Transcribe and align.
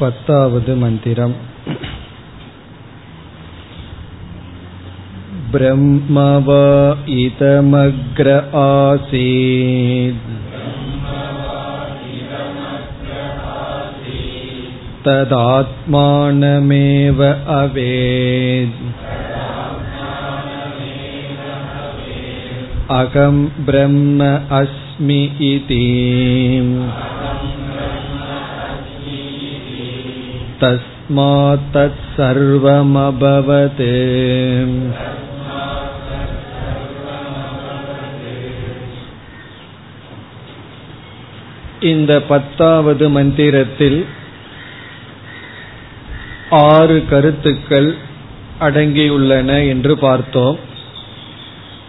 पतावद् 0.00 0.68
मन्दिरम् 0.78 1.34
ब्रह्म 5.52 6.22
वा 6.46 6.64
इदमग्र 7.16 8.32
आसीत् 8.60 10.24
तदात्मानमेव 15.04 16.52
अवेत् 17.58 18.80
अहं 22.98 23.38
ब्रह्म 23.70 24.32
अस्मि 24.60 25.22
इति 25.52 25.86
तस्मात् 30.60 31.66
तत्सर्वमभवत् 31.74 32.22
இந்த 41.82 42.12
பத்தாவது 42.22 43.04
மந்திரத்தில் 43.10 44.00
ஆறு 46.66 46.96
கருத்துக்கள் 47.10 47.88
அடங்கியுள்ளன 48.60 49.50
என்று 49.68 49.92
பார்த்தோம் 49.98 50.58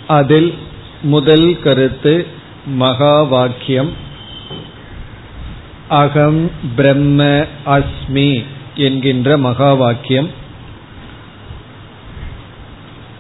அதில் 0.08 0.50
முதல் 1.06 1.50
கருத்து 1.64 2.14
மகா 2.78 3.16
வாக்கியம் 3.26 3.92
அகம் 5.96 6.42
பிரம்ம 6.76 7.22
அஸ்மி 7.66 8.32
என்கின்ற 8.79 9.37
மகா 9.39 9.71
வாக்கியம் 9.75 10.31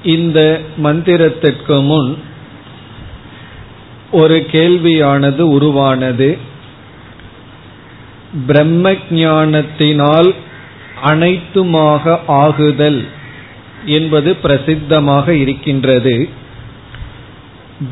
இந்த 0.04 0.40
மந்திரத்திற்கு 0.84 1.76
முன் 1.84 2.10
ஒரு 4.10 4.36
கேள்வியானது 4.52 5.42
உருவானது. 5.56 6.28
பிரம்ம 8.46 8.94
ஞானத்தினால் 9.10 10.30
அனைத்துமாக 11.04 12.18
ஆகுதல் 12.42 13.00
என்பது 13.96 14.30
பிரசித்தமாக 14.42 15.28
இருக்கின்றது. 15.28 16.16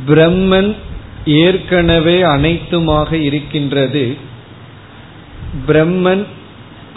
பிரம்மன் 0.06 0.70
ஏற்கனவே 1.24 2.16
அனைத்துமாக 2.36 3.12
இருக்கின்றது. 3.28 4.04
பிரம்மன் 5.66 6.24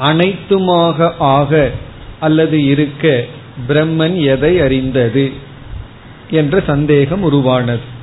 அனைத்துமாக 0.01 1.11
ஆக 1.17 1.71
அல்லது 2.19 2.65
இருக்க 2.65 3.25
பிரம்மன் 3.67 4.15
எதை 4.23 4.59
அறிந்தது 4.59 5.31
என்ற 6.29 6.61
சந்தேகம் 6.67 7.21
உருவானது. 7.21 7.97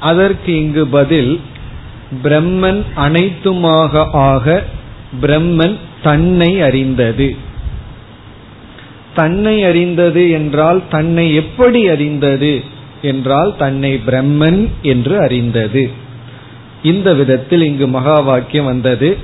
அதற்கு 0.00 0.56
இங்கு 0.58 0.86
பதில் 0.86 1.40
பிரம்மன் 2.22 2.82
அனைத்துமாக 2.96 4.06
ஆக 4.12 4.62
பிரம்மன் 5.22 5.76
தன்னை 6.02 6.60
அறிந்தது. 6.60 7.36
தன்னை 9.14 9.64
அறிந்தது 9.64 10.30
என்றால் 10.30 10.82
தன்னை 10.90 11.34
எப்படி 11.34 11.88
அறிந்தது? 11.88 12.62
என்றால் 13.02 13.56
தன்னை 13.56 14.00
பிரம்மன் 14.06 14.68
என்று 14.82 15.20
அறிந்தது. 15.20 15.90
இந்த 16.82 17.14
விதத்தில் 17.14 17.62
இங்கு 17.62 17.86
மகா 17.86 18.20
வாக்கியம் 18.20 18.64
வந்தது. 18.64 19.16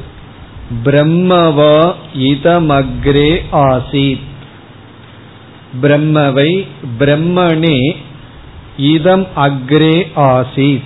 பிரம்மவா 0.84 1.94
இதமக்ரே 2.18 3.40
ஆசீத். 3.52 4.20
பிரம்மவை 5.82 6.66
பிரம்மனே 6.98 7.96
இதம் 8.76 9.26
அக்ரே 9.36 10.06
ஆசீத். 10.16 10.82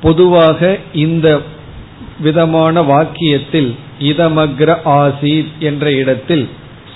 பொதுவாக 0.00 0.78
இந்த 0.92 1.40
விதமான 2.20 2.82
வாக்கியத்தில் 2.82 3.74
இதமக்ர 4.00 4.76
ஆசீத் 4.84 5.52
என்ற 5.58 5.92
இடத்தில் 5.92 6.48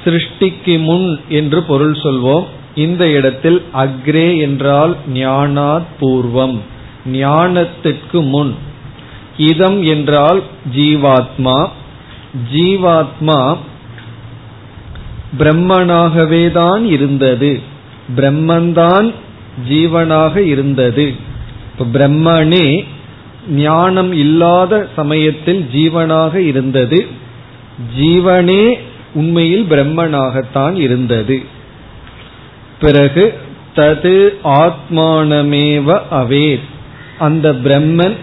சிருஷ்டிக்கு 0.05 0.83
முன் 0.83 1.21
என்று 1.29 1.63
பொருள் 1.63 1.93
சொல்வோம். 1.93 2.47
இந்த 2.75 3.09
இடத்தில் 3.09 3.65
அக்ரே 3.75 4.41
என்றால் 4.41 4.97
ஞானாத் 5.15 5.87
பூர்வம். 6.01 6.59
ஞானத்திற்கு 7.13 8.27
முன். 8.27 8.55
இதம் 9.41 9.83
என்றால் 9.83 10.43
ஜீவாத்மா. 10.77 11.69
ஜீவாத்மா 12.55 13.57
பிரம்மனாகவே 15.39 16.51
தான் 16.51 16.85
இருந்தது. 16.85 17.61
பிரம்மன்தான் 18.17 19.15
ஜீவனாக 19.69 20.37
இருந்தது. 20.37 21.15
பிரம்மனே 21.93 22.85
ஞானம் 23.49 24.13
இல்லாத 24.13 24.89
சமயத்தில் 24.97 25.69
ஜீவனாக 25.75 26.35
இருந்தது. 26.35 27.07
ஜீவனே 28.01 28.79
உண்மையில் 29.15 29.67
பிரம்மனாகத்தான் 29.71 30.75
இருந்தது. 30.75 31.43
பிறகு 32.81 33.39
தது 33.77 34.31
ஆத்மானமேவ 34.45 36.01
அவேத். 36.11 36.69
அந்த 37.19 37.53
பிரம்மன் 37.53 38.17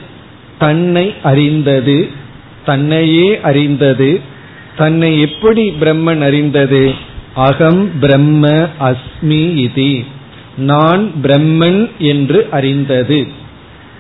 தன்னை 0.60 1.14
அறிந்தது 1.24 2.10
தன்னையே 2.66 3.42
அறிந்தது 3.42 4.22
தன்னை 4.78 5.22
எப்படி 5.22 5.70
பிரம்மன் 5.70 6.22
அறிந்தது? 6.22 6.94
அகம் 7.34 8.00
பிரம்ம 8.00 8.48
அஸ்மி 8.80 9.68
இதி. 9.68 10.06
நான் 10.58 11.12
பிரம்மன் 11.24 11.92
என்று 11.98 12.48
அறிந்தது. 12.52 13.28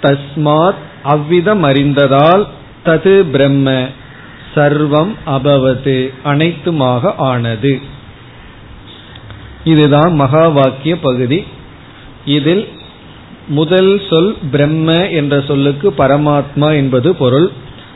தஸ்மாத் 0.01 0.75
அவ்விதம் 1.03 1.63
அறிந்ததால் 1.63 2.47
தது 2.85 3.21
பிரம்ம 3.21 3.87
சர்வம் 4.55 5.13
அபவது 5.27 6.13
அனைத்துமாக 6.25 7.13
ஆனது. 7.17 7.79
இதுதான் 9.63 10.15
மகா 10.15 10.47
வாக்கிய 10.47 10.97
பகுதி. 10.97 11.43
இதில் 12.25 12.76
முதல் 13.47 14.01
சொல் 14.09 14.35
பிரம்ம 14.51 15.09
என்ற 15.09 15.41
சொல்லுக்கு 15.41 15.93
பரமாத்மா 15.97 16.75
என்பது 16.75 17.15
பொருள். 17.15 17.51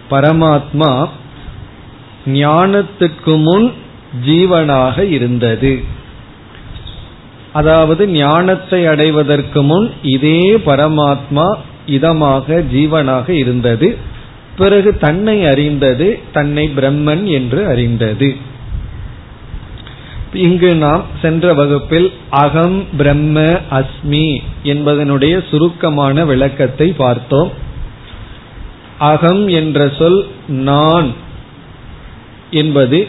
பரமாத்மா 0.09 1.07
ஞானத்துக்கு 2.25 3.41
முன் 3.41 3.73
ஜீவனாக 4.25 5.03
இருந்தது. 5.03 5.84
அதாவது 7.53 8.07
ஞானத்தை 8.07 8.85
அடைவதற்கு 8.85 9.63
முன் 9.63 9.91
இதே 10.01 10.51
பரமாத்மா 10.51 11.56
இதமாக 11.88 12.62
ஜீவனாக 12.72 13.29
இருந்தது. 13.29 13.97
பிறகு 14.57 14.97
தன்னை 14.97 15.45
அறிந்தது 15.45 16.19
தன்னை 16.33 16.72
பிரம்மன் 16.75 17.23
என்று 17.23 17.66
அறிந்தது. 17.66 18.50
இங்கு 20.34 20.75
நாம் 20.75 21.03
சென்ற 21.22 21.53
வகுப்பில் 21.53 22.12
அகம் 22.30 22.86
பிரம்ம 22.97 23.59
அஸ்மி 23.72 24.42
என்பதனுடைய 24.64 25.50
சுருக்கமான 25.50 26.25
விளக்கத்தை 26.25 26.94
பார்த்தோம். 26.97 27.52
அகம் 28.97 29.47
என்ற 29.47 29.92
சொல் 29.97 30.25
நான் 30.47 31.14
என்பது 32.52 33.08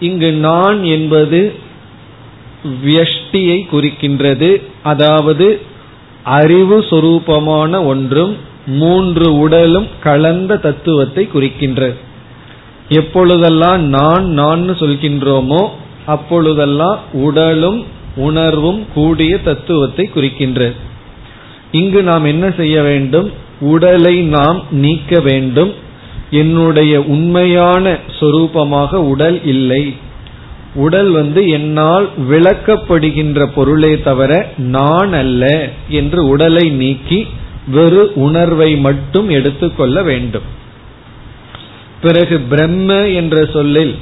இங்கு 0.00 0.32
நான் 0.32 0.84
என்பது 0.84 1.52
வியஷ்டியை 2.84 3.66
குறிக்கின்றது. 3.72 4.62
அதாவது 4.82 5.60
அறிவு 6.22 6.80
சொரூபமான 6.90 7.84
ஒன்றும் 7.84 8.36
மூன்று 8.66 9.38
உடலும் 9.38 9.88
கலந்த 10.00 10.56
தத்துவத்தை 10.56 11.28
குறிக்கின்றது 11.34 11.96
எப்பொழுதெல்லாம் 12.88 13.80
நான் 13.80 14.24
நான் 14.24 14.68
சொல்கின்றோமோ 14.68 15.68
அப்பொழுதெல்லாம் 16.06 16.98
உடலும் 17.12 17.84
உணர்வும் 18.16 18.86
கூடிய 18.94 19.38
தத்துவத்தை 19.38 20.10
குறிக்கின்றது 20.14 20.72
இங்கு 21.72 22.02
நாம் 22.02 22.24
என்ன 22.24 22.50
செய்ய 22.50 22.82
வேண்டும்? 22.82 23.32
உடலை 23.60 24.20
நாம் 24.20 24.62
நீக்க 24.70 25.20
வேண்டும். 25.20 25.74
என்னுடைய 26.30 27.02
உண்மையான 27.02 27.98
சொரூபமாக 28.20 28.94
உடல் 28.94 29.44
இல்லை. 29.44 29.94
உடல் 30.74 31.10
வந்து 31.10 31.48
என்னால் 31.48 32.08
விளக்கப்படுகின்ற 32.30 33.48
பொருளே 33.54 34.00
தவிர 34.00 34.52
நான் 34.56 35.12
அல்ல 35.12 35.70
என்று 35.88 36.26
உடலை 36.26 36.70
நீக்கி 36.70 37.26
வெறு 37.66 38.12
உணர்வை 38.14 38.76
மட்டும் 38.76 39.28
எடுத்துக்கொள்ள 39.28 40.02
வேண்டும். 40.02 40.42
பிறகு 42.02 42.38
பிரம்ம 42.38 43.08
என்ற 43.08 43.44
சொல்லில் 43.44 43.94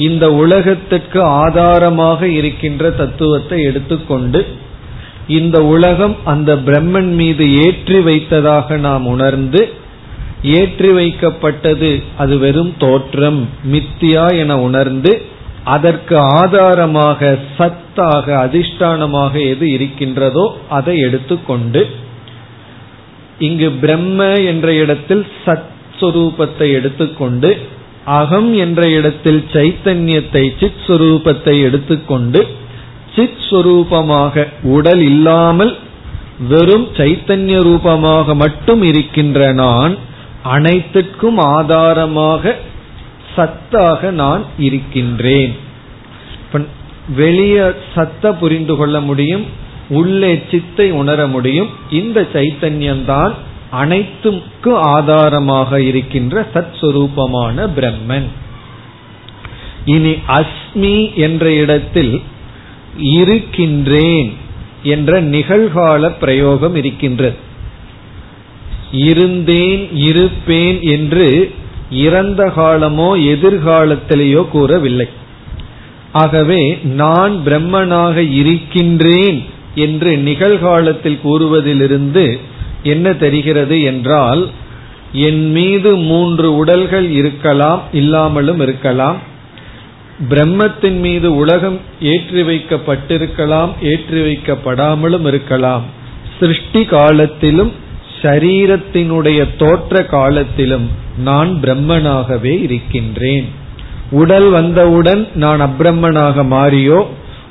இந்த 0.00 0.24
உலகத்திற்கு 0.36 1.20
ஆதாரமாக 1.40 2.28
இருக்கின்ற 2.30 2.90
தத்துவத்தை 2.96 3.58
எடுத்துக்கொண்டு 3.62 4.40
இந்த 5.28 5.56
உலகம் 5.72 6.16
அந்த 6.24 6.50
பிரம்மன் 6.66 7.10
மீது 7.14 7.44
ஏற்றி 7.64 7.98
வைத்ததாக 8.00 8.78
நாம் 8.78 9.04
உணர்ந்து 9.06 9.62
ஏற்றி 10.56 10.90
வைக்கப்பட்டது 10.92 11.90
அது 12.18 12.34
வெறும் 12.38 12.72
தோற்றம் 12.78 13.40
மித்தியா 13.72 14.26
என 14.34 14.52
உணர்ந்து 14.60 15.12
அதற்கு 15.64 16.16
ஆதாரமாக 16.36 17.30
சத்தாக 17.58 18.26
அதிஷ்டானமாக 18.44 19.34
எது 19.48 19.66
இருக்கின்றதோ 19.70 20.44
அதை 20.70 20.94
எடுத்துக்கொண்டு 21.00 21.82
இங்கு 23.38 23.68
பிரம்ம 23.80 24.22
என்ற 24.44 24.68
இடத்தில் 24.74 25.24
சத் 25.44 25.68
சுரூபத்தை 26.00 26.66
எடுத்துக்கொண்டு 26.72 27.50
அகம் 28.04 28.54
என்ற 28.54 28.88
இடத்தில் 28.88 29.44
சைத்தன்யத்தை 29.52 30.52
சித் 30.60 30.82
சுரூபத்தை 30.86 31.62
எடுத்துக்கொண்டு 31.62 32.46
சித் 33.16 33.42
சுரூபமாக 33.50 34.46
உடல் 34.62 35.00
இல்லாமல் 35.00 35.76
வெறும் 36.48 36.88
சைத்தன்ய 36.96 37.62
ரூபமாக 37.62 38.34
மட்டும் 38.34 38.82
இருக்கின்ற 38.82 39.52
நான் 39.52 39.96
அனைத்துக்கும் 40.42 41.38
ஆதாரமாக 41.38 42.56
சத்தாக 43.36 44.10
நான் 44.10 44.44
இருக்கின்றேன். 44.58 45.56
வெளிய 47.16 47.74
சத்த 47.94 48.32
புரிந்து 48.32 48.76
கொள்ள 48.76 49.00
முடியும் 49.00 49.44
உள்ளே 49.88 50.42
சித்தை 50.50 50.90
உணர 50.90 51.26
முடியும். 51.26 51.68
இந்த 51.90 52.26
சைத்தன்யம்தான் 52.32 53.32
அனைத்துக்கு 53.70 54.76
ஆதாரமாக 54.76 55.82
இருக்கின்ற 55.82 56.46
சத் 56.54 56.74
சுரூபமான 56.80 57.68
பிரம்மன். 57.76 58.28
இனி 59.84 60.16
அஸ்மி 60.28 61.14
என்ற 61.14 61.52
இடத்தில் 61.52 62.22
இருக்கின்றேன் 62.98 64.32
என்ற 64.82 65.22
நிகழ்கால 65.22 66.12
பிரயோகம் 66.20 66.74
இருக்கின்றது. 66.74 67.36
இருந்தேன் 68.92 69.96
இருப்பேன் 69.96 70.80
என்று 70.80 71.54
இறந்த 71.90 72.52
காலமோ 72.56 73.16
எதிர்காலத்திலேயோ 73.16 74.48
கூறவில்லை. 74.48 75.08
ஆகவே 76.12 76.78
நான் 76.82 77.42
பிரம்மனாக 77.46 78.16
இருக்கின்றேன் 78.32 79.44
என்று 79.74 80.16
நிகழ்காலத்தில் 80.16 81.20
கூறுவதிலிருந்து 81.24 82.40
என்ன 82.82 83.12
தெரிகிறது 83.12 83.82
என்றால் 83.82 84.48
என் 85.12 85.50
மீது 85.52 85.96
மூன்று 85.96 86.56
உடல்கள் 86.56 87.10
இருக்கலாம் 87.10 87.82
இல்லாமலும் 87.92 88.60
இருக்கலாம். 88.60 89.18
பிரம்மத்தின் 90.30 90.98
மீது 91.00 91.36
உலகம் 91.36 91.78
ஏற்றி 92.00 92.42
வைக்கப்பட்டிருக்கலாம் 92.42 93.70
ஏற்றி 93.82 94.20
வைக்கப்படாமலும் 94.20 95.26
இருக்கலாம். 95.26 95.84
சிருஷ்டி 96.40 96.84
காலத்திலும் 96.84 97.72
சரீரத்தினுடைய 98.22 99.56
தோற்ற 99.56 100.02
காலத்திலும் 100.04 100.88
நான் 101.16 101.50
பிரம்மனாகவே 101.62 102.62
இருக்கின்றேன். 102.62 103.48
உடல் 104.10 104.48
வந்தவுடன் 104.50 105.28
நான் 105.34 105.60
அப்பிரம்மனாக 105.60 106.44
மாறியோ 106.48 107.00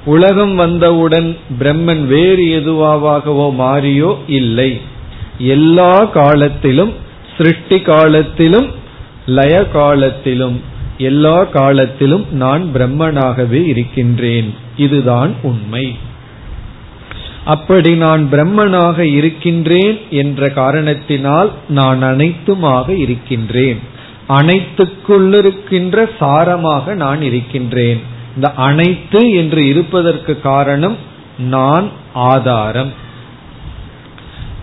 உலகம் 0.05 0.55
வந்தவுடன் 0.55 1.37
பிரம்மன் 1.59 2.05
வேறு 2.07 2.43
எதுவாகவோ 2.59 3.47
மாறியோ 3.63 4.15
இல்லை. 4.27 4.71
எல்லா 5.39 6.05
காலத்திலும் 6.05 6.93
சிருஷ்டி 7.37 7.81
காலத்திலும் 7.81 8.67
லய 9.25 9.65
காலத்திலும் 9.65 10.61
எல்லா 10.97 11.43
காலத்திலும் 11.43 12.25
நான் 12.31 12.71
பிரம்மனாகவே 12.73 13.65
இருக்கின்றேன். 13.65 14.55
இதுதான் 14.77 15.35
உண்மை. 15.41 15.97
அப்படி 17.45 17.95
நான் 17.95 18.29
பிரம்மனாக 18.31 18.99
இருக்கின்றேன் 18.99 19.99
என்ற 20.09 20.49
காரணத்தினால் 20.49 21.51
நான் 21.69 22.03
அனைத்துமாக 22.03 22.89
இருக்கின்றேன். 22.89 23.79
அனைத்துக்குள்ளிருக்கின்ற 24.29 26.09
சாரமாக 26.19 26.93
நான் 26.93 27.21
இருக்கின்றேன். 27.21 28.01
இந்த 28.35 28.51
அனைத்து 28.51 29.31
என்று 29.31 29.67
இருப்பதற்கு 29.67 30.39
காரணம் 30.39 30.95
நான் 31.39 31.89
ஆதாரம். 32.13 33.07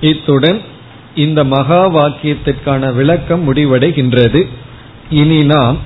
இத்துடன் 0.00 0.60
இந்த 1.14 1.44
மகா 1.44 1.88
வாக்கியத்திற்கான 1.88 2.94
விளக்கம் 2.94 3.54
முடிவடைகின்றது. 3.54 4.48
இனி 5.10 5.44
நாம் 5.44 5.78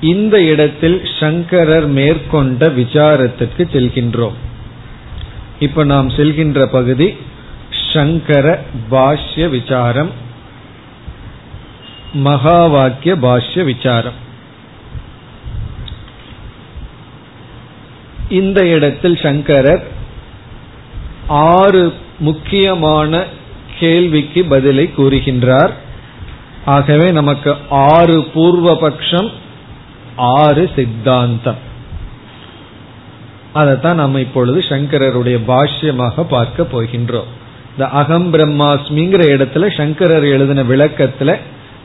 இந்த 0.00 0.42
இடத்தில் 0.42 1.08
சங்கரர் 1.20 1.86
மேற்கொண்ட 1.86 2.68
விசாரத்திற்கு 2.68 3.68
செல்கின்றோம். 3.72 4.32
இப்ப 5.60 5.84
நாம் 5.84 6.08
செல்கின்ற 6.08 6.66
பகுதி 6.66 7.16
சங்கர 7.92 8.64
பாஷ்ய 8.90 9.48
விசாரம் 9.48 10.10
மகா 12.12 12.66
வாக்கிய 12.66 13.14
பாஷ்ய 13.14 13.64
விசாரம். 13.64 14.30
இந்த 18.28 18.66
இடத்தில் 18.66 19.16
சங்கரர் 19.16 19.86
ஆறு 21.26 21.94
முக்கியமான 22.18 23.26
கேள்விக்கு 23.82 24.40
பதிலை 24.54 24.84
கூறுகின்றார். 24.96 25.72
ஆகவே 26.74 27.06
நமக்கு 27.10 27.50
ஆறு 27.92 28.16
பூர்வபக்ஷம் 28.34 29.30
ஆறு 30.38 30.64
சித்தாந்தம். 30.76 31.60
அதைத்தான் 33.52 34.00
நம்ம 34.02 34.20
இப்பொழுது 34.20 34.58
சங்கரருடைய 34.68 35.38
பாஷ்யமாக 35.50 36.24
பார்க்க 36.28 36.66
போகின்றோம். 36.72 37.30
இந்த 37.72 37.86
அகம் 38.00 38.28
பிரம்மாஸ்மிங்கிற 38.32 39.22
இடத்துல 39.34 39.66
சங்கரர் 39.76 40.26
எழுதின 40.34 40.62
விளக்கத்துல 40.62 41.36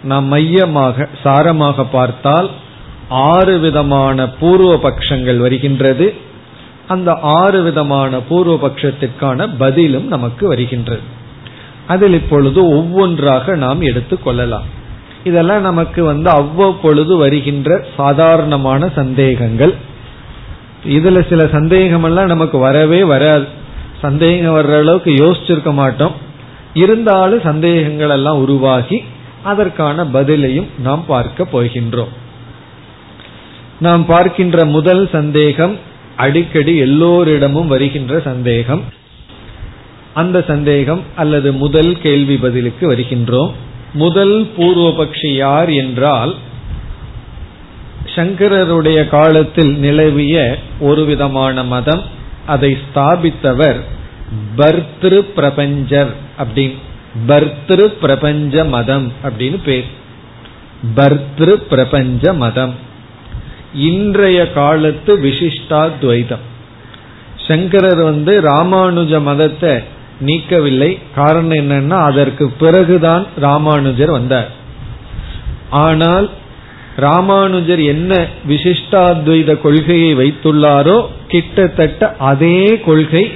நாம் 0.04 0.26
மையமாக 0.26 1.08
சாரமாக 1.24 1.86
பார்த்தால் 1.92 2.50
ஆறு 3.10 3.56
விதமான 3.60 4.28
பூர்வ 4.40 4.72
பட்சங்கள் 4.86 5.40
வருகின்றது. 5.46 6.08
அந்த 6.88 7.12
ஆறு 7.38 7.60
விதமான 7.68 8.20
பூர்வ 8.30 8.54
பட்சத்திற்கான 8.66 9.48
பதிலும் 9.58 10.08
நமக்கு 10.08 10.44
வருகின்றது. 10.48 11.06
அதில் 11.88 12.13
இப்பொழுது 12.13 12.69
ஒவ்வொன்றாக 12.69 13.56
நாம் 13.56 13.81
எடுத்துக் 13.81 14.24
கொள்ளலாம். 14.24 14.63
இதெல்லாம் 15.24 15.62
நமக்கு 15.62 16.04
வந்து 16.04 16.30
அவ்வப்பொழுது 16.30 17.18
வருகின்ற 17.18 17.86
சாதாரணமான 17.98 18.89
சந்தேகங்கள். 18.95 19.74
இதுல 20.89 21.30
சில 21.30 21.48
சந்தேகம் 21.48 22.04
எல்லாம் 22.04 22.25
நமக்கு 22.25 22.57
வரவே 22.57 23.04
வராது. 23.04 23.45
சந்தேகம் 24.01 24.54
வர்ற 24.54 24.78
அளவுக்கு 24.78 25.12
யோசிச்சிருக்க 25.12 25.74
மாட்டோம். 25.74 26.12
இருந்தாலும் 26.74 27.42
சந்தேகங்கள் 27.42 28.10
எல்லாம் 28.10 28.39
உருவாகி 28.39 29.04
அதற்கான 29.44 30.04
பதிலையும் 30.04 30.68
நாம் 30.80 31.06
பார்க்க 31.06 31.48
போகின்றோம். 31.54 32.07
நாம் 33.79 34.06
பார்க்கின்ற 34.06 34.65
முதல் 34.65 35.10
சந்தேகம் 35.12 35.77
அடிக்கடி 36.15 36.77
எல்லோரிடமும் 36.77 37.67
வருகின்ற 37.67 38.20
சந்தேகம். 38.20 38.84
அந்த 40.21 40.38
சந்தேகம் 40.47 41.01
அல்லது 41.15 41.50
முதல் 41.63 41.93
கேள்வி 42.01 42.36
பதிலுக்கு 42.43 42.83
வருகின்றோம். 42.91 43.53
முதல் 44.03 44.38
பூர்வபக்ஷி 44.57 45.31
யார் 45.36 45.71
என்றால் 45.81 46.33
சங்கரருடைய 48.15 49.00
காலத்தில் 49.07 49.74
நிலவிய 49.77 50.36
ஒரு 50.79 51.01
விதமான 51.05 51.63
மதம் 51.74 52.03
அதை 52.45 52.71
ஸ்தாபித்தவர் 52.83 53.79
பர்திரு 54.57 55.19
பிரபஞ்சர் 55.38 56.13
அப்படின்னு 56.41 56.77
பர்திரு 57.27 57.86
பிரபஞ்ச 58.01 58.63
மதம் 58.75 59.07
அப்படின்னு 59.24 59.59
பேர். 59.65 59.88
பர்திரு 60.97 61.53
பிரபஞ்ச 61.71 62.33
மதம். 62.43 62.74
இன்றைய 63.89 64.39
காலத்து 64.51 65.13
விசிஷ்டா 65.24 65.81
துவைதம் 66.01 66.45
சங்கரர் 67.47 68.01
வந்து 68.09 68.33
ராமானுஜ 68.41 69.13
மதத்தை 69.29 69.74
நீக்கவில்லை. 70.25 71.00
காரணம் 71.15 71.51
என்னன்னா 71.51 71.97
அதற்கு 72.01 72.50
பிறகுதான் 72.50 73.25
ராமானுஜர் 73.39 74.12
வந்தார். 74.12 74.51
ஆனால் 75.69 76.29
ராமானுஜர் 76.95 77.79
என்ன 77.79 78.27
விசிஷ்டாத்வைத 78.47 79.62
கொள்கையை 79.62 80.15
வைத்துள்ளாரோ 80.15 81.05
கிட்டத்தட்ட 81.27 82.15
அதே 82.19 82.79
கொள்கை 82.79 83.31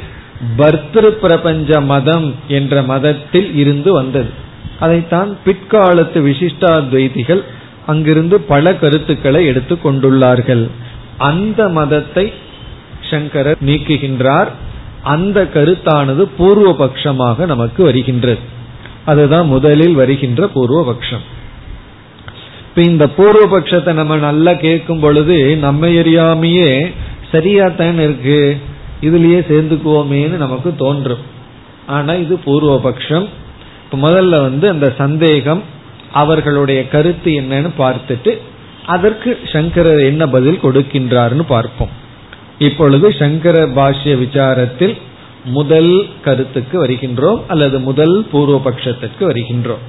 பர்திரு 0.58 1.10
பிரபஞ்ச 1.10 1.82
மதம் 1.82 2.36
என்ற 2.48 2.82
மதத்தில் 2.82 3.56
இருந்து 3.56 3.94
வந்தது. 3.94 4.30
அதைத்தான் 4.80 5.38
பிற்காலத்து 5.46 6.20
விசிஷ்டாத்வைதிகள் 6.28 7.42
அங்கிருந்து 7.86 8.42
பல 8.42 8.76
கருத்துக்களை 8.76 9.46
எடுத்துக் 9.46 9.88
கொண்டுள்ளார்கள். 9.88 10.70
அந்த 11.18 11.70
மதத்தை 11.70 12.34
சங்கரர் 13.02 13.58
நீக்குகின்றார். 13.66 14.48
அந்த 15.04 15.50
கருத்தானது 15.54 16.30
பூர்வ 16.38 16.72
பட்சமாக 16.72 17.46
நமக்கு 17.46 17.84
வருகின்றது. 17.84 18.40
அதுதான் 19.06 19.48
முதலில் 19.48 19.94
வருகின்ற 19.94 20.48
பூர்வ 20.48 20.84
பட்சம் 20.84 21.24
இப்ப 22.68 22.82
இந்த 22.82 23.10
பூர்வ 23.10 23.60
பட்சத்தை 23.60 23.94
நம்ம 23.94 24.16
நல்லா 24.16 24.54
கேட்கும் 24.54 25.00
பொழுது 25.00 25.56
நம்ம 25.56 25.88
எரியாமையே 25.88 26.94
சரியாத்தான் 27.32 27.94
இருக்கு. 27.94 28.58
இதுலயே 29.02 29.40
சேர்ந்துக்குவோமேன்னு 29.52 30.38
நமக்கு 30.38 30.76
தோன்றும். 30.76 31.24
ஆனா 31.88 32.14
இது 32.14 32.38
பூர்வ 32.38 32.80
பட்சம் 32.80 33.28
இப்ப 33.84 34.10
முதல்ல 34.10 34.30
வந்து 34.30 34.70
அந்த 34.70 34.94
சந்தேகம் 34.98 35.64
அவர்களுடைய 36.12 36.88
கருத்து 36.88 37.32
என்னன்னு 37.32 37.70
பார்த்துட்டு 37.78 38.38
அதற்கு 38.86 39.40
சங்கரர் 39.54 40.00
என்ன 40.00 40.28
பதில் 40.28 40.64
கொடுக்கின்றார்னு 40.64 41.44
பார்ப்போம். 41.48 42.00
இப்பொழுது 42.62 43.16
சங்கர 43.20 43.68
பாஷ்ய 43.68 44.14
விசாரத்தில் 44.24 44.96
முதல் 45.46 46.08
கருத்துக்கு 46.24 46.76
வருகின்றோம் 46.86 47.42
அல்லது 47.48 47.80
முதல் 47.80 48.28
பூர்வ 48.32 48.74
வருகின்றோம். 49.20 49.84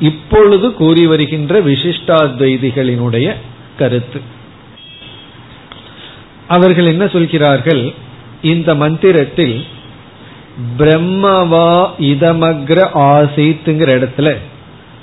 இப்பொழுது 0.00 0.72
கூறி 0.74 1.06
வருகின்ற 1.06 1.60
விசிஷ்டாத்வைதிகளினுடைய 1.60 3.34
கருத்து. 3.78 4.20
அவர்கள் 6.48 6.86
என்ன 6.86 7.06
சொல்கிறார்கள்? 7.06 7.94
இந்த 8.42 8.74
மந்திரத்தில் 8.74 9.64
பிரம்மவா 10.78 11.90
இதமக்ர 12.00 12.78
ஆசைத்துங்கிற 12.94 13.90
இடத்துல 13.98 14.36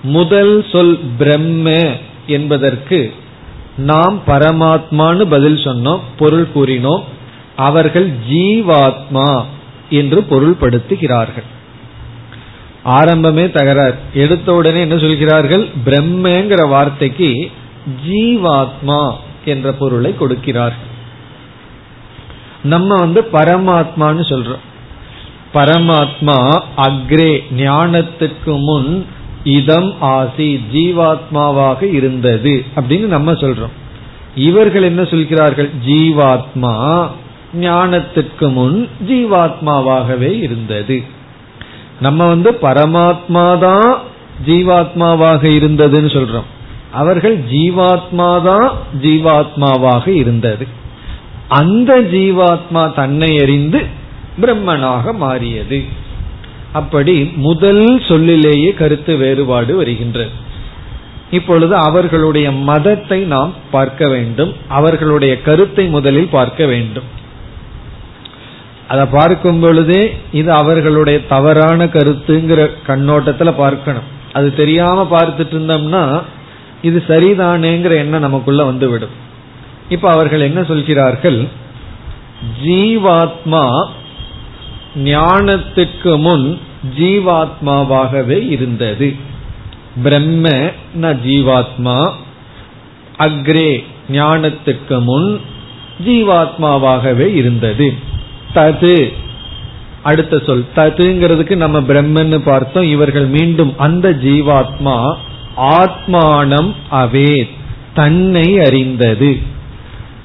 முதல் 0.03 0.65
சொல் 0.71 0.99
பிரம்ம 1.17 1.95
என்பதற்கு 2.27 3.13
நாம் 3.79 4.21
பரமாத்மான்னு 4.27 5.25
பதில் 5.29 5.55
சொன்னோம் 5.55 5.99
பொருள் 6.17 6.47
கூறினோம் 6.55 7.03
அவர்கள் 7.55 8.11
ஜீவாத்மா 8.29 9.43
என்று 9.89 10.25
பொருள்படுத்துகிறார்கள். 10.29 11.47
ஆரம்பமே 12.85 13.51
தகராறு. 13.51 13.95
எடுத்த 14.13 14.53
உடனே 14.53 14.79
என்ன 14.79 14.97
சொல்கிறார்கள்? 14.97 15.67
பிரம்மங்கிற 15.85 16.67
வார்த்தைக்கு 16.67 17.51
ஜீவாத்மா 18.07 19.13
என்ற 19.45 19.71
பொருளை 19.71 20.15
கொடுக்கிறார்கள். 20.15 20.87
நம்ம 22.63 22.95
வந்து 22.95 23.27
பரமாத்மான்னு 23.33 24.23
சொல்றோம். 24.29 24.65
பரமாத்மா 25.53 26.63
அக்ரே 26.77 27.43
ஞானத்துக்கு 27.57 28.59
முன் 28.59 29.05
இதம் 29.49 29.89
ஆசி 29.99 30.47
ஜீவாத்மாவாக 30.73 31.81
இருந்தது 31.93 32.53
அப்படின்னு 32.75 33.07
நம்ம 33.07 33.31
சொல்றோம். 33.31 33.75
இவர்கள் 34.35 34.83
என்ன 34.83 35.03
சொல்கிறார்கள்? 35.03 35.69
ஜீவாத்மா 35.87 36.73
ஞானத்துக்கு 37.59 38.47
முன் 38.51 38.89
ஜீவாத்மாவாகவே 39.07 40.31
இருந்தது. 40.41 40.97
நம்ம 42.01 42.27
வந்து 42.27 42.51
பரமாத்மா 42.61 43.45
தான் 43.57 43.89
ஜீவாத்மாவாக 44.45 45.43
இருந்ததுன்னு 45.59 46.11
சொல்றோம். 46.17 46.49
அவர்கள் 46.91 47.37
ஜீவாத்மா 47.51 48.29
தான் 48.43 48.67
ஜீவாத்மாவாக 49.01 50.07
இருந்தது. 50.07 50.67
அந்த 51.47 51.99
ஜீவாத்மா 52.11 52.83
தன்னை 52.93 53.37
அறிந்து 53.41 53.79
பிரம்மனாக 54.41 55.13
மாறியது. 55.13 55.79
அப்படி 56.73 57.23
முதல் 57.23 58.01
சொல்லிலேயே 58.01 58.73
கருத்து 58.73 59.17
வேறுபாடு 59.17 59.75
வருகின்றது 59.75 60.47
இப்பொழுது 61.31 61.75
அவர்களுடைய 61.75 62.51
மதத்தை 62.51 63.19
நாம் 63.23 63.53
பார்க்க 63.71 64.07
வேண்டும். 64.07 64.53
அவர்களுடைய 64.67 65.41
கருத்தை 65.41 65.85
முதலில் 65.87 66.27
பார்க்க 66.27 66.65
வேண்டும். 66.65 67.03
அதை 68.87 69.05
பார்க்கும் 69.05 69.59
பொழுதே 69.59 70.17
இது 70.31 70.51
அவர்களுடைய 70.51 71.25
தவறான 71.27 71.85
கருத்துங்கிற 71.85 72.69
கண்ணோட்டத்துல 72.87 73.53
பார்க்கணும். 73.53 74.07
அது 74.33 74.55
தெரியாம 74.55 75.07
பார்த்துட்டு 75.11 75.55
இருந்தோம்னா 75.55 76.21
இது 76.81 77.03
சரிதானேங்கிற 77.07 77.89
எண்ணம் 77.89 78.21
நமக்குள்ள 78.21 78.63
வந்துவிடும். 78.63 79.15
இப்ப 79.89 80.11
அவர்கள் 80.11 80.39
என்ன 80.39 80.63
சொல்கிறார்கள்? 80.63 81.47
ஜீவாத்மா 82.63 83.63
ஞானத்துக்கு 84.95 86.19
முன் 86.19 86.59
ஜீவாத்மாவாகவே 86.99 88.49
இருந்தது. 88.49 89.15
பிரம்ம 90.03 90.47
ந 91.01 91.17
ஜீவாத்மா. 91.25 92.11
அக்ரே 93.17 93.83
ஞானத்துக்கு 94.11 95.03
முன் 95.03 95.41
ஜீவாத்மாவாகவே 96.05 97.35
இருந்தது. 97.35 97.93
தது. 98.53 99.13
அடுத்த 100.03 100.41
சொல். 100.45 100.65
ததுங்கிறதுக்கு 100.75 101.55
நம்ம 101.55 101.79
பிரம்மன்னு 101.79 102.37
பார்த்தோம். 102.37 102.89
இவர்கள் 102.89 103.25
மீண்டும் 103.25 103.73
அந்த 103.77 104.09
ஜீவாத்மா 104.09 105.15
ஆத்மானம் 105.57 106.73
அவே. 106.91 107.49
தன்னை 107.93 108.59
அறிந்தது. 108.59 109.37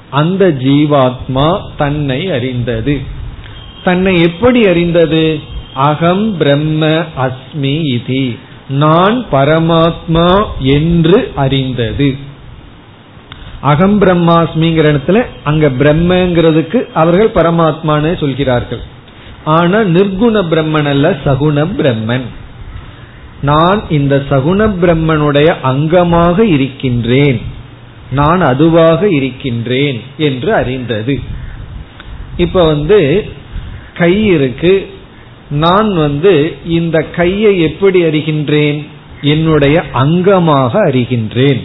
அந்த 0.09 0.47
ஜீவாத்மா 0.47 1.61
தன்னை 1.77 2.31
அறிந்தது. 2.31 3.01
தன்னை 3.85 4.13
எப்படி 4.21 4.67
அறிந்தது? 4.67 5.23
அகம் 5.73 6.37
பிரம்ம 6.37 6.87
அஸ்மி 7.25 7.75
இதி. 7.95 8.37
நான் 8.69 9.25
பரமாத்மா 9.31 10.29
என்று 10.59 11.31
அறிந்தது. 11.35 12.07
அகம் 13.61 14.01
பிரம்மாஸ்மிங்கிற 14.01 14.85
இடத்துல 14.91 15.25
அங்க 15.43 15.69
பிரம்மங்கிறதுக்கு 15.79 16.79
அவர்கள் 16.93 17.35
பரமாத்மான்னு 17.35 18.19
சொல்கிறார்கள். 18.19 18.81
ஆனா 19.43 19.79
நிர்குண 19.79 20.41
பிரம்மன் 20.51 20.87
அல்ல 20.87 21.09
சகுண 21.25 21.67
பிரம்மன். 21.77 22.27
நான் 23.41 23.81
இந்த 23.89 24.23
சகுண 24.29 24.59
பிரம்மனுடைய 24.81 25.49
அங்கமாக 25.63 26.39
இருக்கின்றேன். 26.39 27.41
நான் 28.11 28.41
அதுவாக 28.41 29.07
இருக்கின்றேன் 29.09 30.01
என்று 30.17 30.53
அறிந்தது. 30.53 31.19
இப்ப 32.37 32.65
வந்து 32.65 33.29
கை 33.95 34.25
இருக்கு. 34.25 34.89
நான் 35.49 35.95
வந்து 35.95 36.55
இந்த 36.65 36.99
கையை 36.99 37.61
எப்படி 37.61 38.03
அறிகின்றேன்? 38.03 38.85
என்னுடைய 39.21 39.83
அங்கமாக 39.93 40.73
அறிகின்றேன். 40.73 41.61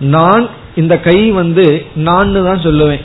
நான் 0.00 0.48
இந்த 0.74 0.98
கை 0.98 1.30
வந்து 1.30 1.84
நான் 1.94 2.32
தான் 2.32 2.62
சொல்லுவேன். 2.62 3.00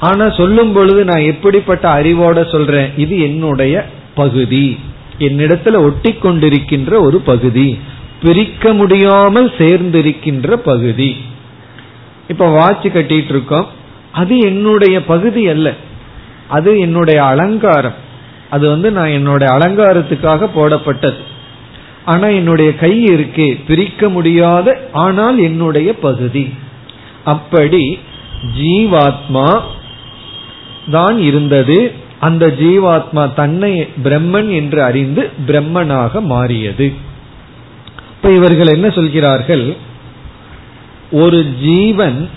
ஆனா 0.00 0.30
சொல்லும் 0.30 0.72
பொழுது 0.72 1.04
நான் 1.04 1.20
எப்படிப்பட்ட 1.20 2.02
அறிவோட 2.02 2.50
சொல்றேன்? 2.50 2.90
இது 2.96 3.20
என்னுடைய 3.20 3.86
பகுதி. 4.14 4.78
என்னிடத்துல 5.18 5.76
ஒட்டி 5.76 6.10
கொண்டிருக்கின்ற 6.10 7.00
ஒரு 7.00 7.20
பகுதி. 7.20 7.78
பிரிக்க 8.22 8.72
முடியாமல் 8.72 9.52
சேர்ந்திருக்கின்ற 9.58 10.52
பகுதி. 10.52 11.16
இப்ப 12.28 12.46
வாட்ச் 12.46 12.86
கட்டிட்டு 12.86 13.28
இருக்கோம். 13.28 13.66
அது 14.12 14.38
என்னுடைய 14.38 15.04
பகுதி 15.04 15.48
அல்ல. 15.48 15.74
அது 16.48 16.78
என்னுடைய 16.78 17.24
அலங்காரம். 17.24 17.94
அது 18.50 18.68
வந்து 18.68 18.90
நான் 18.90 19.08
என்னுடைய 19.08 19.54
அலங்காரத்துக்காக 19.54 20.48
போடப்பட்டது. 20.54 21.16
ஆனா 22.04 22.26
என்னுடைய 22.28 22.74
கை 22.74 23.04
இருக்கே 23.04 23.60
பிரிக்க 23.66 24.08
முடியாத 24.08 24.88
ஆனால் 24.92 25.38
என்னுடைய 25.38 25.92
பகுதி. 25.94 26.52
அப்படி 27.24 27.98
ஜீவாத்மா 28.60 29.60
தான் 30.90 31.18
இருந்தது. 31.18 31.92
அந்த 32.20 32.46
ஜீவாத்மா 32.46 33.34
தன்னை 33.34 33.88
பிரம்மன் 34.04 34.50
என்று 34.54 34.82
அறிந்து 34.82 35.30
பிரம்மனாக 35.46 36.20
மாறியது. 36.20 36.92
இப்ப 38.10 38.30
இவர்கள் 38.30 38.66
என்ன 38.66 38.90
சொல்கிறார்கள்? 38.90 39.76
ஒரு 41.10 41.46
ஜீவன் 41.60 42.28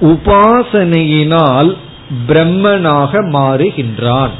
உபாசனையினால் 0.00 1.76
பிரம்மனாக 2.26 3.22
மாறுகின்றான். 3.30 4.34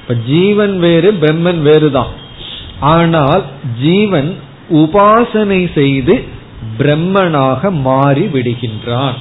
இப்ப 0.00 0.14
ஜீவன் 0.26 0.78
வேறு 0.78 1.12
பிரம்மன் 1.12 1.60
வேறுதான். 1.60 2.12
ஆனால் 2.80 3.42
ஜீவன் 3.80 4.36
உபாசனை 4.70 5.72
செய்து 5.74 6.24
பிரம்மனாக 6.78 7.70
மாறி 7.70 8.24
விடுகின்றான். 8.26 9.18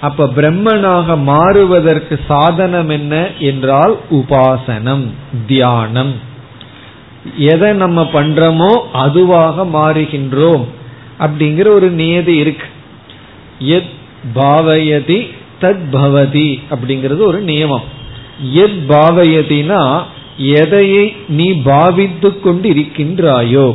அப்ப 0.00 0.26
பிரம்மனாக 0.36 1.16
மாறுவதற்கு 1.22 2.20
சாதனம் 2.28 2.88
என்ன 2.88 3.30
என்றால் 3.38 3.96
உபாசனம் 4.10 5.06
தியானம். 5.46 6.14
எதை 7.36 7.72
நம்ம 7.72 8.02
பண்றோமோ 8.12 8.72
அதுவாக 8.92 9.64
மாறுகின்றோம் 9.64 10.64
அப்படிங்கிற 11.18 11.66
ஒரு 11.66 11.90
நியதி 11.90 12.36
இருக்கு. 12.36 12.66
எத் 13.58 13.92
பாவயதி 14.34 15.20
தத் 15.60 15.86
பவதி 15.92 16.48
அப்படிங்கிறது 16.70 17.22
ஒரு 17.30 17.40
நியமம். 17.44 17.86
எத் 18.64 18.80
பாவயதினா 18.88 19.82
எதையை 20.36 21.04
நீ 21.28 21.52
பாவித்து 21.52 22.40
கொண்டு 22.40 22.68
இருக்கின்றாயோ 22.68 23.68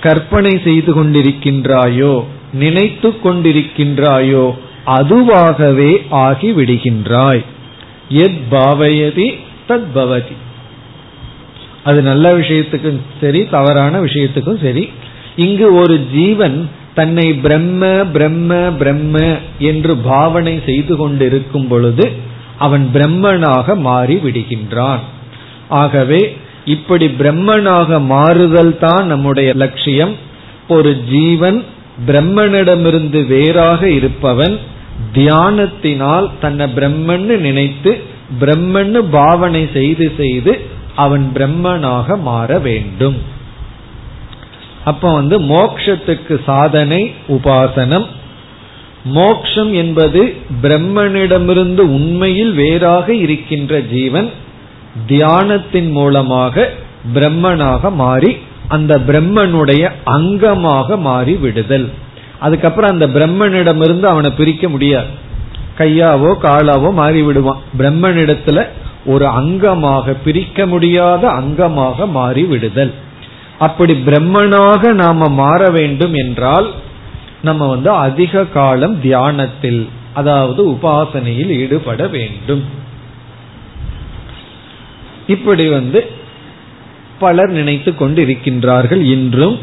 கற்பனை 0.00 0.60
செய்து 0.64 0.90
கொண்டிருக்கின்றாயோ 0.94 2.14
நினைத்து 2.52 3.08
கொண்டிருக்கின்றாயோ 3.24 4.46
அதுவாகவே 4.86 5.92
ஆகி 6.10 6.50
விடுகின்றாய் 6.52 7.42
எத் 8.24 8.40
பாவயதி 8.50 9.28
தத் 9.68 9.88
பவதி. 9.94 10.34
அது 11.82 12.02
நல்ல 12.02 12.26
விஷயத்துக்கும் 12.32 13.00
சரி 13.20 13.40
தவறான 13.50 14.00
விஷயத்துக்கும் 14.00 14.62
சரி 14.62 14.84
இங்கு 15.36 15.74
ஒரு 15.74 15.96
ஜீவன் 16.12 16.58
தன்னை 16.98 17.26
பிரம்ம 17.44 17.82
பிரம்ம 18.14 18.52
பிரம்ம 18.80 19.16
என்று 19.70 19.92
பாவனை 20.10 20.54
செய்து 20.68 20.94
கொண்டிருக்கும் 20.96 21.68
பொழுது 21.70 22.06
அவன் 22.64 22.84
பிரம்மனாக 22.94 23.76
மாறி 23.88 24.16
விடுகின்றான் 24.24 25.02
ஆகவே 25.80 26.20
இப்படி 26.74 27.06
பிரம்மனாக 27.20 27.98
மாறுதல் 28.14 28.74
தான் 28.84 29.04
நம்முடைய 29.06 29.50
லட்சியம். 29.62 30.14
ஒரு 30.76 30.92
ஜீவன் 31.10 31.58
பிரம்மனிடமிருந்து 32.06 33.20
வேறாக 33.26 33.80
இருப்பவன் 33.98 34.54
தியானத்தினால் 35.14 36.26
தன்னை 36.40 36.66
பிரம்மன்னு 36.78 37.36
நினைத்து 37.46 37.92
பிரம்மன்னு 38.40 39.00
பாவனை 39.18 39.62
செய்து 39.72 40.06
செய்து 40.20 40.52
அவன் 41.04 41.24
பிரம்மனாக 41.34 42.16
மாற 42.28 42.58
வேண்டும். 42.68 43.16
அப்ப 44.90 45.12
வந்து 45.12 45.36
மோக்ஷத்துக்கு 45.40 46.34
சாதனை 46.44 47.00
உபாசனம். 47.28 48.06
மோக்ஷம் 49.18 49.72
என்பது 49.72 50.20
பிரம்மனிடமிருந்து 50.62 51.82
உண்மையில் 51.96 52.52
வேறாக 52.54 53.14
இருக்கின்ற 53.14 53.80
ஜீவன். 53.94 54.28
தியானத்தின் 55.08 55.90
மூலமாக 55.98 56.66
பிரம்மனாக 57.14 57.92
மாறி 58.02 58.32
அந்த 58.68 58.92
பிரம்மனுடைய 59.08 59.84
அங்கமாக 60.16 60.98
மாறி 60.98 61.34
விடுதல். 61.44 61.86
அதுக்கப்புறம் 62.38 62.92
அந்த 62.94 63.06
பிரம்மனிடமிருந்து 63.06 64.06
அவனை 64.12 64.30
பிரிக்க 64.30 64.68
முடியாது. 64.68 65.10
கையாவோ 65.78 66.30
காலாவோ 66.44 66.90
மாறி 66.92 67.22
விடுவான். 67.22 67.62
பிரம்மனிடத்துல 67.78 68.60
ஒரு 69.06 69.26
அங்கமாக 69.40 70.16
பிரிக்க 70.24 70.66
முடியாத 70.66 71.22
அங்கமாக 71.40 72.08
மாறி 72.10 72.44
விடுதல். 72.52 72.94
அப்படி 73.58 73.92
பிரம்மனாக 74.06 74.92
நாம 74.92 75.28
மாற 75.28 75.70
வேண்டும் 75.70 76.14
என்றால் 76.14 76.72
நம்ம 77.42 77.66
வந்து 77.66 77.90
அதிக 77.90 78.44
காலம் 78.44 79.00
தியானத்தில் 79.00 79.88
அதாவது 80.14 80.60
உபாசனையில் 80.70 81.52
ஈடுபட 81.60 82.06
வேண்டும். 82.06 82.64
இப்படி 85.26 85.68
வந்து 85.68 86.00
பலர் 87.18 87.50
நினைத்து 87.50 87.94
கொண்டு 87.94 88.24
இருக்கின்றார்கள் 88.24 89.00
இன்றும் 89.00 89.58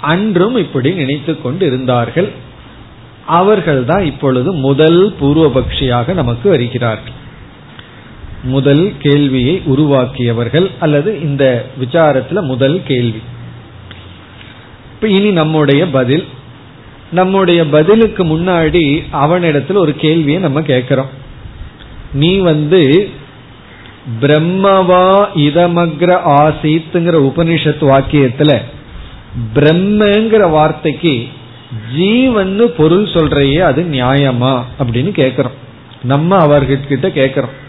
அன்றும் 0.00 0.56
இப்படி 0.56 0.90
நினைத்து 0.92 1.42
கொண்டு 1.42 1.66
இருந்தார்கள் 1.66 2.30
அவர்கள்தான் 3.26 4.04
இப்பொழுது 4.04 4.52
முதல் 4.52 5.14
பூர்வபக்ஷியாக 5.20 6.12
நமக்கு 6.12 6.48
வருகிறார்கள். 6.48 7.18
முதல் 8.42 8.92
கேள்வியை 8.98 9.62
உருவாக்கியவர்கள் 9.64 10.70
அல்லது 10.80 11.20
இந்த 11.20 11.66
விசாரத்துல 11.80 12.42
முதல் 12.42 12.82
கேள்வி. 12.82 13.22
இப்ப 14.94 15.08
இனி 15.08 15.30
நம்முடைய 15.30 15.86
பதில். 15.86 16.26
நம்முடைய 17.12 17.66
பதிலுக்கு 17.66 18.24
முன்னாடி 18.24 19.02
அவனிடத்துல 19.12 19.74
ஒரு 19.74 19.94
கேள்வியை 19.94 20.40
நம்ம 20.40 20.62
கேட்கிறோம். 20.62 21.08
நீ 22.12 22.38
வந்து 22.38 23.10
பிரம்மவா 24.20 25.26
இதமக்ர 25.34 26.20
ஆசீத்துங்கிற 26.26 27.32
உபனிஷத் 27.32 27.80
வாக்கியத்துல 27.80 28.58
பிரம்மங்கிற 29.54 30.50
வார்த்தைக்கு 30.50 31.28
ஜீவன்னு 31.96 32.62
பொருள் 32.62 33.04
சொல்றையே 33.04 33.58
அது 33.58 33.82
நியாயமா 33.82 34.62
அப்படின்னு 34.78 35.10
கேட்கிறோம். 35.10 35.52
நம்ம 36.02 36.46
அவர்கிட்ட 36.46 37.08
கேட்கிறோம். 37.08 37.60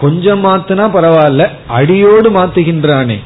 கொஞ்சம் 0.00 0.44
மாத்தினா 0.44 0.84
பரவாயில்ல 0.96 1.48
அடியோடு 1.66 2.30
மாத்துகின்றானே. 2.30 3.18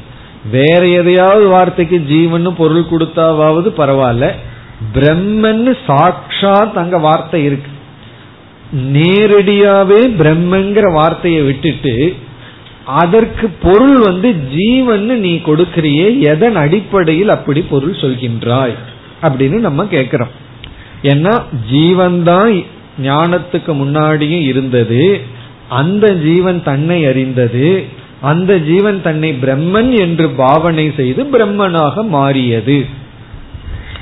வேற 0.51 0.81
எதையாவது 0.87 1.47
வார்த்தைக்கு 1.47 1.97
ஜீவன் 1.99 2.55
பொருள் 2.57 2.91
கொடுத்தாவது 2.91 3.69
பரவாயில்ல. 3.77 4.25
பிரம்மன்னு 4.93 5.71
சாட்சாத் 5.87 6.77
அங்க 6.77 6.97
வார்த்தை 6.97 7.43
இருக்கு. 7.43 7.71
நேரடியாவே 8.93 9.99
பிரம்மங்கிற 10.19 10.93
வார்த்தையை 10.93 11.41
விட்டுட்டு 11.41 12.15
அதற்கு 12.85 13.45
பொருள் 13.61 13.97
வந்து 13.97 14.29
ஜீவன் 14.55 15.05
நீ 15.19 15.33
கொடுக்கிறியே 15.35 16.07
எதன் 16.19 16.55
அடிப்படையில் 16.55 17.29
அப்படி 17.29 17.61
பொருள் 17.61 18.01
சொல்கின்றாய்? 18.01 18.75
அப்படின்னு 19.21 19.57
நம்ம 19.59 19.85
கேட்கிறோம் 19.85 20.33
ஏன்னா 21.03 21.33
ஜீவன் 21.71 22.23
தான் 22.23 22.53
ஞானத்துக்கு 23.03 23.71
முன்னாடியும் 23.81 24.45
இருந்தது. 24.51 25.21
அந்த 25.67 26.13
ஜீவன் 26.13 26.63
தன்னை 26.63 27.05
அறிந்தது 27.05 27.85
அந்த 28.21 28.57
ஜீவன் 28.57 29.01
தன்னை 29.01 29.33
பிரம்மன் 29.41 29.99
என்று 29.99 30.29
பாவனை 30.29 30.91
செய்து 30.95 31.23
பிரம்மனாக 31.23 32.03
மாறியது. 32.07 32.85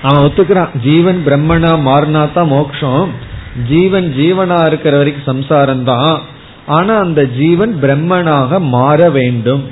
அவன் 0.02 0.24
ஒத்துக்கிறான். 0.24 0.70
ஜீவன் 0.84 1.24
பிரம்மனா 1.26 1.72
மாறினா 1.90 2.32
தான் 2.34 2.48
மோக்ஷம் 2.48 3.10
ஜீவன் 3.70 4.14
ஜீவனா 4.20 4.68
இருக்கிற 4.68 4.98
வரைக்கும் 4.98 5.30
சம்சாரம் 5.32 5.84
தான் 5.84 6.22
ஆனா 6.66 6.98
அந்த 6.98 7.26
ஜீவன் 7.26 7.74
பிரம்மனாக 7.82 8.60
மாற 8.60 9.10
வேண்டும். 9.10 9.64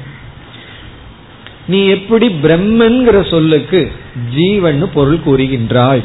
நீ 1.67 1.86
எப்படி 1.88 2.27
பிரம்மன்கிற 2.27 3.30
சொல்லுக்கு 3.30 3.91
ஜீவன் 4.36 4.89
பொருள் 4.93 5.19
கூறுகின்றாய்? 5.25 6.04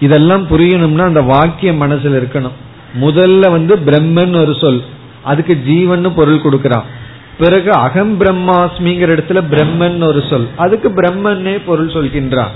இதெல்லாம் 0.00 0.46
புரியணும்னா 0.50 1.04
அந்த 1.04 1.20
வாக்கியம் 1.20 1.76
மனசில் 1.76 2.16
இருக்கணும். 2.20 2.56
முதல்ல 3.00 3.50
வந்து 3.50 3.76
பிரம்மன் 3.76 4.34
ஒரு 4.40 4.54
சொல். 4.54 4.82
அதுக்கு 5.22 5.62
ஜீவன் 5.62 6.14
பொருள் 6.14 6.42
கொடுக்கறான். 6.42 6.82
பிறகு 7.38 7.72
அகம் 7.72 8.20
பிரம்மாஸ்மிங்கிற 8.20 9.10
இடத்துல 9.14 9.42
பிரம்மன் 9.50 10.02
ஒரு 10.02 10.24
சொல். 10.30 10.48
அதுக்கு 10.56 10.88
பிரம்மன்னே 10.88 11.60
பொருள் 11.66 11.88
சொல்கின்றான். 11.88 12.50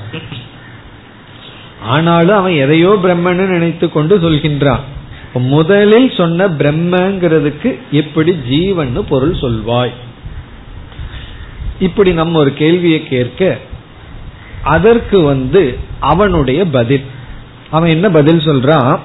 ஆனாலும் 1.83 2.37
அவன் 2.37 2.53
எதையோ 2.53 2.99
பிரம்மன்னு 3.03 3.47
நினைத்து 3.47 3.93
கொண்டு 3.93 4.19
சொல்கின்றான். 4.19 4.79
முதலில் 5.35 6.11
சொன்ன 6.17 6.49
பிரம்மங்கிறதுக்கு 6.49 7.79
எப்படி 7.91 8.33
ஜீவன் 8.33 9.05
பொருள் 9.09 9.33
சொல்வாய்? 9.33 9.93
இப்படி 11.81 12.13
நம்ம 12.13 12.39
ஒரு 12.39 12.53
கேள்வியை 12.53 13.09
கேட்க 13.09 13.59
அதற்கு 14.63 15.21
வந்து 15.21 15.79
அவனுடைய 16.01 16.65
பதில். 16.65 17.05
அவன் 17.71 17.91
என்ன 17.91 18.11
பதில் 18.11 18.39
சொல்றான்? 18.39 18.99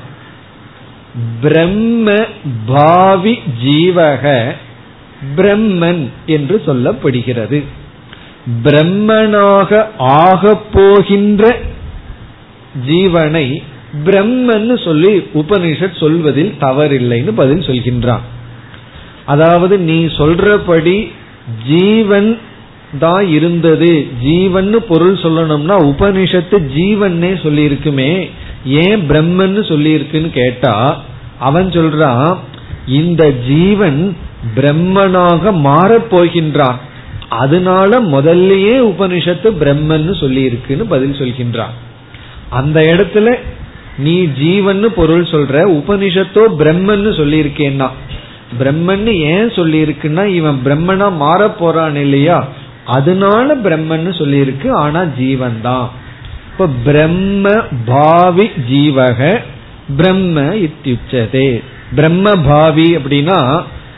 பிரம்ம 1.41 2.25
பாவி 2.65 3.39
ஜீவக 3.63 4.53
பிரம்மன் 5.35 6.09
என்று 6.25 6.61
சொல்லப்படுகிறது. 6.65 7.63
பிரம்மனாக 8.63 9.85
ஆகப் 9.97 10.65
போகின்ற 10.71 11.55
ஜீவனை 12.87 13.61
பிரம்மன்னு 14.05 14.83
சொல்லி 14.83 15.17
உபனிஷத் 15.33 15.99
சொல்வதில் 15.99 16.53
தவறில்லைன்னு 16.59 17.31
பதில் 17.31 17.59
சொல்கின்றான். 17.59 18.25
அதாவது 19.25 19.77
நீ 19.77 20.05
சொல்றபடி 20.05 21.11
ஜீவன் 21.67 22.37
தான் 22.99 23.27
இருந்தது. 23.27 24.07
ஜீவன் 24.21 24.75
பொருள் 24.87 25.13
சொல்லணும்னா 25.13 25.75
உபனிஷத்து 25.91 26.57
ஜீவன்னே 26.77 27.41
சொல்லி 27.43 27.63
இருக்குமே 27.63 28.29
ஏன் 28.65 29.01
பிரம்மன்னு 29.09 29.67
சொல்லி 29.67 29.91
இருக்குன்னு 29.91 30.29
கேட்டா 30.29 31.03
அவன் 31.39 31.67
சொல்றான் 31.67 32.37
இந்த 32.85 33.31
ஜீவன் 33.31 34.17
பிரம்மனாக 34.55 35.51
மாறப் 35.51 36.09
போகின்றான். 36.11 36.75
அதனால 37.29 38.01
முதல்லயே 38.01 38.75
உபனிஷத்து 38.79 39.49
பிரம்மன்னு 39.59 40.19
சொல்லி 40.19 40.41
இருக்குன்னு 40.41 40.85
பதில் 40.85 41.11
சொல்கின்றான். 41.11 41.73
அந்த 42.49 42.81
இடத்துல 42.81 43.37
நீ 43.97 44.25
ஜீவன் 44.25 44.93
பொருள் 44.95 45.23
சொல்ற 45.23 45.63
உபனிஷத்தோ 45.63 46.43
பிரம்மன்னு 46.57 47.17
சொல்லி 47.17 47.41
இருக்கேன்னா 47.43 47.89
பிரம்மன்னு 48.59 49.13
ஏன் 49.17 49.49
சொல்லி 49.49 49.83
இருக்குன்னா 49.83 50.25
இவன் 50.25 50.59
பிரம்மனா 50.65 51.15
மாற 51.15 51.49
போறான் 51.49 51.95
இல்லையா? 51.95 52.47
அதனால 52.85 53.55
பிரம்மன்னு 53.55 54.11
சொல்லியிருக்கு 54.17 54.71
ஆனா 54.71 55.03
ஜீவன் 55.03 55.61
தான் 55.61 55.89
இப்ப 56.59 56.73
பிரம்ம 56.83 57.49
பாவி 57.85 58.45
ஜீவக 58.69 59.39
பிரம்ம 59.97 60.41
இத்தியுச்சதே. 60.41 61.63
பிரம்ம 61.95 62.31
பாவி 62.35 62.97
அப்படின்னா 62.97 63.37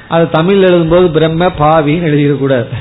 அது 0.07 0.29
தமிழ் 0.29 0.63
எழுதும்போது 0.63 1.07
பிரம்ம 1.07 1.45
பாவின்னு 1.45 2.07
எழுதிடக்கூடாது. 2.09 2.75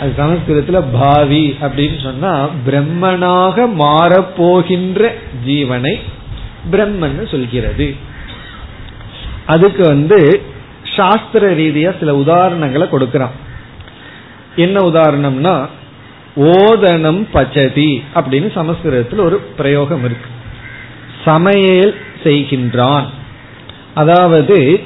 அது 0.00 0.14
சமஸ்கிருதத்துல 0.18 0.84
பாவி 0.92 1.56
அப்படின்னு 1.60 2.02
சொன்னா 2.02 2.48
பிரம்மனாக 2.66 3.66
மாறப்போகின்ற 3.82 5.12
ஜீவனை 5.46 5.94
பிரம்மன் 6.70 7.30
சொல்கிறது. 7.30 7.94
அதுக்கு 9.46 9.84
வந்து 9.84 10.42
சாஸ்திர 10.96 11.54
ரீதியா 11.54 11.92
சில 11.98 12.16
உதாரணங்களை 12.24 12.88
கொடுக்கிறான். 12.88 13.36
என்ன 14.56 14.80
உதாரணம்னா 14.90 15.54
ஓதனம் 16.36 17.26
பச்சதி 17.34 18.02
அப்படின்னு 18.14 18.52
சமஸ்கிருதத்தில் 18.52 19.18
ஒரு 19.18 19.38
பிரயோகம் 19.38 20.04
இருக்கு. 20.04 20.28
சமையல் 21.24 21.94
செய்கின்றான். 22.24 23.04
அதாவது 23.94 24.80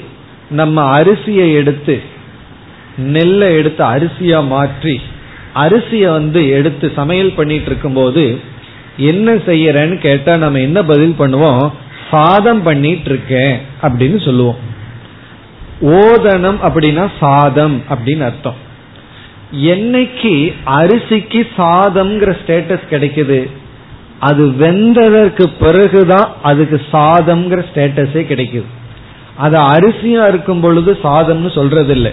நம்ம 0.50 0.98
அரிசியை 0.98 1.52
எடுத்து 1.54 2.02
நெல்லை 2.96 3.54
எடுத்து 3.54 3.84
அரிசியா 3.84 4.46
மாற்றி 4.46 5.00
அரிசியை 5.54 6.10
வந்து 6.10 6.48
எடுத்து 6.48 6.92
சமையல் 6.96 7.32
பண்ணிட்டு 7.32 7.66
இருக்கும்போது 7.66 8.40
என்ன 8.96 9.34
செய்யறேன்னு 9.34 9.98
கேட்டா 9.98 10.36
நம்ம 10.36 10.58
என்ன 10.58 10.82
பதில் 10.82 11.14
பண்ணுவோம்? 11.18 11.72
சாதம் 12.10 12.62
பண்ணிட்டு 12.62 13.10
இருக்கேன் 13.10 13.60
அப்படின்னு 13.82 14.24
சொல்லுவோம். 14.24 14.56
ஓதனம் 15.82 16.58
அப்படின்னா 16.66 17.10
சாதம் 17.20 17.82
அப்படின்னு 17.88 18.20
அர்த்தம். 18.20 18.64
என்னைக்கு 19.52 20.52
அரிசிக்கு 20.64 21.46
சாதம்ங்கிற 21.56 22.36
ஸ்டேட்டஸ் 22.40 22.86
கிடைக்குது 22.90 23.50
அது 24.18 24.44
வெந்ததற்கு 24.44 25.44
பிறகுதான் 25.58 26.28
அதுக்கு 26.42 26.82
சாதம்ங்கிற 26.92 27.64
ஸ்டேட்டஸே 27.70 28.22
கிடைக்குது. 28.32 28.64
அது 29.36 29.56
அரிசியா 29.58 30.28
இருக்கும் 30.28 30.60
பொழுது 30.60 30.98
சாதம்னு 31.02 31.54
சொல்றது 31.54 31.92
இல்லை 31.92 32.12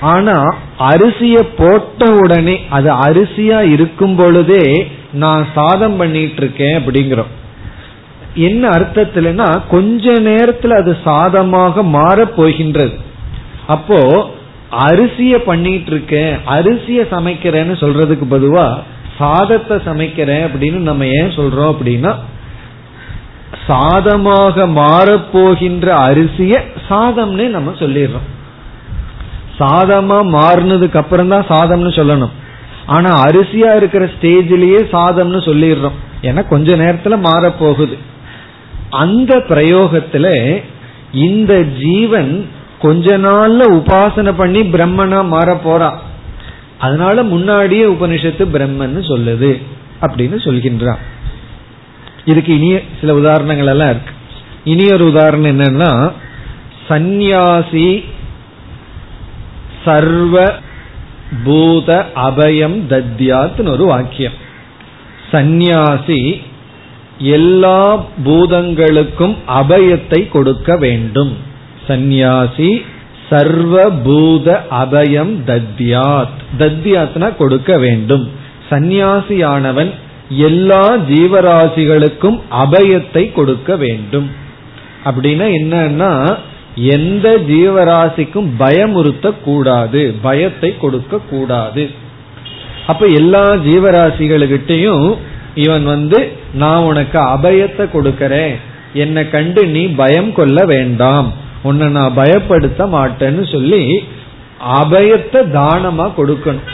ஆனா 0.00 0.56
அரிசிய 0.78 1.36
போட்ட 1.56 2.12
உடனே 2.12 2.60
அது 2.70 2.90
அரிசியா 2.92 3.60
இருக்கும் 3.60 4.16
பொழுதே 4.16 4.92
நான் 5.12 5.46
சாதம் 5.54 5.96
பண்ணிட்டு 5.96 6.42
இருக்கேன் 6.42 6.76
அப்படிங்கிறோம். 6.76 7.30
என்ன 8.34 8.68
அர்த்தத்துலன்னா 8.68 9.60
கொஞ்ச 9.68 10.12
நேரத்துல 10.12 10.68
அது 10.68 10.96
சாதமாக 11.04 11.82
மாற 11.82 12.24
போகின்றது. 12.24 12.98
அப்போ 13.66 14.30
அரிசிய 14.70 15.38
பண்ணிட்டு 15.38 15.90
இருக்கேன் 15.90 16.38
அரிசிய 16.46 17.00
சமைக்கிறேன்னு 17.10 17.74
சொல்றதுக்கு 17.80 18.26
பொதுவா 18.30 18.78
சாதத்தை 19.18 19.76
சமைக்கிறேன் 19.76 20.44
அப்படின்னு 20.48 20.78
நம்ம 20.78 21.06
ஏன் 21.06 21.36
சொல்றோம் 21.38 21.72
அப்படின்னா 21.72 22.14
சாதமாக 23.66 24.66
மாறப்போகின்ற 24.66 25.86
அரிசிய 25.86 26.62
சாதம்னு 26.88 27.48
நம்ம 27.48 27.70
சொல்லிடுறோம். 27.70 28.28
சாதமா 29.58 30.18
மாறினதுக்கு 30.36 30.96
அப்புறம் 30.96 31.28
தான் 31.28 31.46
சாதம்னு 31.48 31.92
சொல்லணும். 31.98 32.30
ஆனா 32.86 33.22
அரிசியா 33.22 33.76
இருக்கிற 33.76 34.04
ஸ்டேஜிலேயே 34.04 34.80
சாதம்னு 34.92 35.40
சொல்லிடுறோம். 35.48 35.98
ஏன்னா 36.22 36.48
கொஞ்ச 36.48 36.76
நேரத்துல 36.76 37.16
மாறப்போகுது. 37.28 37.98
அந்த 38.90 39.36
பிரயோகத்துல 39.36 40.60
இந்த 41.12 41.62
ஜீவன் 41.62 42.48
கொஞ்ச 42.80 43.18
நாள்ல 43.18 43.62
உபாசனை 43.78 44.32
பண்ணி 44.36 44.60
பிரம்மனா 44.60 45.26
மாற 45.26 45.54
போறான் 45.54 45.98
அதனால 46.78 47.22
முன்னாடியே 47.22 47.84
உபனிஷத்து 47.84 48.44
பிரம்மன் 48.54 48.98
சொல்லுது 49.10 49.52
அப்படின்னு 50.00 50.36
சொல்கின்றான் 50.46 51.00
இதுக்கு 52.24 52.54
இனிய 52.54 52.82
சில 53.00 53.14
உதாரணங்கள் 53.14 53.66
எல்லாம் 53.66 53.90
இருக்கு. 53.90 54.12
இனி 54.64 54.92
ஒரு 54.92 55.04
உதாரணம் 55.06 55.50
என்னன்னா 55.50 56.12
சந்நியாசி 56.88 58.04
சர்வ 59.84 60.52
பூத 61.44 62.06
அபயம் 62.14 62.78
தத்யாத்னு 62.92 63.68
ஒரு 63.68 63.84
வாக்கியம். 63.84 64.36
சந்நியாசி 65.30 66.42
எல்லா 67.18 68.04
பூதங்களுக்கும் 68.24 69.36
அபயத்தை 69.48 70.28
கொடுக்க 70.28 70.76
வேண்டும். 70.76 71.32
சந்நியாசி 71.86 72.84
சர்வபூத 73.30 74.58
அபயம் 74.70 75.34
தத்யாத். 75.46 76.38
தத்யாத்னா 76.58 77.36
கொடுக்க 77.36 77.78
வேண்டும். 77.78 78.30
சந்நியாசியானவன் 78.70 79.90
எல்லா 80.28 80.96
ஜீவராசிகளுக்கும் 80.96 82.40
அபயத்தை 82.50 83.32
கொடுக்க 83.32 83.76
வேண்டும். 83.76 84.30
அப்படின்னா 85.04 85.46
என்னன்னா 85.58 86.36
எந்த 86.74 87.38
ஜீவராசிக்கும் 87.48 88.48
பயமுறுத்த 88.58 89.32
கூடாது 89.44 90.14
பயத்தை 90.22 90.78
கொடுக்க 90.78 91.18
கூடாது 91.30 91.90
அப்ப 92.86 93.06
எல்லா 93.06 93.50
ஜீவராசிகளுக்கிட்டையும் 93.52 95.16
இவன் 95.54 95.84
வந்து 95.84 96.32
நான் 96.54 96.82
உனக்கு 96.82 97.18
அபயத்தை 97.18 97.84
கொடுக்கறேன். 97.92 98.54
என்னை 98.92 99.30
கண்டு 99.30 99.66
நீ 99.66 99.86
பயம் 99.86 100.32
கொள்ள 100.32 100.64
வேண்டாம். 100.64 101.32
உன்னை 101.62 101.88
நான் 101.88 102.16
பயப்படுத்த 102.16 102.82
மாட்டேன்னு 102.96 103.52
சொல்லி 103.52 103.82
அபயத்தை 104.78 105.40
தானமா 105.58 106.06
கொடுக்கணும். 106.16 106.70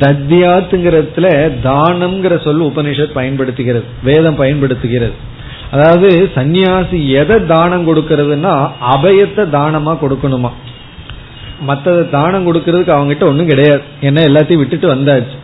தத்யாத்துங்கிறதுல 0.00 1.28
தானம்ங்கிற 1.62 2.42
சொல் 2.44 2.60
உபனிஷத் 2.60 3.16
பயன்படுத்துகிறது 3.18 3.84
வேதம் 4.02 4.36
பயன்படுத்துகிறது. 4.36 5.12
அதாவது 5.70 6.30
சன்னியாசி 6.34 7.08
எதை 7.12 7.46
தானம் 7.46 7.86
கொடுக்கறதுன்னா 7.88 8.54
அபயத்தை 8.94 9.44
தானமா 9.56 9.94
கொடுக்கணுமா? 10.02 10.50
மற்றதை 11.68 12.10
தானம் 12.10 12.46
கொடுக்கறதுக்கு 12.46 12.96
அவங்ககிட்ட 12.96 13.24
ஒன்றும் 13.24 13.46
கிடையாது. 13.46 13.82
ஏன்னா 14.00 14.22
எல்லாத்தையும் 14.28 14.62
விட்டுட்டு 14.62 14.94
வந்தாச்சு. 14.94 15.36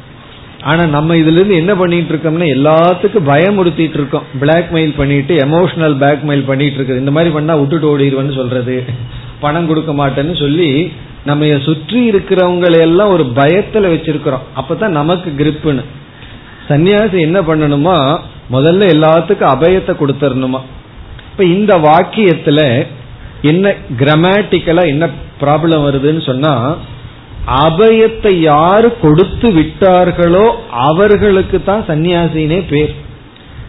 ஆனா 0.65 0.83
நம்ம 0.97 1.15
இதுல 1.15 1.39
இருந்து 1.39 1.61
என்ன 1.63 1.73
பண்ணிட்டு 1.75 2.13
இருக்கோம்னா 2.15 2.47
எல்லாத்துக்கும் 2.57 3.29
பயமுறுத்திட்டு 3.31 3.99
இருக்கோம். 4.01 4.29
பிளாக்மெயில் 4.41 4.93
பண்ணிட்டு 4.97 5.35
எமோஷனல் 5.37 5.97
பிளாக்மெயில் 6.03 6.45
பண்ணிட்டு 6.51 6.77
இருக்குது. 6.79 7.03
இந்த 7.03 7.11
மாதிரி 7.11 7.33
பண்ணா 7.35 7.55
விட்டுட்டு 7.55 7.89
ஓடிடுவேன்னு 7.93 8.35
சொல்றது. 8.35 8.77
பணம் 9.41 9.67
கொடுக்க 9.67 9.93
மாட்டேன்னு 9.93 10.37
சொல்லி 10.39 10.93
நம்ம 11.25 11.45
சுற்றி 11.63 12.01
இருக்கிறவங்களை 12.11 12.79
எல்லாம் 12.79 13.09
ஒரு 13.09 13.25
பயத்துல 13.37 13.91
வச்சிருக்கிறோம். 13.95 14.47
அப்பதான் 14.61 14.97
நமக்கு 15.01 15.31
கிரிப்புன்னு 15.39 15.85
சன்னியாசி 16.69 17.19
என்ன 17.29 17.39
பண்ணணுமா? 17.41 17.97
முதல்ல 18.53 18.89
எல்லாத்துக்கும் 18.97 19.53
அபயத்தை 19.55 19.93
கொடுத்துடணுமா? 20.01 20.61
இப்ப 21.31 21.45
இந்த 21.45 21.73
வாக்கியத்துல 21.89 22.61
என்ன 23.43 23.75
கிராமட்டிக்கலா 23.99 24.83
என்ன 24.87 25.05
ப்ராப்ளம் 25.41 25.87
வருதுன்னு 25.87 26.23
சொன்னா 26.27 26.53
அபயத்தை 27.47 28.41
யாரு 28.41 28.99
கொடுத்து 29.01 29.49
விட்டார்களோ 29.49 30.47
அவர்களுக்கு 30.71 31.63
தான் 31.63 31.85
சன்னியாசினே 31.89 32.67
பேர். 32.69 32.95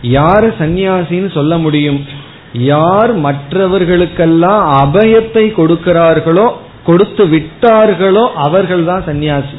யாரு 0.02 0.54
சன்னியாசின்னு 0.60 1.32
சொல்ல 1.32 1.58
முடியும்? 1.58 2.06
யார் 2.54 3.14
மற்றவர்களுக்கெல்லாம் 3.14 4.62
அபயத்தை 4.84 5.46
கொடுக்கிறார்களோ 5.54 6.54
கொடுத்து 6.84 7.24
விட்டார்களோ 7.26 8.26
அவர்கள் 8.34 8.84
தான் 8.84 9.04
சன்னியாசி 9.04 9.58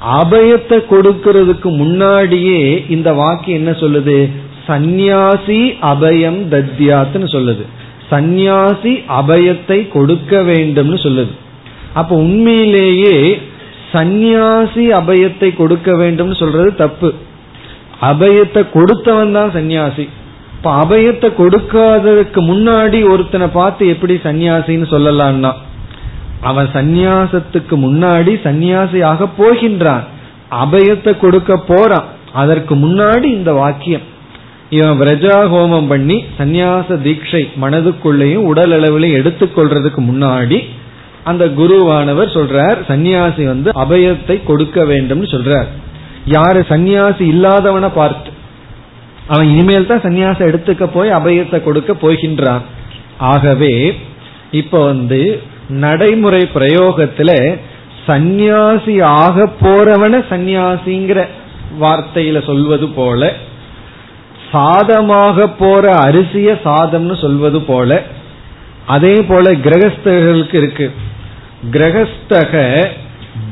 அபயத்தை 0.00 0.78
கொடுக்கிறதுக்கு 0.90 1.76
முன்னாடியே 1.76 2.84
இந்த 2.88 3.12
வாக்கு 3.12 3.52
என்ன 3.52 3.70
சொல்லுது? 3.70 4.30
சந்நியாசி 4.66 5.76
அபயம் 5.80 6.40
தத்யாத்னு 6.54 7.26
சொல்லுது. 7.32 7.64
சந்நியாசி 8.08 8.92
அபயத்தை 9.06 9.88
கொடுக்க 9.88 10.42
வேண்டும்னு 10.42 10.98
சொல்லுது. 11.06 11.34
அப்ப 11.98 12.12
உண்மையிலேயே 12.24 13.16
சந்நியாசி 13.92 14.84
அபயத்தை 15.00 15.48
கொடுக்க 15.54 15.90
வேண்டும் 15.96 16.32
சொல்றது 16.40 16.70
தப்பு. 16.74 17.08
அபயத்தை 18.10 18.62
கொடுத்தவன் 18.70 19.36
தான் 19.36 19.52
சந்நியாசி. 19.56 20.04
இப்ப 20.56 20.70
அபயத்தை 20.82 21.28
கொடுக்காததுக்கு 21.38 22.40
முன்னாடி 22.50 22.98
ஒருத்தனை 23.12 23.46
பார்த்து 23.58 23.88
எப்படி 23.94 24.14
சன்னியாசின்னு 24.26 24.88
சொல்லலாம்னா 24.94 25.52
அவன் 26.40 26.68
சந்நியாசத்துக்கு 26.74 27.74
முன்னாடி 27.86 28.32
சந்நியாசி 28.42 28.98
ஆக 29.12 29.28
போகின்றான். 29.38 30.04
அபயத்தை 30.64 31.12
கொடுக்க 31.24 31.52
போறான். 31.70 32.06
அதற்கு 32.40 32.74
முன்னாடி 32.74 33.28
இந்த 33.38 33.52
வாக்கியம். 33.52 34.04
இவன் 34.76 35.00
பிரஜா 35.00 35.36
ஹோமம் 35.52 35.88
பண்ணி 35.88 36.16
சந்நியாச 36.38 36.98
தீட்சை 37.06 37.42
மனதுக்குள்ளேயும் 37.62 38.48
உடல் 38.50 38.74
அளவிலையும் 38.78 39.18
எடுத்துக்கொள்றதுக்கு 39.20 40.00
முன்னாடி 40.10 40.58
அந்த 41.30 41.44
குருவானவர் 41.58 42.34
சொல்றார் 42.36 42.78
சன்னியாசி 42.88 43.44
வந்து 43.52 43.68
அபயத்தை 43.84 44.36
கொடுக்க 44.50 44.84
வேண்டும்னு 44.90 45.28
சொல்றார். 45.34 45.68
யாரு 46.36 46.60
சன்னியாசி 46.70 47.24
இல்லாதவனை 47.34 47.90
பார்த்து 48.00 48.30
அவன் 49.32 49.48
இனிமேல் 49.52 49.90
தான் 49.90 50.04
சன்னியாசம் 50.06 50.48
எடுத்துக்க 50.50 50.84
போய் 50.96 51.16
அபயத்தை 51.18 51.58
கொடுக்க 51.62 51.92
போகின்றான். 52.04 52.64
ஆகவே 53.32 53.74
இப்ப 54.60 54.82
வந்து 54.90 55.20
நடைமுறை 55.84 56.42
பிரயோகத்துல 56.56 57.30
சந்நியாசி 58.08 58.94
ஆக 59.22 59.46
போறவன 59.62 60.20
சந்நியாசிங்கிற 60.32 61.20
வார்த்தையில 61.82 62.40
சொல்வது 62.50 62.88
போல 62.98 63.30
சாதமாக 64.52 65.46
போற 65.62 65.84
அரிசிய 66.04 66.50
சாதம்னு 66.66 67.16
சொல்வது 67.24 67.60
போல 67.70 67.90
அதே 68.94 69.14
போல 69.30 69.52
கிரகஸ்தர்களுக்கு 69.64 70.56
இருக்கு. 70.62 70.86
கிரகஸ்தக 71.72 72.86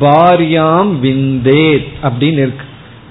பாரியாம் 0.01 0.99
விந்தேத் 0.99 1.87
அப்படின்னு 2.03 2.47
இருக்கு. 2.47 2.67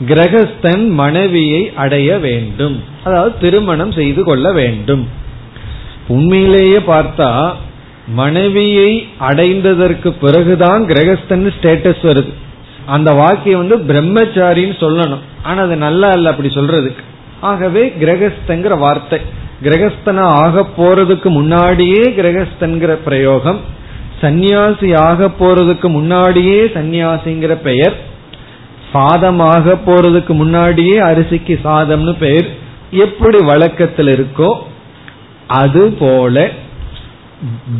கிரகஸ்தன் 0.07 0.89
மனைவியை 0.89 1.71
அடைய 1.75 2.17
வேண்டும். 2.17 2.83
அதாவது 3.03 3.37
திருமணம் 3.37 3.91
செய்து 3.91 4.23
கொள்ள 4.23 4.51
வேண்டும். 4.51 5.09
உண்மையிலேயே 6.07 6.77
பார்த்தா 6.77 7.53
மனைவியை 8.07 9.07
அடைந்ததற்கு 9.19 10.09
பிறகுதான் 10.09 10.83
கிரகஸ்தன் 10.83 11.51
ஸ்டேட்டஸ் 11.61 12.03
வருது. 12.03 12.33
அந்த 12.85 13.11
வாக்கியம் 13.11 13.67
வந்து 13.67 13.93
பிரம்மச்சாரின்னு 13.93 14.75
சொல்லணும். 14.79 15.19
ஆனா 15.43 15.61
அது 15.61 15.75
நல்லா 15.75 16.11
இல்ல 16.11 16.29
அப்படி 16.29 16.47
சொல்றதுக்கு. 16.47 17.03
ஆகவே 17.41 17.93
கிரகஸ்தங்கிற 18.01 18.77
வார்த்தை. 18.77 19.19
கிரகஸ்தனா 19.63 20.19
ஆக 20.19 20.67
போறதுக்கு 20.77 21.29
முன்னாடியே 21.29 22.01
கிரகஸ்தன்கிற 22.01 22.93
பிரயோகம். 22.93 23.59
சந்நியாசி 24.23 24.89
ஆக 25.07 25.27
போறதுக்கு 25.39 25.87
முன்னாடியே 25.97 26.59
சந்நியாசிங்கிற 26.77 27.53
பெயர் 27.67 27.95
சாதமாக 28.93 29.75
போறதுக்கு 29.85 30.33
முன்னாடியே 30.41 30.97
அரிசிக்கு 31.09 31.55
சாதம்னு 31.67 32.13
பெயர் 32.25 32.49
எப்படி 33.05 33.39
வழக்கத்தில் 33.51 34.11
இருக்கோ 34.17 34.49
அது 35.61 35.83
போல 36.01 36.45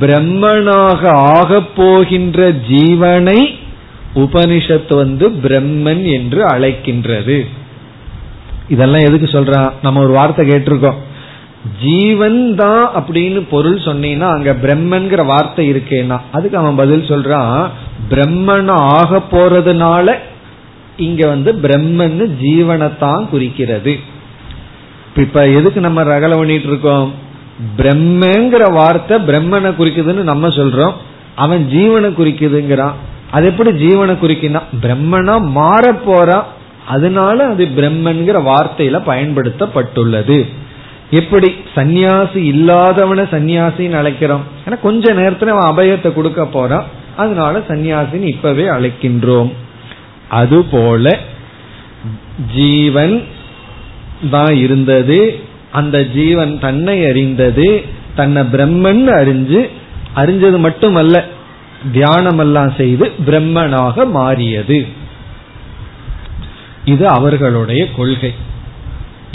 பிரம்மனாக 0.01 1.01
ஆக 1.35 1.59
போகின்ற 1.75 2.39
ஜீவனை 2.71 3.39
உபனிஷத் 4.23 4.91
வந்து 5.01 5.25
பிரம்மன் 5.43 6.03
என்று 6.15 6.41
அழைக்கின்றது. 6.53 7.37
இதெல்லாம் 8.73 9.05
எதுக்கு 9.07 9.27
சொல்றான் 9.27 9.69
நம்ம 9.81 10.01
ஒரு 10.05 10.13
வார்த்தை 10.17 10.43
கேட்டிருக்கோம். 10.47 10.99
ஜீவன் 11.81 12.55
தான் 12.55 12.89
அப்படின்னு 12.95 13.43
பொருள் 13.49 13.75
சொன்னீங்கன்னா 13.75 14.29
அங்க 14.29 14.51
பிரம்மன்கிற 14.51 15.25
வார்த்தை 15.25 15.73
இருக்கேன்னா 15.73 16.17
அதுக்கு 16.31 16.57
அவன் 16.57 16.75
பதில் 16.75 17.09
சொல்றான் 17.09 17.69
பிரம்மன் 18.09 18.71
ஆக 18.71 19.21
போறதுனால 19.31 20.15
இங்க 20.97 21.27
வந்து 21.27 21.53
பிரம்மன்னு 21.53 22.29
ஜீவனைத்தான் 22.41 23.29
குறிக்கிறது. 23.29 23.99
இப்ப 25.15 25.47
எதுக்கு 25.47 25.79
நம்ம 25.81 26.03
ரகல 26.03 26.35
பண்ணிட்டு 26.35 26.67
இருக்கோம்? 26.67 27.13
பிரம்மங்கிற 27.77 28.71
வார்த்தை 28.71 29.17
பிரம்மனை 29.17 29.71
குறிக்குதுன்னு 29.79 30.21
நம்ம 30.23 30.47
சொல்றோம். 30.47 30.93
அவன் 31.35 31.69
ஜீவனை 31.71 32.09
குறிக்குதுங்கிறான். 32.19 32.91
அது 33.31 33.45
எப்படி 33.45 33.71
ஜீவனை 33.71 34.15
குறிக்கினா 34.21 34.61
பிரம்மனா 34.81 35.41
மாற 35.41 35.93
போறான் 35.93 36.45
அதனால 36.87 37.45
அது 37.47 37.67
பிரம்மன்கிற 37.75 38.37
வார்த்தையில 38.51 39.01
பயன்படுத்தப்பட்டுள்ளது. 39.05 40.47
எப்படி 41.19 41.49
சந்நியாசி 41.75 42.39
இல்லாதவனை 42.51 43.23
சன்னியாசின்னு 43.33 43.99
அழைக்கிறோம். 44.01 44.43
ஏன்னா 44.65 44.77
கொஞ்ச 44.81 45.13
நேரத்துல 45.13 45.51
அவன் 45.53 45.69
அபயத்தை 45.71 46.09
கொடுக்க 46.13 46.45
போறான். 46.45 46.85
அதனால 47.15 47.59
சன்னியாசின்னு 47.67 48.31
இப்பவே 48.35 48.65
அழைக்கின்றோம். 48.67 49.51
அதுபோல 50.29 51.17
ஜீவன் 52.55 53.15
தான் 54.31 54.53
இருந்தது. 54.55 55.19
அந்த 55.71 55.97
ஜீவன் 56.15 56.59
தன்னை 56.59 56.97
அறிந்தது. 57.05 57.67
தன்னை 58.15 58.41
பிரம்மன் 58.53 59.05
அறிஞ்சு 59.19 59.61
அறிஞ்சது 60.15 60.57
மட்டுமல்ல 60.57 61.25
தியானமெல்லாம் 61.93 62.73
செய்து 62.77 63.05
பிரம்மனாக 63.27 64.05
மாறியது. 64.09 64.77
இது 66.85 67.05
அவர்களுடைய 67.07 67.83
கொள்கை. 67.95 68.31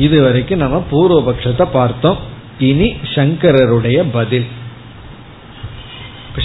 இதுவரைக்கும் 0.07 0.63
நம்ம 0.65 0.79
பூர்வபக்ஷத்தை 0.93 1.67
பார்த்தோம். 1.73 2.19
இனி 2.59 2.89
சங்கரருடைய 3.15 3.99
பதில். 4.13 4.49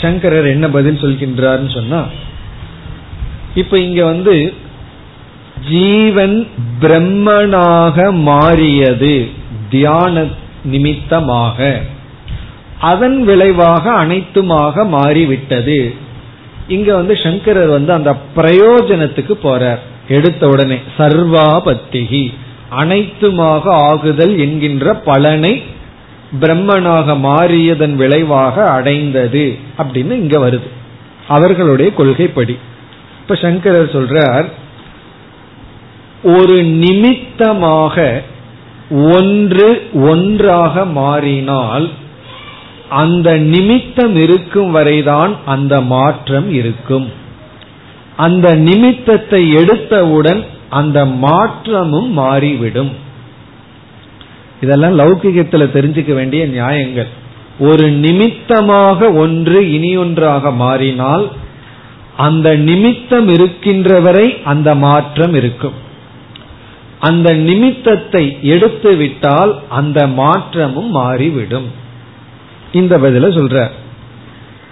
சங்கரர் 0.02 0.46
என்ன 0.46 0.66
பதில் 0.70 1.02
சொல்கின்றார்னு 1.02 1.72
சொன்னா 1.74 2.02
இப்ப 3.56 3.80
இங்க 3.80 4.02
வந்து 4.06 4.54
ஜீவன் 5.70 6.38
பிரம்மனாக 6.82 7.98
மாறியது 8.30 9.16
தியான 9.70 10.26
நிமித்தமாக. 10.64 11.82
அதன் 12.80 13.20
விளைவாக 13.24 13.86
அனைத்துமாக 13.92 14.86
மாறிவிட்டது. 14.88 15.80
இங்க 16.68 16.90
வந்து 16.96 17.16
சங்கரர் 17.24 17.74
வந்து 17.78 17.92
அந்த 17.94 18.12
பிரயோஜனத்துக்கு 18.36 19.36
போறார். 19.44 19.84
எடுத்த 20.08 20.48
உடனே 20.48 20.78
சர்வாபத்திகி. 20.98 22.26
அனைத்துமாக 22.80 23.64
ஆகுதல் 23.90 24.40
என்கின்ற 24.40 24.94
பலனை 24.94 25.54
பிரம்மனாக 26.42 27.16
மாறியதன் 27.20 27.96
விளைவாக 27.96 28.56
அடைந்தது 28.70 29.58
அப்படின்னு 29.78 30.12
இங்க 30.12 30.38
வருது. 30.40 30.70
அவர்களுடைய 31.28 31.94
கொள்கைப்படி. 31.94 32.58
இப்ப 33.22 33.36
சங்கரர் 33.36 33.96
சொல்றார் 33.96 34.48
ஒரு 36.24 36.64
நிமித்தமாக 36.64 38.22
ஒன்று 38.92 39.68
ஒன்றாக 39.94 40.86
மாறினால் 40.86 41.90
அந்த 42.90 43.38
நிமித்தம் 43.38 44.16
இருக்கும் 44.16 44.72
வரைதான் 44.72 45.36
அந்த 45.46 45.82
மாற்றம் 45.82 46.50
இருக்கும். 46.54 47.08
அந்த 48.16 48.56
நிமித்தத்தை 48.56 49.42
எடுத்தவுடன் 49.56 50.42
அந்த 50.80 51.00
மாற்றமும் 51.26 52.10
மாறிவிடும். 52.20 52.92
இதெல்லாம் 54.62 54.96
லௌகிகத்துல 55.00 55.64
தெரிஞ்சுக்க 55.76 56.12
வேண்டிய 56.14 56.44
நியாயங்கள். 56.56 57.10
ஒரு 57.60 57.86
நிமித்தமாக 58.04 59.10
ஒன்று 59.24 59.60
இனி 59.72 59.92
ஒன்றாக 59.98 60.52
மாறினால் 60.64 61.26
அந்த 62.18 62.48
நிமித்தம் 62.68 63.28
இருக்கின்றவரை 63.36 64.28
அந்த 64.44 64.70
மாற்றம் 64.86 65.34
இருக்கும். 65.34 65.78
அந்த 67.00 67.30
நிமித்தத்தை 67.48 68.24
எடுத்து 68.54 68.92
விட்டால் 68.96 69.54
அந்த 69.80 70.00
மாற்றமும் 70.22 70.92
மாறிவிடும். 71.00 71.70
இந்த 72.74 72.94
பதில 72.98 73.28
சொல்ற. 73.38 73.58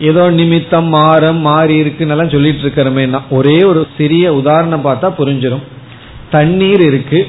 ஏதோ 0.10 0.24
நிமித்தம் 0.38 0.88
மாறம் 0.94 1.42
மாறி 1.48 1.76
இருக்குன்னு 1.82 2.34
சொல்லிட்டு 2.36 2.64
இருக்கிறமே 2.66 3.04
ஒரே 3.30 3.58
ஒரு 3.64 3.82
சிறிய 3.98 4.26
உதாரணம் 4.34 4.86
பார்த்தா 4.86 5.10
புரிஞ்சிடும் 5.20 5.66
தண்ணீர் 6.32 6.82
இருக்கு. 6.82 7.28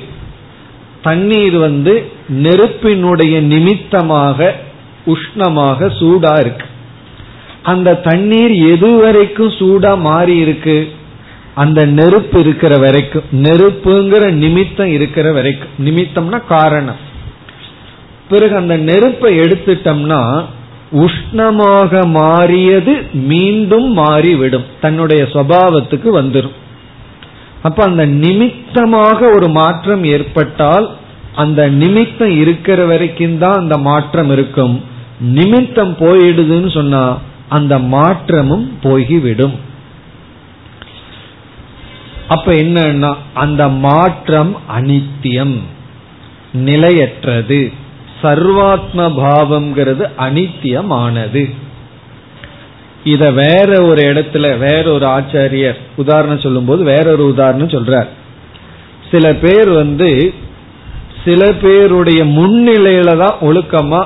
தண்ணீர் 1.03 1.57
வந்து 1.57 1.95
நெருப்பினுடைய 2.29 3.41
நிமித்தமாக 3.41 4.55
உஷ்ணமாக 5.07 5.89
சூடா 6.01 6.41
இருக்கு. 6.41 6.67
அந்த 7.63 7.95
தண்ணீர் 7.95 8.51
எது 8.51 8.91
வரைக்கும் 8.97 9.49
சூடா 9.49 9.99
மாறி 9.99 10.37
இருக்கு? 10.37 10.89
அந்த 11.55 11.87
நெருப்பு 11.87 12.41
இருக்கிற 12.41 12.77
வரைக்கும். 12.77 13.23
நெருப்புங்கிற 13.33 14.31
நிமித்தம் 14.31 14.87
இருக்கிற 14.87 15.33
வரைக்கும். 15.33 15.87
நிமித்தம்னா 15.87 16.47
காரணம். 16.49 16.97
பிறகு 18.29 18.57
அந்த 18.57 18.77
நெருப்பை 18.77 19.41
எடுத்துட்டோம்னா 19.41 20.45
உஷ்ணமாக 20.93 22.07
மாறியது 22.07 22.97
மீண்டும் 23.13 23.93
மாறிவிடும். 23.93 24.65
தன்னுடைய 24.81 25.25
சுவாவத்துக்கு 25.25 26.23
வந்துடும் 26.23 26.57
அப்ப 27.63 27.85
அந்த 27.85 28.07
நிமித்தமாக 28.07 29.29
ஒரு 29.31 29.49
மாற்றம் 29.49 30.05
ஏற்பட்டால் 30.05 30.87
அந்த 31.35 31.69
நிமித்தம் 31.69 32.39
இருக்கிற 32.39 32.85
வரைக்கும் 32.85 33.39
தான் 33.39 33.55
அந்த 33.55 33.79
மாற்றம் 33.79 34.31
இருக்கும். 34.31 34.75
நிமித்தம் 35.21 35.97
போயிடுதுன்னு 35.99 36.71
சொன்னா 36.75 37.19
அந்த 37.49 37.79
மாற்றமும் 37.79 38.67
போய்விடும். 38.83 39.55
அப்ப 42.29 42.53
என்னன்னா 42.53 43.15
அந்த 43.35 43.69
மாற்றம் 43.69 44.57
அனித்தியம் 44.79 45.57
நிலையற்றது. 46.53 47.73
சர்வாத்ம 48.23 49.07
பாவம்ங்கிறது 49.23 50.05
அனித்தியமானது. 50.19 51.55
இத 53.05 53.31
வேற 53.31 53.83
ஒரு 53.83 54.03
இடத்துல 54.03 54.59
வேற 54.59 54.93
ஒரு 54.93 55.07
ஆச்சாரியர் 55.07 55.79
உதாரணம் 55.97 56.41
சொல்லும் 56.41 56.65
போது 56.65 56.85
வேற 56.85 57.11
ஒரு 57.11 57.27
உதாரணம் 57.27 57.69
சொல்றார். 57.69 58.07
சில 59.11 59.35
பேர் 59.35 59.69
வந்து 59.69 60.35
சில 61.25 61.53
பேருடைய 61.53 62.25
முன்னிலையில 62.25 63.17
தான் 63.17 63.37
ஒழுக்கமா 63.41 64.05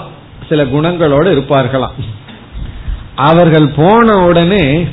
சில 0.49 0.65
குணங்களோட 0.65 1.27
இருப்பார்களாம். 1.37 1.97
அவர்கள் 3.15 3.69
போன 3.77 4.27
உடனே 4.27 4.87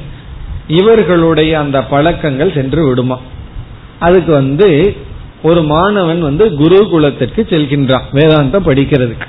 இவர்களுடைய 0.67 1.59
அந்த 1.59 1.83
பழக்கங்கள் 1.83 2.53
சென்று 2.53 2.87
விடுமா. 2.87 3.19
அதுக்கு 3.99 4.31
வந்து 4.31 4.95
ஒரு 5.41 5.63
மாணவன் 5.63 6.21
வந்து 6.21 6.45
குருகுலத்திற்கு 6.45 7.41
செல்கின்றான் 7.43 8.09
வேதாந்தம் 8.11 8.67
படிக்கிறதுக்கு. 8.67 9.27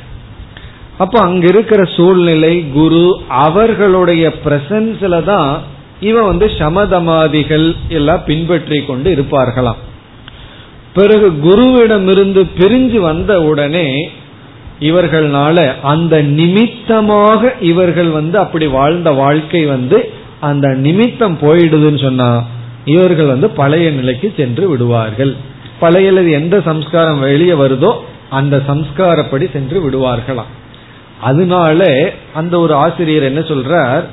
அப்ப 0.99 1.21
அங்க 1.21 1.47
இருக்கிற 1.47 1.85
சூழ்நிலை 1.85 2.71
குரு 2.73 3.21
அவர்களுடைய 3.29 4.35
பிரசன்ஸ்ல 4.45 5.25
தான் 5.25 5.61
இவன் 6.01 6.25
வந்து 6.25 6.47
சமதமாதிகள் 6.59 7.77
எல்லாம் 7.89 8.23
பின்பற்றி 8.27 8.85
கொண்டு 8.85 9.15
இருப்பார்களாம். 9.15 9.81
பிறகு 10.95 11.33
குருவிடமிருந்து 11.45 12.43
பிரிஞ்சு 12.59 12.99
வந்த 13.01 13.43
உடனே 13.43 14.13
இவர்களால 14.81 15.73
அந்த 15.83 16.23
நிமித்தமாக 16.23 17.55
இவர்கள் 17.61 18.11
வந்து 18.11 18.39
அப்படி 18.39 18.67
வாழ்ந்த 18.67 19.11
வாழ்க்கை 19.11 19.65
வந்து 19.67 20.13
அந்த 20.41 20.69
நிமித்தம் 20.69 21.39
போயிடுதுன்னு 21.41 22.03
சொன்னா 22.03 22.43
இவர்கள் 22.85 23.27
வந்து 23.27 23.51
பழைய 23.51 23.91
நிலைக்கு 23.91 24.33
சென்று 24.37 24.69
விடுவார்கள். 24.69 25.37
பழைய 25.79 26.13
எந்த 26.13 26.61
சம்ஸ்காரம் 26.61 27.19
வெளியே 27.19 27.53
வருதோ 27.53 27.93
அந்த 28.31 28.63
சம்ஸ்காரப்படி 28.69 29.53
சென்று 29.53 29.91
விடுவார்களாம். 29.91 30.53
அதனால 31.29 31.81
அந்த 32.35 32.55
ஒரு 32.65 32.75
ஆசிரியர் 32.85 33.31
என்ன 33.31 33.41
சொல்றார்? 33.53 34.05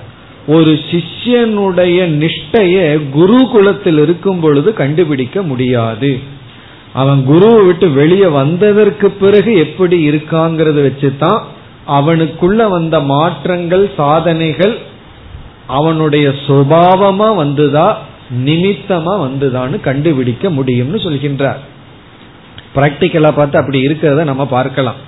ஒரு 0.48 0.72
சிஷ்யனுடைய 0.90 1.98
நிஷ்டைய 2.22 2.76
குரு 3.10 3.40
குலத்தில் 3.52 4.00
இருக்கும் 4.06 4.40
பொழுது 4.40 4.70
கண்டுபிடிக்க 4.74 5.42
முடியாது. 5.42 6.12
அவன் 6.94 7.20
குருவை 7.26 7.60
விட்டு 7.66 7.88
வெளியே 7.92 8.30
வந்ததற்கு 8.42 9.08
பிறகு 9.24 9.52
எப்படி 9.66 9.98
இருக்காங்கிறத 10.10 10.80
வச்சுதான் 10.88 11.42
அவனுக்குள்ள 11.98 12.62
வந்த 12.70 12.96
மாற்றங்கள் 13.14 13.86
சாதனைகள் 13.98 14.76
அவனுடைய 15.80 16.28
சுபாவமா 16.48 17.28
வந்துதா 17.42 17.88
நிமித்தமா 18.46 19.14
வந்துதான்னு 19.26 19.78
கண்டுபிடிக்க 19.80 20.50
முடியும்னு 20.58 21.00
சொல்கின்றார். 21.06 21.62
பிராக்டிக்கலா 22.76 23.32
பார்த்து 23.32 23.58
அப்படி 23.60 23.80
இருக்கிறத 23.88 24.24
நம்ம 24.24 24.46
பார்க்கலாம். 24.58 25.00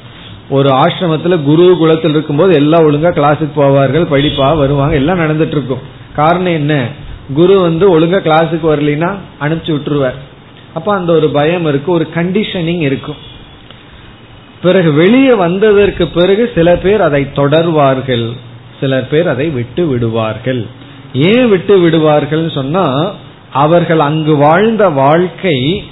ஒரு 0.49 0.69
ஆசிரமத்துல 0.69 1.43
குரு 1.43 1.75
குலத்தில் 1.77 2.11
இருக்கும்போது 2.11 2.53
எல்லாம் 2.53 2.91
ஒழுங்கா 2.91 3.07
கிளாஸுக்கு 3.07 3.49
போவார்கள் 3.55 4.05
படிப்பா 4.11 4.57
வருவாங்க 4.57 4.95
எல்லாம் 4.95 5.19
நடந்துட்டு 5.19 5.47
இருக்கும். 5.47 5.79
காரணம் 6.15 6.53
என்ன? 6.53 6.87
குரு 7.33 7.61
வந்து 7.61 7.99
ஒழுங்கா 7.99 8.13
கிளாஸுக்கு 8.13 8.63
வரலினா 8.63 9.15
அனுப்பிச்சு 9.41 9.71
விட்டுருவார். 9.75 10.19
அப்ப 10.73 10.93
அந்த 10.93 11.13
ஒரு 11.13 11.29
பயம் 11.29 11.65
இருக்கு 11.65 11.91
ஒரு 11.91 12.07
கண்டிஷனிங் 12.15 12.79
இருக்கும். 12.79 13.15
பிறகு 14.61 14.93
வெளியே 14.93 15.33
வந்ததற்கு 15.33 16.07
பிறகு 16.07 16.51
சில 16.55 16.75
பேர் 16.75 17.01
அதை 17.01 17.27
தொடர்வார்கள். 17.35 18.29
சில 18.79 18.99
பேர் 18.99 19.27
அதை 19.27 19.49
விட்டு 19.49 19.87
விடுவார்கள். 19.87 20.65
ஏன் 21.13 21.49
விட்டு 21.49 21.79
விடுவார்கள் 21.79 22.49
சொன்னா 22.49 23.11
அவர்கள் 23.53 23.99
அங்கு 23.99 24.35
வாழ்ந்த 24.35 24.89
வாழ்க்கை 24.89 25.83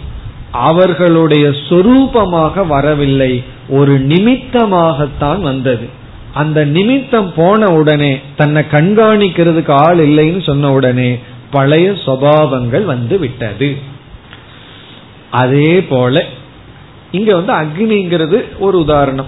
அவர்களுடைய 0.51 1.47
சொரூபமாக 1.47 2.67
வரவில்லை. 2.67 3.43
ஒரு 3.69 3.99
நிமித்தமாகத்தான் 3.99 5.41
வந்தது. 5.41 5.89
அந்த 6.33 6.65
நிமித்தம் 6.65 7.33
போன 7.33 7.67
உடனே 7.67 8.19
தன்னை 8.35 8.63
கண்காணிக்கிறதுக்கு 8.71 9.71
ஆள் 9.71 10.09
இல்லைன்னு 10.09 10.43
சொன்ன 10.43 10.71
உடனே 10.71 11.19
பழைய 11.51 11.91
சுவாவங்கள் 11.91 12.83
வந்து 12.83 13.19
விட்டது. 13.19 13.77
அதே 15.31 15.83
போல 15.83 16.25
இங்க 17.11 17.39
வந்து 17.39 17.53
அக்னிங்கிறது 17.53 18.59
ஒரு 18.59 18.77
உதாரணம். 18.79 19.25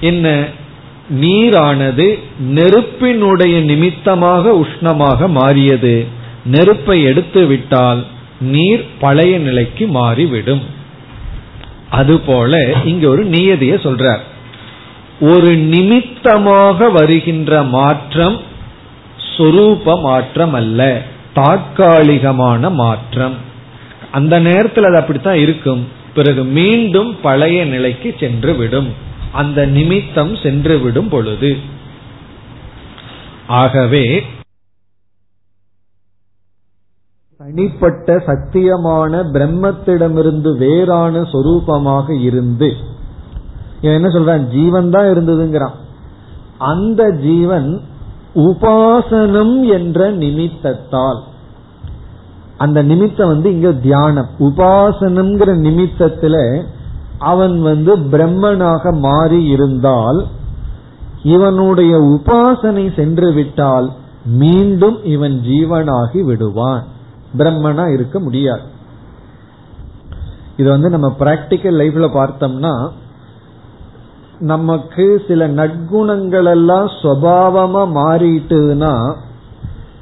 என்ன 0.00 0.44
நீரானது 1.20 2.18
நெருப்பினுடைய 2.40 3.60
நிமித்தமாக 3.60 4.66
உஷ்ணமாக 4.66 5.28
மாறியது. 5.28 6.06
நெருப்பை 6.44 7.02
எடுத்து 7.02 7.46
விட்டால் 7.46 8.04
நீர் 8.40 8.86
பழைய 8.98 9.38
நிலைக்கு 9.38 9.86
மாறிவிடும். 9.86 10.75
அதுபோல 11.96 12.62
இங்க 12.84 13.08
ஒரு 13.08 13.24
நியதிய 13.26 13.74
சொல்றார். 13.86 14.22
ஒரு 15.20 15.50
நிமித்தமாக 15.56 16.88
வருகின்ற 16.88 17.62
மாற்றம் 17.62 18.40
சொரூப 19.36 20.00
மாற்றம் 20.00 20.54
அல்ல 20.54 21.02
தாற்காலிகமான 21.34 22.70
மாற்றம். 22.70 23.36
அந்த 24.12 24.34
நேரத்தில் 24.38 24.84
அது 24.84 24.96
அப்படித்தான் 24.96 25.36
இருக்கும். 25.36 25.82
பிறகு 26.14 26.42
மீண்டும் 26.44 27.10
பழைய 27.22 27.64
நிலைக்கு 27.64 28.14
சென்று 28.20 28.52
விடும். 28.56 28.90
அந்த 29.32 29.66
நிமித்தம் 29.66 30.36
சென்று 30.36 30.78
விடும் 30.78 31.08
பொழுது. 31.08 31.50
ஆகவே 33.46 34.04
தனிப்பட்ட 37.46 38.16
சத்தியமான 38.16 39.22
பிரம்மத்திடமிருந்து 39.32 40.56
வேறான 40.56 41.20
சொரூபமாக 41.20 42.20
இருந்து. 42.20 42.72
என்ன 43.80 44.08
சொல்றான்? 44.08 44.48
ஜீவன் 44.48 44.90
தான் 44.90 45.04
இருந்ததுங்கிறான். 45.04 45.74
அந்த 46.58 47.10
ஜீவன் 47.10 47.80
உபாசனம் 48.34 49.68
என்ற 49.68 50.10
நிமித்தத்தால். 50.10 51.20
அந்த 52.56 52.82
நிமித்தம் 52.82 53.28
வந்து 53.28 53.52
இங்க 53.52 53.72
தியானம். 53.72 54.26
உபாசனம்ங்கிற 54.38 55.54
நிமித்தத்துல 55.68 56.62
அவன் 57.18 57.62
வந்து 57.62 57.96
பிரம்மனாக 57.96 58.98
மாறி 58.98 59.44
இருந்தால் 59.44 60.26
இவனுடைய 61.22 61.98
உபாசனை 61.98 62.94
சென்று 62.96 63.32
விட்டால் 63.32 63.92
மீண்டும் 64.24 65.04
இவன் 65.04 65.40
ஜீவனாகி 65.44 66.24
விடுவான். 66.24 66.94
பிரம்மனா 67.38 67.92
இருக்க 67.92 68.20
முடியாது. 68.20 68.62
இது 70.56 70.70
வந்து 70.70 70.90
நம்ம 70.90 71.14
பிராக்டிக்கல் 71.18 71.78
லைஃப்ல 71.82 72.06
பார்த்தோம்னா 72.14 72.90
நமக்கு 74.38 75.22
சில 75.28 75.48
நற்குணங்கள் 75.48 76.44
எல்லாம் 76.44 76.86
சுவாவமா 76.86 77.82
மாறிட்டுனா 77.98 79.14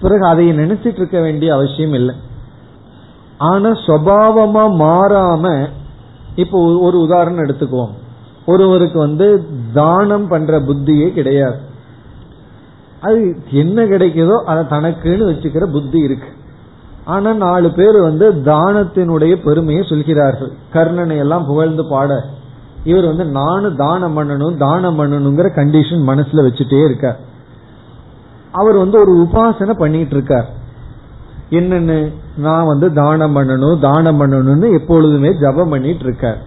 பிறகு 0.00 0.26
அதை 0.26 0.52
நினைச்சிட்டு 0.52 0.94
இருக்க 0.94 1.20
வேண்டிய 1.20 1.54
அவசியம் 1.54 1.92
இல்லை. 1.92 2.14
ஆனா 3.38 3.68
சுவாவமா 3.68 4.64
மாறாம 4.78 5.68
இப்போ 6.34 6.78
ஒரு 6.80 7.00
உதாரணம் 7.00 7.44
எடுத்துக்குவோம். 7.44 7.94
ஒருவருக்கு 8.46 8.98
வந்து 8.98 9.46
தானம் 9.72 10.28
பண்ற 10.28 10.60
புத்தியே 10.60 11.12
கிடையாது. 11.12 11.60
அது 13.00 13.36
என்ன 13.50 13.82
கிடைக்குதோ 13.84 14.42
அதை 14.44 14.64
தனக்குன்னு 14.64 15.30
வச்சுக்கிற 15.30 15.66
புத்தி 15.72 15.98
இருக்கு. 15.98 16.33
ஆனா 17.04 17.32
நாலு 17.32 17.70
பேர் 17.70 18.00
வந்து 18.00 18.32
தானத்தினுடைய 18.32 19.44
பெருமையை 19.44 19.84
சொல்கிறார்கள். 19.88 20.52
கர்ணனை 20.72 21.16
எல்லாம் 21.18 21.46
புகழ்ந்து 21.46 21.88
பாட. 21.88 22.24
இவர் 22.84 23.06
வந்து 23.06 23.24
நானும் 23.24 23.76
தானம் 23.76 24.18
பண்ணணும் 24.18 24.56
தானம் 24.56 24.98
பண்ணணுங்கிற 24.98 25.40
கண்டிஷன் 25.40 26.08
மனசுல 26.08 26.32
வச்சுட்டே 26.32 26.84
இருக்கார். 26.84 27.18
அவர் 28.52 28.76
வந்து 28.76 29.00
ஒரு 29.00 29.12
உபாசனை 29.12 29.78
பண்ணிட்டு 29.78 30.14
இருக்கார். 30.14 30.48
என்னன்னு? 31.50 32.12
நான் 32.36 32.66
வந்து 32.66 32.92
தானம் 32.92 33.36
பண்ணணும் 33.36 33.78
தானம் 33.78 34.20
பண்ணணும்னு 34.20 34.72
எப்பொழுதுமே 34.72 35.38
ஜபம் 35.40 35.68
பண்ணிட்டு 35.68 36.04
இருக்கார். 36.04 36.42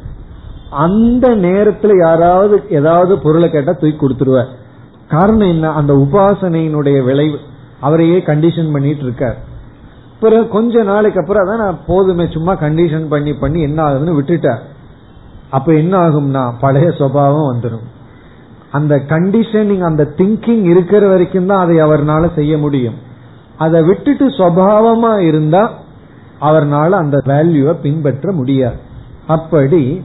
அந்த 0.69 1.35
நேரத்துல 1.35 1.97
யாராவது 1.99 2.63
ஏதாவது 2.69 3.17
பொருளை 3.17 3.49
கேட்டா 3.49 3.71
தூக்கி 3.71 4.07
கொடுத்துருவார். 4.07 4.47
காரணம் 5.09 5.47
என்ன? 5.47 5.69
அந்த 5.69 5.93
உபாசனையினுடைய 5.93 7.03
விளைவு. 7.03 7.37
அவரையே 7.79 8.19
கண்டிஷன் 8.19 8.71
பண்ணிட்டு 8.71 9.03
இருக்கார். 9.03 9.46
பிறகு 10.19 10.47
கொஞ்ச 10.47 10.83
நாளைக்கு 10.83 11.19
அப்புறம் 11.19 11.43
அதான் 11.43 11.63
நான் 11.65 11.83
போதுமே 11.87 12.25
சும்மா 12.27 12.53
கண்டிஷன் 12.53 13.05
பண்ணி 13.09 13.33
பண்ணி 13.33 13.61
என்ன 13.61 13.79
ஆகுதுன்னு 13.87 14.17
விட்டுட்டேன். 14.19 14.61
அப்ப 15.49 15.73
என்ன 15.73 15.93
ஆகும்னா 15.97 16.43
பழைய 16.59 16.87
சுவாவம் 16.99 17.51
வந்துடும் 17.51 17.85
அந்த 18.71 18.95
கண்டிஷனிங் 18.95 19.83
அந்த 19.89 20.03
திங்கிங் 20.17 20.63
இருக்கிற 20.63 21.07
வரைக்கும் 21.07 21.45
தான் 21.45 21.63
அதை 21.63 21.75
அவர்னால 21.81 22.33
செய்ய 22.33 22.57
முடியும். 22.57 22.97
அதை 23.57 23.79
விட்டுட்டு 23.83 24.25
சுவாவமா 24.27 25.13
இருந்தா 25.19 25.61
அவர்னால 26.41 26.89
அந்த 26.89 27.17
வேல்யூவை 27.25 27.73
பின்பற்ற 27.81 28.31
முடியாது. 28.31 28.79
அப்படி 29.27 30.01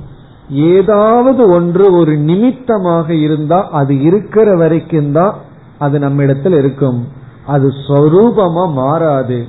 ஏதாவது 0.49 1.43
ஒன்று 1.49 1.85
ஒரு 1.99 2.17
நிமித்தமாக 2.29 3.15
இருந்தா 3.15 3.59
அது 3.71 4.03
இருக்கிற 4.03 4.57
வரைக்கும் 4.57 5.13
தான் 5.13 5.35
அது 5.79 5.99
நம்மிடத்தில் 5.99 6.53
இருக்கும். 6.53 7.01
அது 7.47 7.69
ஸ்வரூபமா 7.85 8.65
மாறாது. 8.73 9.41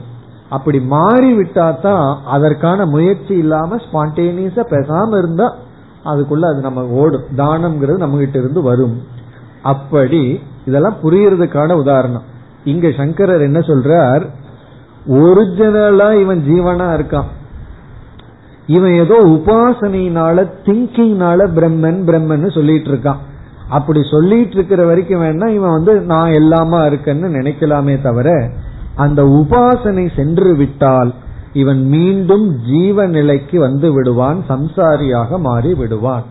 அப்படி 0.56 0.80
மாறி 0.94 1.30
விட்டா 1.38 1.68
தான் 1.82 2.08
அதற்கான 2.36 2.86
முயற்சி 2.86 3.34
இல்லாம 3.44 3.78
ஸ்பான்டேனியஸா 3.86 4.63
பேசாம 4.74 5.18
இருந்தா 5.18 5.48
அதுக்குள்ள 6.12 6.46
அது 6.52 6.60
நம்ம 6.62 6.82
ஓடும். 7.02 7.28
தானம்ங்கிறது 7.38 8.04
நம்ம 8.06 8.18
கிட்ட 8.18 8.38
இருந்து 8.39 8.62
வரும். 8.62 8.96
அப்படி 9.72 10.22
இதெல்லாம் 10.66 10.98
புரியறதுக்கான 11.04 11.72
உதாரணம். 11.74 12.26
இங்க 12.63 12.88
சங்கரர் 12.98 13.48
என்ன 13.48 13.60
சொல்றார்? 13.60 14.24
ஒரிஜினலா 15.20 16.10
இவன் 16.22 16.42
ஜீவனா 16.50 16.88
இருக்கான். 16.98 17.30
இவன் 18.68 18.94
ஏதோ 19.04 19.16
உபாசனையினால 19.36 20.46
திங்கிங்னால 20.66 21.48
பிரம்மன் 21.56 22.02
பிரம்மன் 22.10 22.46
சொல்லிட்டு 22.58 22.89
இருக்கான். 22.92 23.22
அப்படி 23.70 24.02
சொல்லிட்டு 24.12 24.56
இருக்கிற 24.58 24.82
வரைக்கும் 24.86 25.24
வேணா 25.24 25.48
இவன் 25.58 25.76
வந்து 25.78 25.94
நான் 26.12 26.38
எல்லாமா 26.42 26.80
இருக்கேன்னு 26.89 27.30
நினைக்கலாமே 27.39 27.96
தவிர 28.02 28.30
அந்த 28.95 29.23
உபாசனை 29.23 30.15
சென்று 30.15 30.56
விட்டால் 30.56 31.13
இவன் 31.53 31.88
மீண்டும் 31.88 32.60
ஜீவ 32.65 33.06
நிலைக்கு 33.08 33.60
வந்து 33.60 33.93
விடுவான் 33.93 34.43
சம்சாரியாக 34.49 35.39
மாறி 35.39 35.73
விடுவான். 35.73 36.23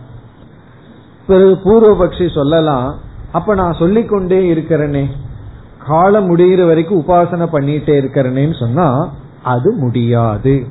பிறகு 1.27 1.57
பூர்வபக்ஷி 1.63 2.33
சொல்லலாம் 2.33 2.95
அப்ப 3.31 3.55
நான் 3.55 3.73
சொல்லிக்கொண்டே 3.73 4.53
இருக்கிறேனே. 4.53 5.05
காலம் 5.85 6.37
முடிகிற 6.37 6.65
வரைக்கும் 6.65 7.03
உபாசனை 7.07 7.47
பண்ணிட்டே 7.51 7.93
இருக்கிறேனேன்னு 8.01 8.59
சொன்னா 8.59 9.09
அது 9.43 9.71
முடியாது. 9.71 10.65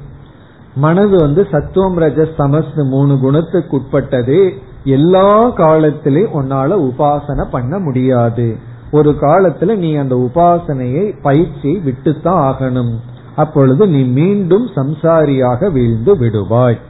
மனது 0.74 1.18
வந்து 1.18 1.48
சத்துவம் 1.50 1.98
ரஜஸ் 1.98 2.36
தமஸ் 2.38 2.88
மூணு 2.88 3.18
குணத்துக்கு 3.18 3.76
உட்பட்டது. 3.76 4.54
எல்லா 4.84 5.56
காலத்திலையும் 5.56 6.34
உன்னால 6.34 6.90
உபாசனை 6.90 7.44
பண்ண 7.50 7.78
முடியாது. 7.78 8.56
ஒரு 8.92 9.10
காலத்துல 9.20 9.76
நீ 9.84 9.90
அந்த 9.94 10.14
உபாசனையை 10.26 11.04
பயிற்சியை 11.22 11.76
விட்டுத்தான் 11.84 12.40
ஆகணும். 12.48 12.94
அப்பொழுது 13.36 13.84
நீ 13.88 14.00
மீண்டும் 14.20 14.66
சம்சாரியாக 14.74 15.70
வீழ்ந்து 15.72 16.14
விடுவாய். 16.16 16.80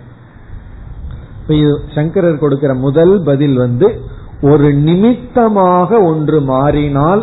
சங்கரர் 1.94 2.42
கொடுக்கிற 2.42 2.72
முதல் 2.86 3.14
பதில் 3.24 3.56
வந்து 3.56 3.88
ஒரு 4.42 4.68
நிமித்தமாக 4.88 6.00
ஒன்று 6.02 6.38
மாறினால் 6.40 7.22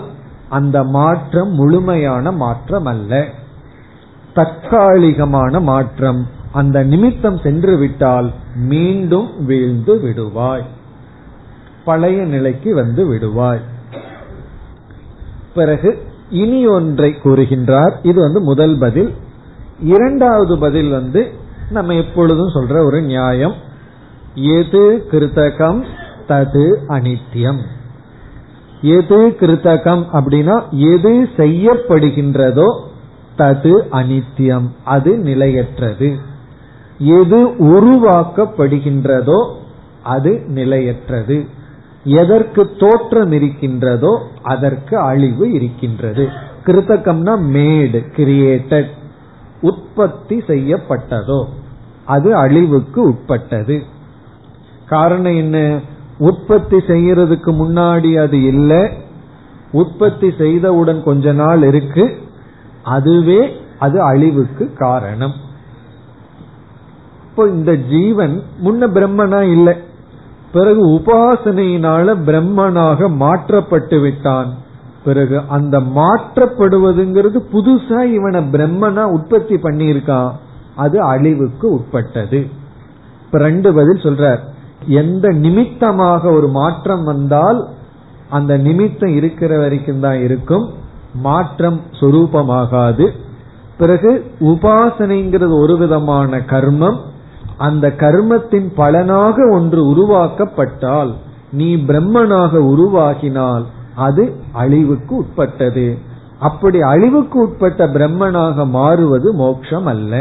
அந்த 0.49 0.77
மாற்றம் 0.97 1.51
முழுமையான 1.51 2.31
மாற்றம் 2.31 2.85
அல்ல 2.85 3.21
தற்காலிகமான 4.35 5.61
மாற்றம். 5.61 6.21
அந்த 6.51 6.83
நிமித்தம் 6.83 7.39
சென்று 7.45 7.73
விட்டால் 7.77 8.29
மீண்டும் 8.71 9.29
வீழ்ந்து 9.45 9.95
விடுவாய். 10.05 10.65
பழைய 11.85 12.21
நிலைக்கு 12.35 12.75
வந்து 12.75 13.03
விடுவாய். 13.13 13.65
பிறகு 15.53 15.97
இனி 16.29 16.67
ஒன்றை 16.67 17.15
கூறுகின்றார். 17.23 17.91
இது 18.03 18.21
வந்து 18.21 18.39
முதல் 18.39 18.79
பதில். 18.79 19.13
இரண்டாவது 19.83 20.57
பதில் 20.57 20.89
வந்து 20.89 21.31
நம்ம 21.69 21.93
எப்பொழுதும் 21.93 22.47
சொல்ற 22.47 22.85
ஒரு 22.85 23.01
நியாயம். 23.01 23.53
எது 24.35 25.07
கிருத்தகம் 25.11 25.83
தது 26.27 26.75
அனித்தியம். 26.87 27.59
எது 28.81 29.35
கிருத்தகம் 29.39 30.05
அப்படின்னா 30.13 30.69
எது 30.69 31.29
செய்யப்படுகின்றதோ 31.37 32.81
தது 33.37 33.81
அனித்தியம். 33.91 34.67
அது 34.83 35.17
நிலையற்றது. 35.17 36.17
எது 36.97 37.47
உருவாக்கப்படுகின்றதோ 37.47 39.53
அது 40.03 40.43
நிலையற்றது. 40.47 41.45
எதற்கு 42.03 42.75
தோற்றம் 42.79 43.31
இருக்கின்றதோ 43.31 44.21
அதற்கு 44.41 44.97
அழிவு 44.97 45.51
இருக்கின்றது. 45.51 46.27
கிருத்தகம்னா 46.65 47.39
மேடு 47.39 48.05
கிரியேட்டட் 48.15 48.89
உற்பத்தி 49.61 50.37
செய்யப்பட்டதோ 50.37 51.45
அது 52.05 52.35
அழிவுக்கு 52.35 53.01
உட்பட்டது. 53.01 53.83
காரணம் 54.85 55.35
என்ன? 55.35 55.79
உற்பத்தி 56.17 56.77
செய்யறதுக்கு 56.77 57.51
முன்னாடி 57.51 58.21
அது 58.21 58.43
இல்லை. 58.43 58.89
உற்பத்தி 59.71 60.27
செய்தவுடன் 60.27 61.03
கொஞ்ச 61.03 61.31
நாள் 61.31 61.63
இருக்கு. 61.63 62.17
அதுவே 62.83 63.61
அது 63.79 64.01
அழிவுக்கு 64.01 64.73
காரணம். 64.73 65.33
இப்போ 67.23 67.47
இந்த 67.47 67.75
ஜீவன் 67.75 68.43
முன்ன 68.63 68.87
பிரம்மனா 68.87 69.41
இல்லை. 69.41 69.75
பிறகு 70.51 70.87
உபாசனையினால 70.87 72.15
பிரம்மனாக 72.25 73.15
மாற்றப்பட்டு 73.15 73.99
விட்டான் 73.99 74.53
பிறகு 75.03 75.41
அந்த 75.47 75.79
மாற்றப்படுவதுங்கிறது 75.79 77.39
புதுசா 77.53 78.03
இவனை 78.03 78.49
பிரம்மனா 78.49 79.03
உற்பத்தி 79.03 79.55
பண்ணியிருக்கான். 79.55 80.31
அது 80.75 81.01
அழிவுக்கு 81.01 81.71
உட்பட்டது. 81.71 82.47
இப்ப 83.25 83.37
ரெண்டு 83.37 83.73
பதில் 83.73 84.01
சொல்றார். 84.01 84.39
எந்த 84.87 85.27
நிமித்தமாக 85.27 86.29
ஒரு 86.29 86.47
மாற்றம் 86.47 87.03
வந்தால் 87.03 87.67
அந்த 88.29 88.57
நிமித்தம் 88.57 89.13
இருக்கிற 89.15 89.57
வரைக்கும் 89.57 89.99
தான் 89.99 90.21
இருக்கும். 90.21 90.73
மாற்றம் 91.13 91.81
சொரூபமாகாது. 91.99 93.07
பிறகு 93.77 94.31
உபாசனைங்கிறது 94.39 95.61
ஒரு 95.61 95.77
விதமான 95.77 96.37
கர்மம். 96.37 96.97
அந்த 97.67 97.85
கர்மத்தின் 98.03 98.67
பலனாக 98.75 99.35
ஒன்று 99.51 99.81
உருவாக்கப்பட்டால் 99.93 101.11
நீ 101.51 101.69
பிரம்மனாக 101.89 102.53
உருவாகினால் 102.73 103.65
அது 104.05 104.23
அழிவுக்கு 104.53 105.13
உட்பட்டது. 105.15 105.87
அப்படி 106.39 106.79
அழிவுக்கு 106.81 107.37
உட்பட்ட 107.39 107.87
பிரம்மனாக 107.87 108.65
மாறுவது 108.69 109.29
மோட்சம் 109.33 109.85
அல்ல 109.85 110.15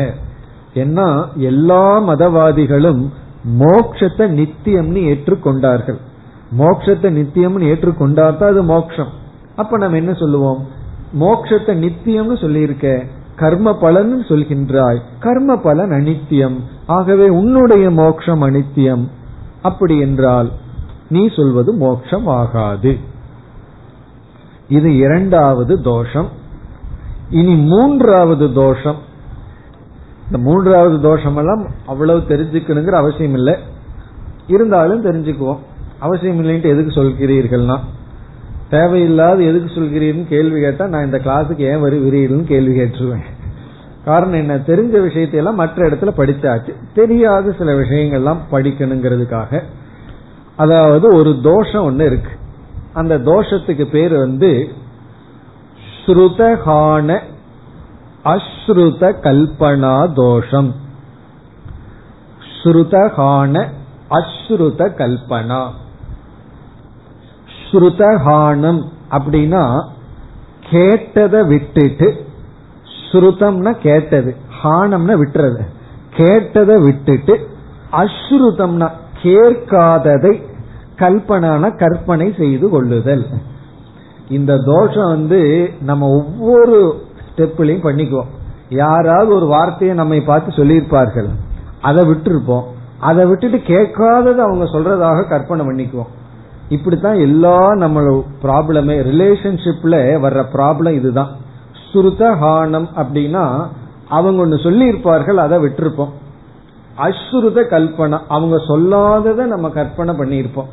ஏன்னா 0.74 1.08
எல்லா 1.50 1.84
மதவாதிகளும் 2.08 3.02
மோக்ஷத்தை 3.60 4.26
நித்தியம்னு 4.38 5.02
ஏற்றுக்கொண்டார்கள். 5.10 6.00
மோக்ஷத்தை 6.58 7.08
நித்தியம்னு 7.18 7.68
ஏற்றுக்கொண்டாதான் 7.72 8.52
அது 8.54 8.62
மோக்ஷம் 8.74 9.12
அப்ப 9.56 9.78
நம்ம 9.78 9.96
என்ன 9.96 10.12
சொல்லுவோம்? 10.12 10.60
மோக்ஷத்தை 11.20 11.74
நித்தியம்னு 11.84 12.36
சொல்லியிருக்க. 12.40 12.88
கர்ம 13.38 13.78
பலன் 13.78 14.24
சொல்கின்றாய். 14.28 15.00
கர்ம 15.20 15.56
பலன் 15.56 15.90
அனித்தியம். 15.90 16.56
ஆகவே 16.86 17.28
உன்னுடைய 17.28 17.90
மோட்சம் 17.90 18.42
அனித்தியம். 18.42 19.04
அப்படி 19.62 19.98
என்றால் 19.98 20.50
நீ 21.08 21.28
சொல்வது 21.36 21.72
மோட்சம் 21.72 22.26
ஆகாது 22.26 22.96
இது 24.68 24.96
இரண்டாவது 24.96 25.82
தோஷம். 25.82 26.28
இனி 27.30 27.54
மூன்றாவது 27.54 28.52
தோஷம். 28.52 28.98
இந்த 30.26 30.38
மூன்றாவது 30.38 30.96
தோஷமெல்லாம் 31.08 31.68
அவ்வளவு 31.86 32.18
தெரிஞ்சுக்கணுங்கிற 32.18 32.90
அவசியம் 32.90 33.34
இல்லை 33.34 33.54
இருந்தாலும் 34.46 35.04
தெரிஞ்சுக்குவோம். 35.04 35.58
அவசியம் 35.98 36.44
இல்லைன்ட்டு 36.44 36.64
எதுக்கு 36.64 37.02
சொல்கிறீர்கள்னா 37.02 37.78
தேவையில்லாத 38.70 39.42
எதுக்கு 39.42 39.80
சொல்கிறீர்னு 39.80 40.26
கேள்வி 40.26 40.60
கேட்டா 40.60 40.86
நான் 40.86 41.04
இந்த 41.04 41.20
கிளாஸுக்கு 41.24 41.58
ஏன் 41.58 41.82
வருகிறீர்கள் 41.82 42.44
கேள்வி 42.44 42.78
கேட்டுருவேன். 42.78 43.24
காரணம் 44.04 44.38
என்ன? 44.38 44.56
தெரிஞ்ச 44.56 45.02
விஷயத்தையெல்லாம் 45.02 45.54
மற்ற 45.54 45.88
இடத்துல 45.88 46.08
படித்தாச்சு 46.16 46.72
தெரியாத 46.94 47.54
சில 47.58 47.72
விஷயங்கள்லாம் 47.72 48.36
படிக்கணுங்கிறதுக்காக. 48.50 49.62
அதாவது 50.56 51.16
ஒரு 51.16 51.38
தோஷம் 51.42 51.90
ஒண்ணு 51.90 52.06
இருக்கு. 52.06 52.30
அந்த 52.92 53.18
தோஷத்துக்கு 53.18 53.84
பேர் 53.84 54.16
வந்து 54.16 54.68
ஸ்ருதகான 56.06 57.20
அஸ்ருத 58.24 59.12
கல்பனா 59.22 60.12
தோஷம். 60.12 60.74
ஸ்ருதகான 62.62 63.64
அஸ்ருத 64.10 64.88
கல்பனா. 64.96 65.66
ஸ்ருதஹானம் 67.70 68.82
அப்படின்னா 69.10 69.88
கேட்டதை 70.70 71.42
விட்டுட்டு 71.42 72.26
ஸ்ருதம்னா 73.12 73.72
கேட்டது 73.78 74.36
ஹானம்னா 74.64 75.14
விட்டுறது. 75.22 75.60
கேட்டதை 76.16 76.76
விட்டுட்டு 76.80 77.48
அஸ்ருதம்னா 77.92 78.90
கேட்காததை 79.22 80.42
கல்பனான 80.96 81.78
கற்பனை 81.78 82.34
செய்து 82.38 82.68
கொள்ளுதல். 82.68 83.26
இந்த 84.28 84.58
தோஷம் 84.58 85.08
வந்து 85.08 85.70
நம்ம 85.80 86.06
ஒவ்வொரு 86.06 87.04
ஸ்டெப்லையும் 87.26 87.84
பண்ணிக்குவோம். 87.84 88.30
யாராவது 88.68 89.34
ஒரு 89.34 89.46
வார்த்தையை 89.46 89.96
நம்மை 89.96 90.20
பார்த்து 90.20 90.64
சொல்லியிருப்பார்கள். 90.64 91.28
அதை 91.80 92.04
விட்டுருப்போம். 92.04 92.64
அதை 93.00 93.24
விட்டுட்டு 93.24 93.60
கேட்காதது 93.62 94.42
அவங்க 94.42 94.64
சொல்றதாக 94.64 95.28
கற்பனை 95.28 95.66
பண்ணிக்குவோம். 95.66 96.16
இப்படித்தான் 96.68 97.14
எல்லா 97.14 97.70
நம்மளோட 97.72 98.24
ப்ராப்ளமே 98.42 98.96
ரிலேஷன்ஷிப்ல 99.10 99.96
வர்ற 100.24 100.44
ப்ராப்ளம் 100.54 100.94
இதுதான். 100.94 101.30
சுருதஹானம் 101.92 102.88
அப்படின்னா 102.96 103.66
அவங்க 104.08 104.42
ஒன்னு 104.42 104.58
சொல்லி 104.58 104.86
இருப்பார்கள் 104.86 105.36
அதை 105.36 105.58
விட்டுருப்போம். 105.58 106.10
அஸ்ருத 106.98 107.58
கல்பனா 107.72 108.18
அவங்க 108.28 108.56
சொல்லாததை 108.56 109.44
நம்ம 109.46 109.68
கற்பனை 109.68 110.14
பண்ணியிருப்போம். 110.14 110.68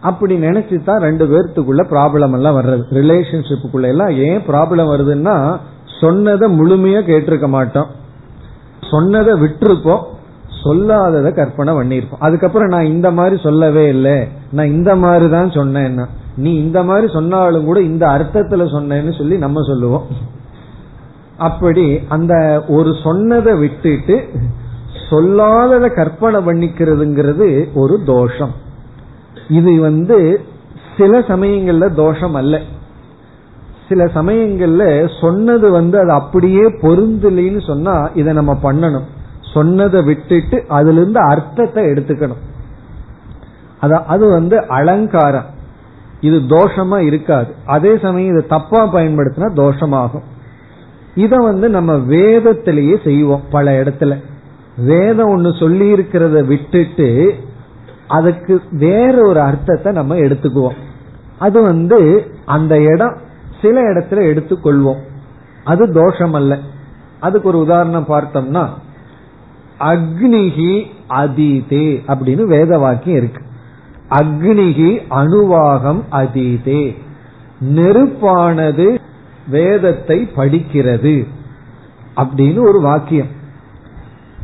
அப்படி 0.00 0.36
நினைச்சு 0.36 0.84
தான் 0.84 1.00
ரெண்டு 1.00 1.26
பேர்த்துக்குள்ள 1.26 1.82
ப்ராப்ளம் 1.90 2.32
எல்லாம் 2.32 2.56
வர்றது. 2.56 2.82
ரிலேஷன்ஷிப்புக்குள்ள 2.90 3.82
எல்லாம் 3.82 4.10
ஏன் 4.10 4.38
ப்ராப்ளம் 4.38 4.90
வருதுன்னா 4.92 5.58
சொன்னதை 6.00 6.60
முழுமையா 6.60 6.98
கேட்டிருக்க 6.98 7.48
மாட்டோம். 7.48 7.86
சொன்னதை 8.90 9.34
விட்டுருப்போம். 9.34 10.02
சொல்லாததை 10.68 11.30
கற்பனை 11.34 11.72
பண்ணிருப்போம் 11.78 12.24
அதுக்கப்புறம் 12.26 12.72
நான் 12.74 12.92
இந்த 12.94 13.08
மாதிரி 13.18 13.36
சொல்லவே 13.46 13.84
இல்லை. 13.94 14.16
நான் 14.52 14.74
இந்த 14.76 14.92
மாதிரி 15.04 15.28
தான் 15.36 15.50
சொன்னேன்னா 15.58 16.06
நீ 16.44 16.50
இந்த 16.64 16.78
மாதிரி 16.88 17.06
சொன்னாலும் 17.12 17.68
கூட 17.68 17.80
இந்த 17.90 18.04
அர்த்தத்துல 18.14 18.64
சொன்னேன்னு 18.74 19.12
சொல்லி 19.18 19.36
நம்ம 19.44 19.62
சொல்லுவோம். 19.70 20.06
அப்படி 21.48 21.86
அந்த 22.08 22.34
ஒரு 22.68 22.90
சொன்னதை 23.02 23.52
விட்டுட்டு 23.62 24.16
சொல்லாததை 25.10 25.88
கற்பனை 25.94 26.38
பண்ணிக்கிறதுங்கிறது 26.46 27.48
ஒரு 27.74 27.96
தோஷம். 28.06 28.54
இது 29.58 29.72
வந்து 29.80 30.18
சில 30.96 31.18
சமயங்கள்ல 31.32 31.86
தோஷம் 31.94 32.34
அல்ல. 32.34 32.54
சில 33.88 34.04
சமயங்கள்ல 34.14 34.84
சொன்னது 35.20 35.66
வந்து 35.70 35.96
அது 36.02 36.12
அப்படியே 36.20 36.64
பொருந்தலைன்னு 36.84 37.60
சொன்னா 37.66 37.94
இதை 38.14 38.30
நம்ம 38.32 38.52
பண்ணணும். 38.62 39.06
சொன்னதை 39.56 40.00
விட்டுட்டு 40.08 40.58
அதுல 40.78 41.00
இருந்து 41.00 41.20
அர்த்தத்தை 41.32 41.82
எடுத்துக்கணும். 41.92 42.42
அது 44.14 44.24
வந்து 44.30 44.56
அலங்காரம். 44.78 45.48
இது 46.28 46.36
தோஷமா 46.54 46.98
இருக்காது. 47.08 47.50
அதே 47.74 47.92
சமயம் 48.04 48.32
இதை 48.32 48.42
தப்பா 48.48 48.80
பயன்படுத்தினா 48.94 49.48
தோஷமாகும். 49.62 50.26
இத 51.24 51.34
வந்து 51.48 51.66
நம்ம 51.76 51.92
வேதத்திலேயே 52.14 52.96
செய்வோம் 53.04 53.44
பல 53.50 53.66
இடத்துல. 53.80 54.14
வேதம் 54.90 55.30
ஒண்ணு 55.34 55.50
சொல்லி 55.60 55.86
இருக்கிறத 55.92 56.38
விட்டுட்டு 56.46 57.08
அதுக்கு 58.16 58.54
வேற 58.84 59.14
ஒரு 59.28 59.40
அர்த்தத்தை 59.40 59.92
நம்ம 59.92 60.16
எடுத்துக்குவோம். 60.24 60.78
அது 61.38 61.58
வந்து 61.62 62.00
அந்த 62.56 62.74
இடம் 62.92 63.14
சில 63.62 63.76
இடத்துல 63.90 64.20
எடுத்துக்கொள்வோம். 64.32 65.00
அது 65.64 65.84
தோஷம் 66.00 66.36
அல்ல 66.40 66.58
அதுக்கு 67.20 67.48
ஒரு 67.48 67.58
உதாரணம் 67.58 68.10
பார்த்தோம்னா 68.10 68.64
அக்னிகி 69.80 70.86
அதீதே 71.08 72.02
அப்படின்னு 72.08 72.42
வேத 72.42 72.78
வாக்கியம் 72.78 73.16
இருக்கு. 73.16 73.42
அக்னிகி 74.10 75.02
அணுவாகம் 75.10 76.00
அதீதே. 76.10 76.96
நெருப்பானது 77.74 78.98
வேதத்தை 79.48 80.28
படிக்கிறது 80.36 81.26
அப்படின்னு 82.16 82.58
ஒரு 82.58 82.80
வாக்கியம். 82.80 83.26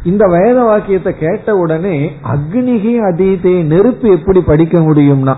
இந்த 0.04 0.26
வேத 0.26 0.62
வாக்கியத்தை 0.62 1.18
கேட்ட 1.18 1.56
உடனே 1.56 2.12
அக்னிகி 2.22 2.98
அதீதே 3.00 3.62
நெருப்பு 3.62 4.10
எப்படி 4.10 4.40
படிக்க 4.40 4.78
முடியும்னா. 4.78 5.36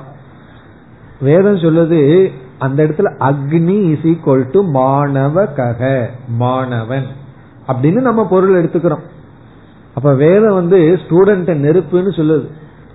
வேதம் 1.21 1.57
சொல்லுது 1.57 2.33
அந்த 2.59 2.85
இடத்துல 2.85 3.13
அக்னி 3.19 3.91
இஸ் 3.91 4.07
ஈக்வல் 4.07 4.51
டு 4.51 4.63
மாணவ 4.63 5.45
கக 5.45 6.07
மாணவன் 6.29 7.07
அப்படின்னு 7.67 8.01
நம்ம 8.01 8.27
பொருள் 8.27 8.65
எடுத்துக்கிறோம். 8.65 9.13
அப்ப 9.95 10.15
வேதம் 10.15 10.55
வந்து 10.55 10.99
ஸ்டூடெண்ட் 11.09 11.51
நெருப்புன்னு 11.65 12.13
சொல்லுது. 12.21 12.47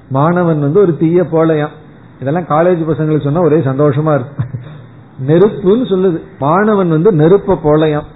மாணவன் 0.10 0.60
வந்து 0.60 0.82
ஒரு 0.82 0.98
தீய 0.98 1.22
போலையாம் 1.22 1.76
இதெல்லாம் 2.22 2.44
காலேஜ் 2.44 2.88
பசங்களுக்கு 2.90 3.24
சொன்னா 3.24 3.42
ஒரே 3.42 3.58
சந்தோஷமா 3.58 4.20
இருக்கும். 4.20 4.46
நெருப்புன்னு 5.28 5.90
சொல்லுது. 5.90 6.22
மாணவன் 6.40 6.90
வந்து 6.90 7.12
நெருப்ப 7.12 7.58
போலையாம் 7.64 8.08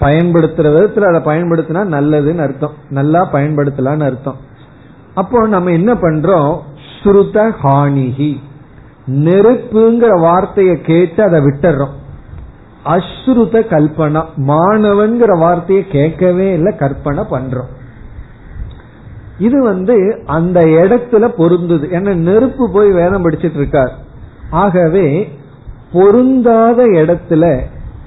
பயன்படுத்துற 0.00 0.68
விதத்துல 0.74 1.14
அதை 1.14 1.20
பயன்படுத்தினா 1.20 1.82
நல்லதுன்னு 1.96 2.38
அர்த்தம். 2.38 2.72
நல்லா 2.88 3.32
பயன்படுத்தலான்னு 3.32 4.02
அர்த்தம். 4.02 4.36
அப்போ 5.14 5.46
நம்ம 5.46 5.70
என்ன 5.70 5.94
பண்றோம்? 5.94 6.58
ஸ்ருத 7.02 7.52
ஹானிகி 7.62 8.36
நெருப்புங்கிற 9.06 10.20
வார்த்தையை 10.20 10.80
கேட்டு 10.80 11.22
அதை 11.22 11.40
விட்டுறோம். 11.40 11.94
அஸ்ருத 12.84 13.62
கல்பனா. 13.70 14.24
மாணவன்கிற 14.36 15.38
வார்த்தையை 15.38 15.86
கேட்கவே 15.88 16.52
இல்லை 16.52 16.76
கற்பனை 16.76 17.24
பண்றோம். 17.30 17.70
இது 19.40 19.58
வந்து 19.62 19.96
அந்த 20.26 20.60
இடத்துல 20.82 21.24
பொருந்துது. 21.40 21.86
ஏன்னா 21.96 22.12
நெருப்பு 22.28 22.64
போய் 22.72 22.90
வேதம் 22.90 23.24
படிச்சிட்டு 23.24 23.60
இருக்கார் 23.62 23.92
ஆகவே 24.50 25.06
பொருந்தாத 25.92 26.80
இடத்துல 27.00 27.44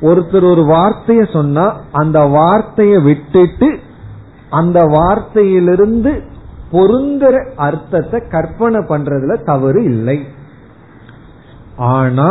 ஒருத்தர் 0.01 0.45
ஒரு 0.51 0.63
வார்த்தைய 0.65 1.21
சொன்னா 1.34 1.65
அந்த 1.91 2.19
வார்த்தையை 2.38 2.99
விட்டுட்டு 3.01 3.69
அந்த 4.49 4.79
வார்த்தையிலிருந்து 4.95 6.11
பொருந்துற 6.71 7.36
அர்த்தத்தை 7.55 8.19
கற்பனை 8.29 8.79
பண்றதுல 8.79 9.34
தவறு 9.43 9.84
இல்லை. 9.84 10.17
ஆனா 11.75 12.27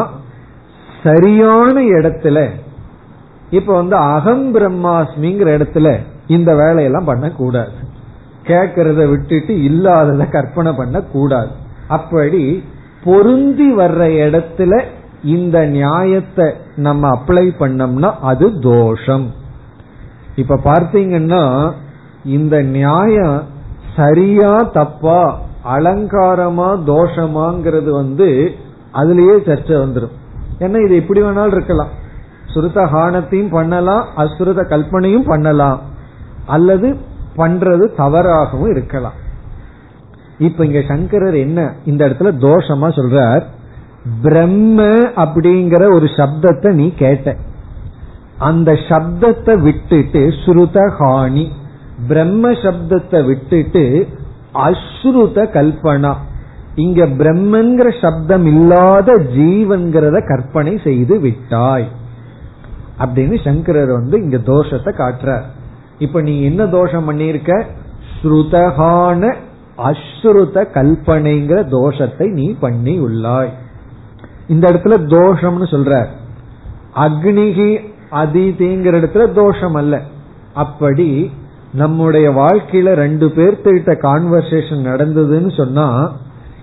சரியான 1.02 1.74
இடத்துல 1.98 2.38
இப்ப 3.50 3.70
வந்து 3.74 3.96
அகம் 3.96 4.44
பிரம்மாஸ்மிங்கிற 4.54 5.48
இடத்துல 5.58 5.88
இந்த 6.26 6.50
வேலையெல்லாம் 6.54 7.04
பண்ணக்கூடாது. 7.04 7.72
கேட்கறத 8.46 9.02
விட்டுட்டு 9.08 9.52
இல்லாதத 9.62 10.24
கற்பனை 10.26 10.72
பண்ண 10.72 11.00
கூடாது 11.14 11.52
அப்படி 11.88 12.42
பொருந்தி 13.04 13.68
வர்ற 13.76 14.02
இடத்துல 14.24 14.74
இந்த 15.22 15.58
நியாயத்தை 15.66 16.46
நம்ம 16.76 17.08
அப்ளை 17.08 17.44
பண்ணோம்னா 17.58 18.10
அது 18.20 18.46
தோஷம். 18.60 19.26
இப்ப 20.36 20.58
பார்த்தீங்கன்னா 20.64 21.42
இந்த 22.24 22.56
நியாயம் 22.62 23.38
சரியா 23.96 24.52
தப்பா 24.72 25.22
அலங்காரமா 25.74 26.68
தோஷமாங்கிறது 26.86 27.90
வந்து 27.90 28.28
அதுலயே 28.94 29.36
சர்ச்சை 29.48 29.76
வந்துடும் 29.82 30.16
ஏன்னா 30.58 30.78
இது 30.84 30.94
எப்படி 30.96 31.20
வேணாலும் 31.22 31.56
இருக்கலாம். 31.56 31.92
சுருத 32.54 32.80
ஹானத்தையும் 32.94 33.50
பண்ணலாம் 33.50 34.04
அசுருத 34.16 34.60
கல்பனையும் 34.70 35.28
பண்ணலாம். 35.32 35.80
அல்லது 36.46 36.88
பண்றது 37.36 37.84
தவறாகவும் 37.96 38.70
இருக்கலாம். 38.70 39.18
இப்ப 40.38 40.64
இங்க 40.64 40.80
சங்கரர் 40.88 41.34
என்ன 41.34 41.60
இந்த 41.84 42.08
இடத்துல 42.08 42.30
தோஷமா 42.46 42.88
சொல்றார் 42.98 43.44
பிரம்ம 44.22 44.86
அப்படிங்கிற 45.24 45.82
ஒரு 45.94 46.06
சப்தத்தை 46.18 46.70
நீ 46.72 46.86
கேட்ட. 46.94 47.36
அந்த 48.38 48.72
சப்தத்தை 48.72 49.54
விட்டுட்டு 49.60 50.22
ஸ்ருத 50.42 50.78
ஹாணி 50.98 51.46
பிரம்ம 52.08 52.50
சப்தத்தை 52.50 53.24
விட்டுட்டு 53.24 53.84
அஸ்ருத 54.66 55.44
கல்பனா. 55.56 56.12
இங்க 56.74 57.06
பிரம்மங்கிற 57.20 57.88
சப்தம் 58.00 58.46
இல்லாத 58.46 59.12
ஜீவன்கிறத 59.34 60.18
கற்பனை 60.28 60.74
செய்து 60.84 61.20
விட்டாய். 61.20 61.88
அப்படின்னு 63.02 63.36
சங்கரர் 63.44 63.92
வந்து 63.92 64.16
இங்க 64.22 64.36
தோஷத்தை 64.36 64.92
காட்டுறார். 65.02 65.46
இப்ப 66.04 66.20
நீ 66.20 66.34
என்ன 66.42 66.62
தோஷம் 66.66 67.06
பண்ணிருக்க 67.08 67.50
ஸ்ருதகான 68.12 69.22
அஸ்ருத 69.88 70.64
கல்பனைங்கிற 70.76 71.58
தோஷத்தை 71.74 72.26
நீ 72.32 72.46
பண்ணி 72.60 72.94
உள்ளாய் 73.00 73.52
இந்த 74.48 74.64
இடத்துல 74.70 74.96
தோஷம்னு 75.14 75.66
சொல்ற. 75.74 75.92
அக்னிகி 76.96 77.70
அதிதிங்கிற 78.12 78.94
இடத்துல 79.00 79.24
தோஷம் 79.32 79.74
அல்ல. 79.74 79.94
அப்படி 80.54 81.30
நம்முடைய 81.74 82.26
வாழ்க்கையில 82.30 82.88
ரெண்டு 82.94 83.26
பேர்த்துக்கிட்ட 83.26 83.92
கான்வர்சேஷன் 84.06 84.82
நடந்ததுன்னு 84.88 85.50
சொன்னா 85.56 85.86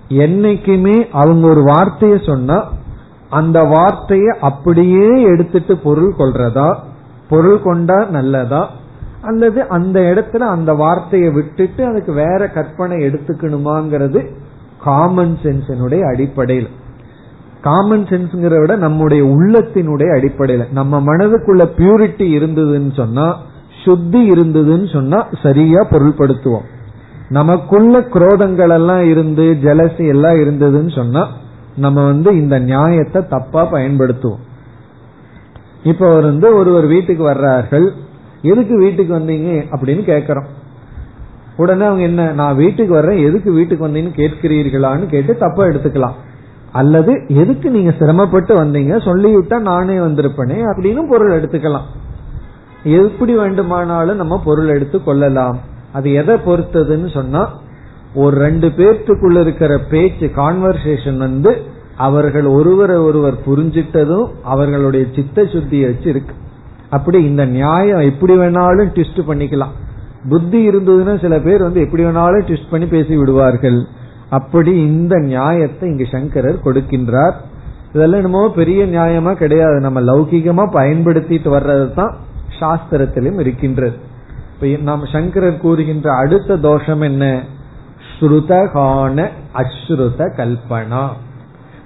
என்னைக்குமே 0.08 0.96
அவங்க 1.12 1.44
ஒரு 1.48 1.62
வார்த்தைய 1.62 2.14
சொன்னா 2.26 2.58
அந்த 3.30 3.58
வார்த்தைய 3.72 4.28
அப்படியே 4.40 5.08
எடுத்துட்டு 5.22 5.74
பொருள் 5.76 6.14
கொள்றதா? 6.18 6.68
பொருள் 7.28 7.60
கொண்டா 7.62 7.98
நல்லதா? 8.10 8.62
அல்லது 9.22 9.68
அந்த 9.68 10.00
இடத்துல 10.00 10.38
அந்த 10.38 10.74
வார்த்தையை 10.74 11.30
விட்டுட்டு 11.30 11.84
அதுக்கு 11.84 12.12
வேற 12.12 12.48
கற்பனை 12.48 13.06
எடுத்துக்கணுமாங்கிறது 13.06 14.26
காமன் 14.82 15.38
சென்ஸினுடைய 15.42 16.00
அடிப்படையில். 16.06 16.68
காமன் 17.60 18.04
சென்ஸ்ங்கிற 18.04 18.60
விட 18.60 18.76
நம்முடைய 18.76 19.24
உள்ளத்தினுடைய 19.24 20.08
அடிப்படையில. 20.18 20.72
நம்ம 20.72 21.00
மனதுக்குள்ள 21.00 21.68
பியூரிட்டி 21.78 22.26
இருந்ததுன்னு 22.38 22.92
சொன்னா 22.92 23.36
சுத்தி 23.84 24.30
இருந்ததுன்னு 24.30 24.92
சொன்னா 24.92 25.26
சரியா 25.42 25.86
பொருள்படுத்துவோம். 25.90 26.64
நமக்குள்ள 27.28 28.00
குரோதங்கள் 28.00 28.70
எல்லாம் 28.70 29.04
இருந்து 29.04 29.56
ஜலசி 29.62 30.06
எல்லாம் 30.06 30.34
இருந்ததுன்னு 30.34 30.94
சொன்னா 30.94 31.26
நம்ம 31.76 32.04
வந்து 32.04 32.36
இந்த 32.36 32.58
நியாயத்தை 32.58 33.28
தப்பா 33.28 33.72
பயன்படுத்துவோம். 33.72 34.42
இப்ப 35.82 36.20
வந்து 36.20 36.54
ஒருவர் 36.54 36.86
வீட்டுக்கு 36.86 37.30
வர்றார்கள். 37.30 37.90
எதுக்கு 38.42 38.76
வீட்டுக்கு 38.78 39.14
வந்தீங்க 39.18 39.50
அப்படின்னு 39.74 40.02
கேக்குறோம். 40.10 40.48
உடனே 41.56 41.84
அவங்க 41.84 42.02
என்ன 42.02 42.32
நான் 42.32 42.56
வீட்டுக்கு 42.56 42.94
வர்றேன் 42.94 43.24
எதுக்கு 43.26 43.52
வீட்டுக்கு 43.52 43.88
வந்தீங்கன்னு 43.88 44.18
கேட்கிறீர்களான்னு 44.20 45.06
கேட்டு 45.06 45.36
தப்பா 45.36 45.64
எடுத்துக்கலாம். 45.64 46.18
அல்லது 46.72 47.24
எதுக்கு 47.28 47.70
நீங்க 47.70 47.94
சிரமப்பட்டு 47.98 48.64
வந்தீங்க 48.64 48.94
சொல்லிவிட்டா 49.08 49.58
நானே 49.58 49.96
வந்திருப்பேனே 49.96 50.58
அப்படின்னு 50.70 51.08
பொருள் 51.08 51.42
எடுத்துக்கலாம். 51.42 51.88
எப்படி 52.84 53.34
வேண்டுமானாலும் 53.36 54.16
நம்ம 54.16 54.42
பொருள் 54.44 54.68
எடுத்து 54.68 55.04
கொள்ளலாம். 55.04 55.60
அது 55.92 56.12
எதை 56.12 56.34
பொறுத்ததுன்னு 56.34 57.12
சொன்னா 57.12 57.48
ஒரு 58.14 58.36
ரெண்டு 58.36 58.68
பேர்த்துக்குள்ள 58.68 59.40
இருக்கிற 59.40 59.78
பேச்சு 59.78 60.26
கான்வர்சேஷன் 60.36 61.16
வந்து 61.16 61.62
அவர்கள் 61.96 62.44
ஒருவரை 62.44 62.96
ஒருவர் 62.96 63.34
புரிஞ்சிட்டதும் 63.46 64.28
அவர்களுடைய 64.42 65.06
சித்த 65.14 65.42
சுத்தியை 65.42 65.80
வச்சு 65.80 66.10
இருக்கு 66.10 66.34
அப்படி 66.90 67.18
இந்த 67.24 67.44
நியாயம் 67.58 68.02
எப்படி 68.10 68.34
வேணாலும் 68.38 68.90
ட்விஸ்ட் 68.94 69.20
பண்ணிக்கலாம். 69.28 69.74
புத்தி 70.30 70.58
இருந்ததுன்னா 70.68 71.14
சில 71.20 71.34
பேர் 71.38 71.66
வந்து 71.66 71.80
எப்படி 71.80 72.02
வேணாலும் 72.04 72.46
ட்விஸ்ட் 72.48 72.72
பண்ணி 72.72 72.86
பேசி 72.86 73.14
விடுவார்கள். 73.16 73.78
அப்படி 74.38 74.72
இந்த 74.82 75.14
நியாயத்தை 75.18 75.84
இங்கு 75.90 76.06
சங்கரர் 76.10 76.64
கொடுக்கின்றார். 76.64 77.36
இதெல்லாம் 77.92 78.20
என்னமோ 78.22 78.42
பெரிய 78.58 78.80
நியாயமா 78.96 79.32
கிடையாது. 79.34 79.78
நம்ம 79.80 80.00
லௌகிகமா 80.00 80.64
பயன்படுத்திட்டு 80.78 81.48
வர்றது 81.56 81.86
தான் 81.94 82.12
சாஸ்திரத்திலும் 82.60 83.38
இருக்கின்றது. 83.38 83.96
நாம் 84.88 85.04
சங்கரர் 85.12 85.62
கூறுகின்ற 85.62 86.08
அடுத்த 86.22 86.56
தோஷம் 86.56 87.00
என்ன? 87.00 87.24
ஸ்ருதகான 88.12 89.26
அஸ்ருத 89.60 90.26
கல்பனா. 90.38 91.04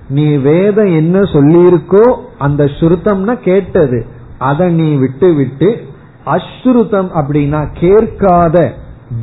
நீ 0.09 0.26
வேதம் 0.48 0.92
என்ன 1.00 1.18
சொல்லியிருக்கோ 1.34 2.05
அந்த 2.38 2.64
ஸ்ருதம்னா 2.78 3.34
கேட்டது. 3.48 4.00
அதை 4.39 4.72
நீ 4.72 4.95
விட்டு 4.95 5.35
விட்டு 5.35 5.87
அஸ்ருதம் 6.26 7.09
அப்படின்னா 7.14 7.66
கேட்காத 7.74 8.74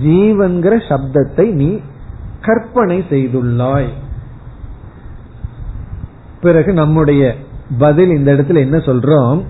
ஜீவன்கிற 0.04 0.82
சப்தத்தை 0.90 1.52
நீ 1.52 1.80
கற்பனை 2.42 3.04
செய்துள்ளாய். 3.10 3.90
பிறகு 6.42 6.74
நம்முடைய 6.74 7.36
பதில் 7.80 8.10
இந்த 8.10 8.34
இடத்துல 8.34 8.56
என்ன 8.56 8.78
சொல்றோம்? 8.78 9.44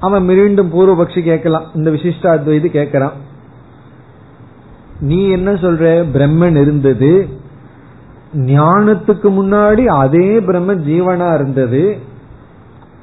அவன் 0.00 0.24
மீண்டும் 0.24 0.72
பூர்வபக்ஷி 0.72 1.22
கேட்கலாம். 1.22 1.64
இந்த 1.74 1.90
விசிஷ்டாத்வைது 1.90 2.68
கேட்கறான். 2.72 3.12
நீ 5.00 5.28
என்ன 5.28 5.52
சொல்ற? 5.52 6.04
பிரம்மன் 6.14 6.60
இருந்தது. 6.60 7.28
ஞானத்துக்கு 8.34 9.30
முன்னாடி 9.30 9.84
அதே 9.84 10.40
பிரம்ம 10.40 10.74
ஜீவனா 10.74 11.34
இருந்தது. 11.34 11.98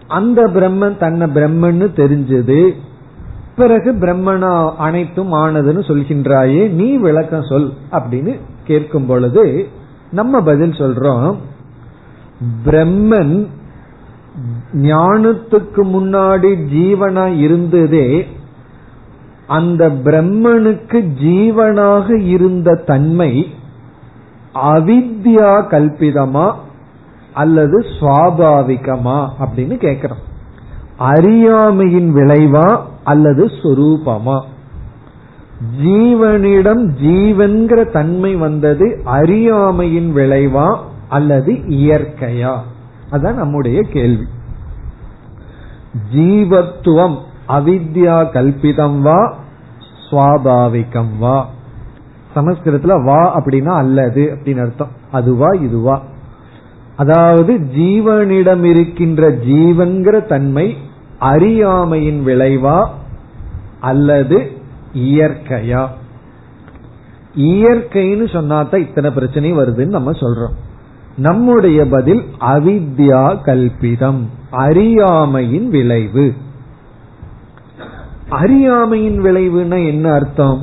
அந்த 0.07 0.47
பிரம்மன் 0.47 0.97
தன்னை 0.97 1.27
பிரம்மன்னு 1.27 1.87
தெரிஞ்சது. 1.95 2.73
பிறகு 3.55 3.91
பிரம்மனா 3.91 4.75
அனைத்தும் 4.77 5.33
ஆனதுன்னு 5.33 5.81
சொல்கின்றாயே 5.87 6.69
நீ 6.69 6.95
விளக்கம் 6.95 7.43
சொல் 7.43 7.73
அப்படின்னு 7.91 8.39
கேட்கும் 8.63 9.05
பொழுது 9.05 9.67
நம்ம 10.11 10.41
பதில் 10.41 10.71
சொல்றோம். 10.71 11.35
பிரம்மன் 12.65 13.47
ஞானத்துக்கு 14.73 15.81
முன்னாடி 15.83 16.49
ஜீவனா 16.73 17.35
இருந்ததே 17.35 18.27
அந்த 19.47 19.89
பிரம்மனுக்கு 19.89 21.09
ஜீவனாக 21.21 22.19
இருந்த 22.19 22.75
தன்மை 22.75 23.47
அவித்யா 24.53 25.51
கல்பிதமா 25.67 26.55
அல்லது 27.35 27.79
சுவாபாவிகமா 27.99 29.29
அப்படின்னு 29.39 29.77
கேக்குறோம். 29.77 30.23
அறியாமையின் 30.97 32.15
விளைவா 32.15 32.81
அல்லது 33.03 33.45
சொரூபமா? 33.45 34.41
ஜீவனிடம் 35.81 36.87
ஜீவன்கிற 37.03 37.91
தன்மை 37.91 38.35
வந்தது 38.35 39.01
அறியாமையின் 39.03 40.15
விளைவா 40.15 40.77
அல்லது 41.09 41.53
இயற்கையா? 41.53 42.57
அதான் 43.11 43.33
நம்முடைய 43.33 43.81
கேள்வி. 43.81 44.25
ஜீவத்துவம் 46.13 47.17
அவித்யா 47.47 48.31
கல்பிதம் 48.31 49.01
வா 49.01 49.37
சுவாபாவிகம் 50.11 51.17
வா. 51.19 51.49
சமஸ்கிருதத்துல 52.35 53.03
வா 53.03 53.39
அப்படின்னா 53.39 53.75
அல்லது 53.75 54.37
அப்படின்னு 54.39 54.61
அர்த்தம். 54.61 54.91
அதுவா 55.11 55.47
இதுவா. 55.47 56.01
அதாவது 56.95 57.53
ஜீவனிடம் 57.57 58.63
இருக்கின்ற 58.63 59.31
ஜீவன்கிற 59.31 60.25
தன்மை 60.25 60.77
அறியாமையின் 61.19 62.25
விளைவா 62.25 62.87
அல்லது 63.79 64.51
இயற்கையா? 64.93 65.87
இயற்கைன்னு 67.37 68.25
சொன்னாதான் 68.33 68.77
இத்தனை 68.77 69.09
பிரச்சனை 69.09 69.53
வருதுன்னு 69.53 69.85
நம்ம 69.85 70.11
சொல்றோம். 70.11 70.53
நம்முடைய 71.17 71.85
பதில் 71.85 72.23
அவித்யா 72.39 73.41
கல்பிதம் 73.41 74.25
அறியாமையின் 74.49 75.69
விளைவு. 75.69 76.33
அறியாமையின் 78.29 79.23
விளைவுனா 79.23 79.87
என்ன 79.87 80.11
அர்த்தம்? 80.11 80.61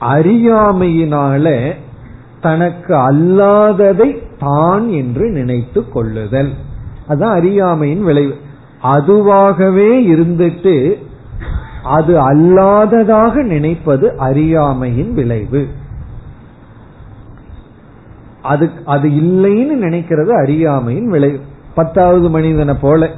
அறியாமையினால 0.00 1.72
தனக்கு 2.40 2.94
அல்லாததை 2.94 4.28
தான் 4.40 4.88
என்று 4.88 5.30
நினைத்து 5.30 5.88
கொள்ளுதல். 5.88 6.52
அதான் 7.08 7.32
அறியாமையின் 7.32 8.04
விளைவு. 8.04 8.36
அதுவாகவே 8.82 9.90
இருந்துட்டு 10.12 10.96
அது 11.84 12.32
அல்லாததாக 12.32 13.42
நினைப்பது 13.42 14.18
அறியாமையின் 14.18 15.14
விளைவு. 15.14 15.68
அது 18.42 18.70
அது 18.84 19.08
இல்லைன்னு 19.08 19.84
நினைக்கிறது 19.84 20.28
அறியாமையின் 20.42 21.10
விளைவு. 21.10 21.40
பத்தாவது 21.74 22.30
மனிதனை 22.30 22.74
போல. 22.74 23.10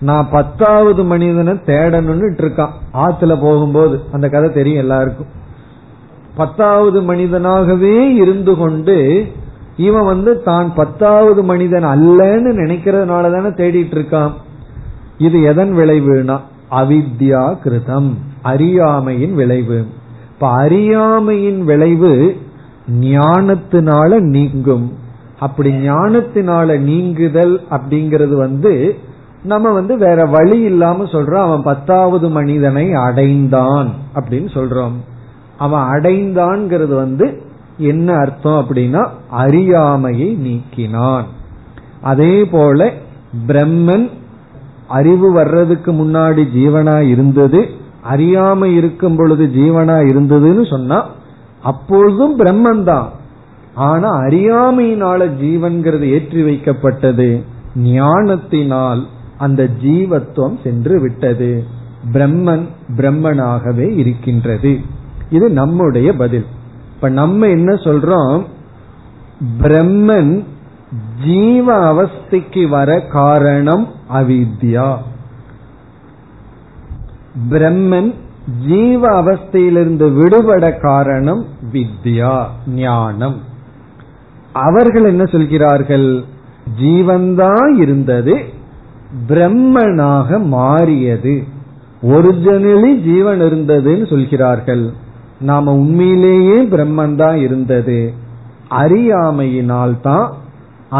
நான் 0.00 0.28
பத்தாவது 0.30 1.04
மனிதனை 1.04 1.52
தேடணும்னு 1.52 2.34
இருக்கான் 2.38 2.70
ஆத்துல 2.92 3.40
போகும்போது 3.40 4.00
அந்த 4.12 4.28
கதை 4.28 4.52
தெரியும் 4.52 4.78
எல்லாருக்கும். 4.78 5.26
பத்தாவது 6.34 7.14
மனிதனாகவே 7.14 8.14
இருந்து 8.14 8.56
கொண்டு 8.56 9.26
இவன் 9.76 10.04
வந்து 10.04 10.42
தான் 10.42 10.74
பத்தாவது 10.74 11.42
மனிதன் 11.42 11.84
அல்லன்னு 11.84 12.52
நினைக்கிறதுனால 12.64 13.32
தானே 13.32 13.46
தேடிட்டு 13.46 13.94
இருக்கான் 13.94 14.30
இது 15.18 15.42
எதன் 15.42 15.76
விளைவுனா? 15.76 16.38
அவித்யா 16.70 17.56
கிருதம் 17.64 18.10
அறியாமையின் 18.42 19.34
விளைவு. 19.34 19.86
இப்ப 20.32 20.48
அறியாமையின் 20.48 21.64
விளைவு 21.64 22.36
ஞானத்தினால 23.00 24.20
நீங்கும். 24.20 24.92
அப்படி 25.38 25.88
ஞானத்தினால 25.88 26.78
நீங்குதல் 26.78 27.60
அப்படிங்கிறது 27.70 28.36
வந்து 28.36 28.96
நம்ம 29.42 29.70
வந்து 29.72 29.98
வேற 29.98 30.24
வழி 30.24 30.60
இல்லாம 30.60 31.04
சொல்றோம். 31.04 31.42
அவன் 31.42 31.62
பத்தாவது 31.62 32.28
மனிதனை 32.28 32.92
அடைந்தான் 32.92 33.90
அப்படின்னு 34.14 34.48
சொல்றோம். 34.54 34.92
அவன் 35.58 35.80
அடைந்தான்ங்கிறது 35.80 36.94
வந்து 36.94 37.42
என்ன 37.78 38.14
அர்த்தம் 38.14 38.58
அப்படின்னா 38.60 39.08
அறியாமையை 39.30 40.36
நீக்கினான். 40.36 41.24
அதே 42.00 42.44
போல 42.44 42.92
பிரம்மன் 43.46 44.10
அறிவு 44.86 45.32
வர்றதுக்கு 45.32 45.92
முன்னாடி 45.92 46.42
ஜீவனா 46.56 47.00
இருந்தது 47.00 47.68
அறியாம 48.10 48.64
இருக்கும் 48.64 49.16
பொழுது 49.16 49.46
ஜீவனா 49.46 49.96
இருந்ததுன்னு 50.12 50.70
சொன்னா 50.70 51.06
அப்பொழுதும் 51.62 52.38
பிரம்மன் 52.38 52.82
தான் 52.82 53.10
ஆனா 53.74 54.20
அறியாமையினால 54.20 55.28
ஜீவன்கிறது 55.42 56.02
ஏற்றி 56.02 56.42
வைக்கப்பட்டது 56.42 57.42
ஞானத்தினால் 57.74 59.06
அந்த 59.38 59.68
ஜீவத்துவம் 59.82 60.62
சென்று 60.62 61.00
விட்டது. 61.00 61.64
பிரம்மன் 62.12 62.66
பிரம்மனாகவே 62.96 63.96
இருக்கின்றது. 63.96 64.80
இது 65.30 65.50
நம்முடைய 65.50 66.12
பதில். 66.12 66.46
இப்ப 67.02 67.14
நம்ம 67.14 67.48
என்ன 67.48 67.74
சொல்றோம்? 67.74 68.44
பிரம்மன் 69.62 70.44
ஜீவ 71.24 71.92
அவஸ்தைக்கு 71.92 72.68
வர 72.68 73.00
காரணம் 73.00 73.88
அவித்யா. 74.14 74.96
பிரம்மன் 77.50 78.14
ஜீவ 78.66 79.22
அவஸ்தையிலிருந்து 79.22 80.12
விடுபட 80.12 80.72
காரணம் 80.72 81.46
வித்யா 81.72 82.44
ஞானம். 82.66 83.40
அவர்கள் 84.52 85.04
என்ன 85.04 85.24
சொல்கிறார்கள்? 85.24 86.24
ஜீவன்தான் 86.80 87.76
இருந்தது 87.76 88.44
பிரம்மனாக 89.28 90.44
மாறியது. 90.44 91.44
ஒரிஜினலி 92.02 92.94
ஜீவன் 92.94 93.42
இருந்ததுன்னு 93.42 94.10
சொல்கிறார்கள். 94.10 94.92
நாம 95.50 95.72
உண்மையிலேயே 95.82 96.56
பிரம்மன் 96.72 97.16
தான் 97.22 97.36
இருந்தது. 97.36 97.98
அறியாமையினால் 98.82 99.94
தான் 100.00 100.26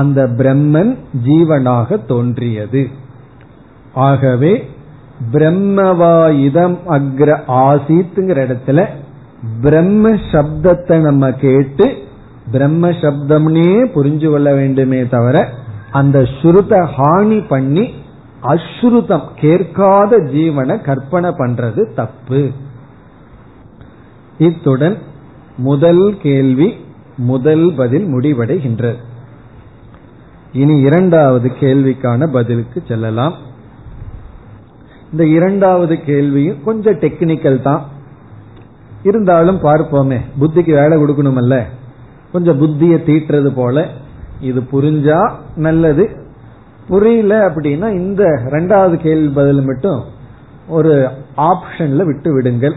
அந்த 0.00 0.20
பிரம்மன் 0.40 0.92
ஜீவனாக 1.26 1.98
தோன்றியது. 2.12 2.82
ஆகவே 4.08 4.52
பிரம்மவா 5.32 6.16
இதம் 6.46 6.78
அக்ர 6.96 7.30
ஆசித்துங்கிற 7.64 8.38
இடத்துல 8.46 8.80
பிரம்ம 9.62 10.12
சப்தத்தை 10.32 10.96
நம்ம 11.08 11.30
கேட்டு 11.44 11.86
பிரம்ம 12.52 12.90
சப்தம்னே 13.02 13.70
புரிஞ்சு 13.94 14.28
கொள்ள 14.30 14.48
வேண்டுமே 14.60 15.00
தவிர 15.14 15.36
அந்த 16.00 16.18
ஸ்ருத 16.36 16.74
ஹானி 16.96 17.38
பண்ணி 17.48 17.84
அஸ்ருதம் 18.52 19.26
கேட்காத 19.42 20.18
ஜீவனை 20.34 20.76
கற்பனை 20.88 21.30
பண்றது 21.40 21.82
தப்பு. 22.00 22.42
இத்துடன் 24.42 24.98
முதல் 25.56 26.16
கேள்வி 26.22 26.74
முதல் 27.16 27.74
பதில் 27.76 28.06
முடிவடைகின்றது 28.06 28.96
இனி 30.52 30.80
இரண்டாவது 30.80 31.52
கேள்விக்கான 31.60 32.26
பதிலுக்கு 32.26 32.82
செல்லலாம். 32.88 33.34
இந்த 35.12 35.26
இரண்டாவது 35.26 36.04
கேள்வியும் 36.04 36.64
கொஞ்சம் 36.64 36.98
டெக்னிக்கல் 36.98 37.62
தான். 37.62 37.88
இருந்தாலும் 39.02 39.60
பார்ப்போமே 39.62 40.20
புத்திக்கு 40.40 40.72
வேலை 40.72 40.98
கொடுக்கணுமல்ல. 40.98 41.62
கொஞ்சம் 42.32 42.60
புத்தியை 42.62 42.96
தீட்டுறது 42.96 43.50
போல. 43.54 43.88
இது 44.40 44.60
புரிஞ்சா 44.60 45.32
நல்லது. 45.56 46.10
புரியல 46.88 47.48
அப்படின்னா 47.48 47.90
இந்த 47.90 48.24
ரெண்டாவது 48.50 48.94
கேள்வி 48.94 49.28
பதில் 49.28 49.62
மட்டும் 49.62 50.04
ஒரு 50.68 51.08
ஆப்ஷன்ல 51.36 52.04
விட்டு 52.04 52.32
விடுங்கள். 52.32 52.76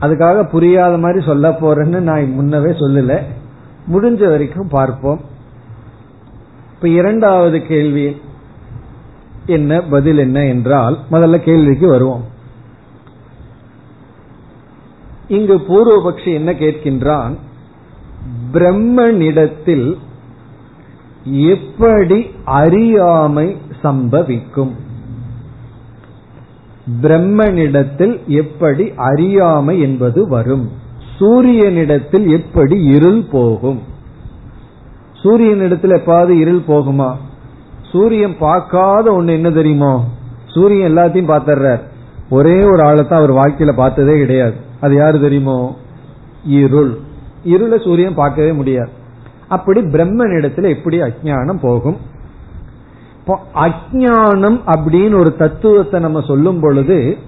அதுக்காக 0.00 0.48
புரியாத 0.48 0.96
மாதிரி 0.96 1.24
சொல்ல 1.24 1.50
போறேன்னு 1.50 1.98
நான் 1.98 2.38
முன்னவே 2.40 2.72
சொல்லல. 2.80 3.22
முடிஞ்ச 3.92 4.28
வரைக்கும் 4.30 4.68
பார்ப்போம். 4.68 5.20
இப்ப 6.74 6.88
இரண்டாவது 6.88 7.66
கேள்வி 7.66 8.16
என்ன 9.46 9.80
பதில் 9.80 10.18
என்ன 10.18 10.44
என்றால் 10.44 10.98
முதல்ல 11.10 11.36
கேள்விக்கு 11.38 11.88
வருவோம். 11.88 12.24
இங்கு 15.28 15.56
பூர்வபக்ஷி 15.56 16.34
என்ன 16.34 16.52
கேட்கின்றான்? 16.52 17.36
பிரம்மனிடத்தில் 18.52 19.98
எப்படி 21.24 22.30
அறியாமை 22.44 23.56
சம்பவிக்கும்? 23.82 24.86
பிரம்மனிடத்தில் 27.02 28.26
எப்படி 28.26 28.92
அறியாமை 28.96 29.80
என்பது 29.80 30.28
வரும். 30.28 30.70
சூரியனிடத்தில் 31.20 32.28
எப்படி 32.28 32.84
இருள் 32.84 33.22
போகும். 33.30 33.82
சூரியனிடத்தில் 35.22 35.96
எப்பாவது 35.96 36.28
இருள் 36.28 36.62
போகுமா? 36.68 37.14
சூரியன் 37.92 38.36
பார்க்காத 38.38 39.10
ஒண்ணு 39.10 39.28
என்ன 39.28 39.50
தெரியுமோ? 39.50 40.04
சூரியன் 40.46 40.96
எல்லாத்தையும் 40.96 41.32
பார்த்தர்றார் 41.32 41.80
ஒரே 42.30 42.62
ஒரு 42.62 42.82
ஆளை 42.82 43.06
தான் 43.06 43.22
அவர் 43.22 43.32
வாழ்க்கையில 43.32 43.72
பார்த்ததே 43.72 44.18
கிடையாது. 44.18 44.54
அது 44.80 44.94
யாரு 44.94 45.20
தெரியுமோ? 45.20 45.76
இருள். 46.44 46.98
இருளை 47.44 47.78
சூரியன் 47.78 48.14
பார்க்கவே 48.14 48.52
முடியாது. 48.52 48.90
அப்படி 49.48 49.80
பிரம்மனிடத்துல 49.80 50.68
எப்படி 50.68 51.00
அஜானம் 51.00 51.58
போகும்? 51.60 51.96
இப்போ 53.28 53.68
அஜானம் 53.68 54.56
அப்படின்னு 54.66 55.18
ஒரு 55.18 55.36
தத்துவத்தை 55.36 56.00
நம்ம 56.00 56.20
சொல்லும் 56.20 56.60
பொழுது 56.60 57.18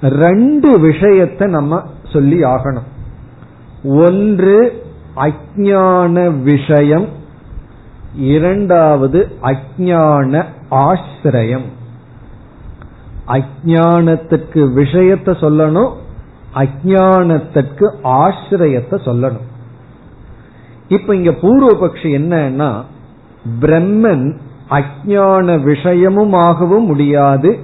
ரெண்டு 0.00 0.78
விஷயத்தை 0.78 1.48
நம்ம 1.48 1.82
சொல்லி 2.04 2.42
ஆகணும். 2.44 2.88
ஒன்று 3.82 4.84
அஜான 5.14 6.42
விஷயம் 6.42 7.06
இரண்டாவது 8.14 9.28
அஜான 9.42 10.44
ஆசிரியம். 10.70 11.68
அஜானத்துக்கு 13.26 14.72
விஷயத்தை 14.72 15.34
சொல்லணும் 15.34 15.92
அஜானத்திற்கு 16.54 17.88
ஆசிரியத்தை 18.02 19.00
சொல்லணும். 19.04 19.46
இப்ப 20.88 21.14
இங்க 21.14 21.30
பூர்வபக்ஷி 21.30 22.10
என்னன்னா 22.20 22.82
பிரம்மன் 23.60 24.38
அஜான 24.70 25.62
விஷயமும் 25.62 26.32
ஆகவும் 26.32 26.84
முடியாது. 26.84 27.58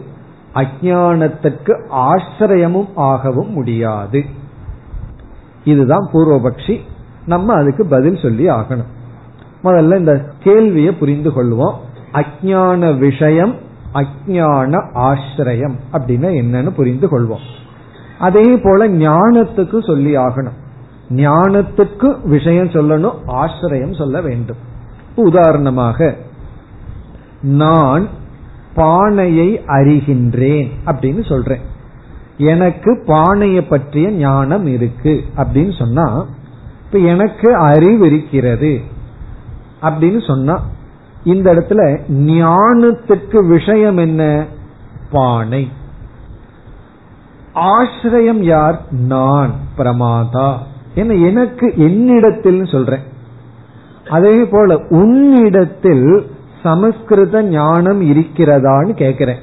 அஜானத்திற்கு 0.55 1.88
ஆசிரியமும் 1.88 2.88
ஆகவும் 2.94 3.53
முடியாது. 3.53 4.24
இதுதான் 5.64 6.09
பூர்வபக்ஷி. 6.12 6.80
நம்ம 7.26 7.55
அதுக்கு 7.55 7.86
பதில் 7.86 8.16
சொல்லி 8.16 8.48
ஆகணும். 8.48 8.86
முதல்ல 9.64 9.96
இந்த 9.96 10.30
கேள்வியை 10.38 10.92
புரிந்து 10.92 11.30
கொள்வோம். 11.30 11.74
அஜான 12.12 12.98
விஷயம் 12.98 13.55
அஜான 13.94 14.84
ஆசிரியம் 14.94 15.74
அப்படின்னா 15.92 16.28
என்னன்னு 16.30 16.70
புரிந்து 16.70 17.07
கொள்வோம். 17.07 17.44
அதே 18.18 18.61
போல 18.62 18.88
ஞானத்துக்கு 18.88 19.86
சொல்லி 19.86 20.16
ஆகணும். 20.16 20.59
ஞானத்துக்கு 21.11 22.28
விஷயம் 22.28 22.68
சொல்லணும் 22.68 23.14
ஆசிரியம் 23.26 23.96
சொல்ல 23.96 24.20
வேண்டும். 24.20 24.57
உதாரணமாக 25.14 26.16
நான் 27.43 28.09
பானையை 28.74 29.61
அறிகின்றேன் 29.66 30.70
அப்படின்னு 30.86 31.28
சொல்றேன். 31.28 31.61
எனக்கு 32.36 33.03
பானையை 33.07 33.62
பற்றிய 33.62 34.11
ஞானம் 34.11 34.66
இருக்கு 34.66 35.24
அப்படின்னு 35.36 35.78
சொன்னா 35.78 36.26
இப்ப 36.86 36.99
எனக்கு 36.99 37.55
அறிவு 37.55 38.07
இருக்கிறது 38.07 38.80
அப்படின்னு 39.82 40.26
சொன்னா 40.26 40.66
இந்த 41.24 41.55
இடத்துல 41.55 42.01
ஞானத்துக்கு 42.09 43.47
விஷயம் 43.47 43.97
என்ன? 43.97 44.47
பானை. 45.11 45.70
ஆசிரியம் 47.55 48.43
யார்? 48.43 48.82
நான் 48.91 49.51
பிரமாதா. 49.78 50.57
என்ன 50.95 51.14
எனக்கு 51.14 51.72
என்னிடத்தில் 51.76 52.64
சொல்றேன். 52.64 53.03
அதே 54.11 54.45
போல 54.45 54.76
உன்னிடத்தில் 54.88 56.30
சமஸ்கிருத 56.62 57.42
ஞானம் 57.42 58.00
இருக்கிறதான்னு 58.02 58.92
கேக்குறேன். 58.92 59.40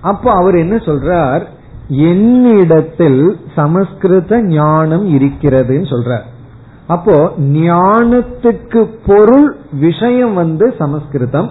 அப்ப 0.00 0.32
அவர் 0.32 0.54
என்ன 0.54 0.76
சொல்றார்? 0.76 1.42
என்னிடத்தில் 1.88 3.36
சமஸ்கிருத 3.54 4.42
ஞானம் 4.42 5.18
இருக்கிறதுன்னு 5.18 5.88
சொல்றார். 5.90 6.26
அப்போ 6.86 7.32
ஞானத்துக்கு 7.38 8.98
பொருள் 9.06 9.56
விஷயம் 9.72 10.34
வந்து 10.34 10.74
சமஸ்கிருதம். 10.78 11.50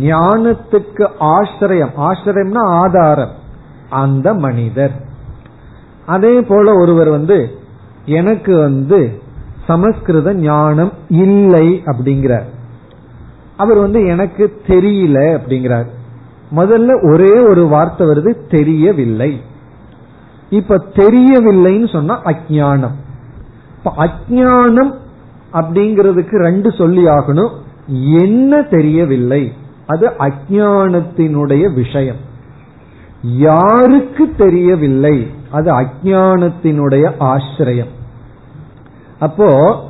ஞானத்துக்கு 0.00 1.08
ஆசிரியம். 1.20 1.90
ஆசிரியம்னா 1.96 2.58
ஆதாரம். 2.58 3.32
அந்த 3.90 4.34
மனிதர். 4.34 4.92
அதே 6.06 6.40
போல 6.40 6.74
ஒருவர் 6.74 7.08
வந்து 7.08 7.50
எனக்கு 8.04 8.58
வந்து 8.58 9.22
சமஸ்கிருத 9.66 10.34
ஞானம் 10.34 10.92
இல்லை 11.08 11.82
அப்படிங்கிறார். 11.84 12.54
அவர் 13.56 13.76
வந்து 13.76 14.06
எனக்கு 14.06 14.60
தெரியல 14.66 15.38
அப்படிங்கிறார். 15.38 15.86
முதல்ல 16.56 17.12
ஒரே 17.12 17.38
ஒரு 17.38 17.66
வார்த்தை 17.66 18.06
வருது 18.06 18.46
தெரியவில்லை. 18.50 19.40
இப்ப 20.50 20.84
தெரியவில்லைன்னு 20.94 21.92
சொன்னா 21.92 22.22
அஜானம் 22.22 22.94
இப்ப 23.76 23.92
அஜானம் 23.96 24.94
அப்படிங்கிறதுக்கு 25.52 26.36
ரெண்டு 26.36 26.72
சொல்லி 26.72 27.04
ஆகணும். 27.04 27.50
என்ன 28.18 28.62
தெரியவில்லை? 28.62 29.52
அது 29.86 30.08
அஜானத்தினுடைய 30.08 31.74
விஷயம். 31.74 32.16
யாருக்கு 33.22 34.34
தெரியவில்லை? 34.38 35.30
அது 35.50 35.80
அஜானத்தினுடைய 35.80 37.12
ஆசிரியம். 37.20 37.90
அப்போ 39.18 39.80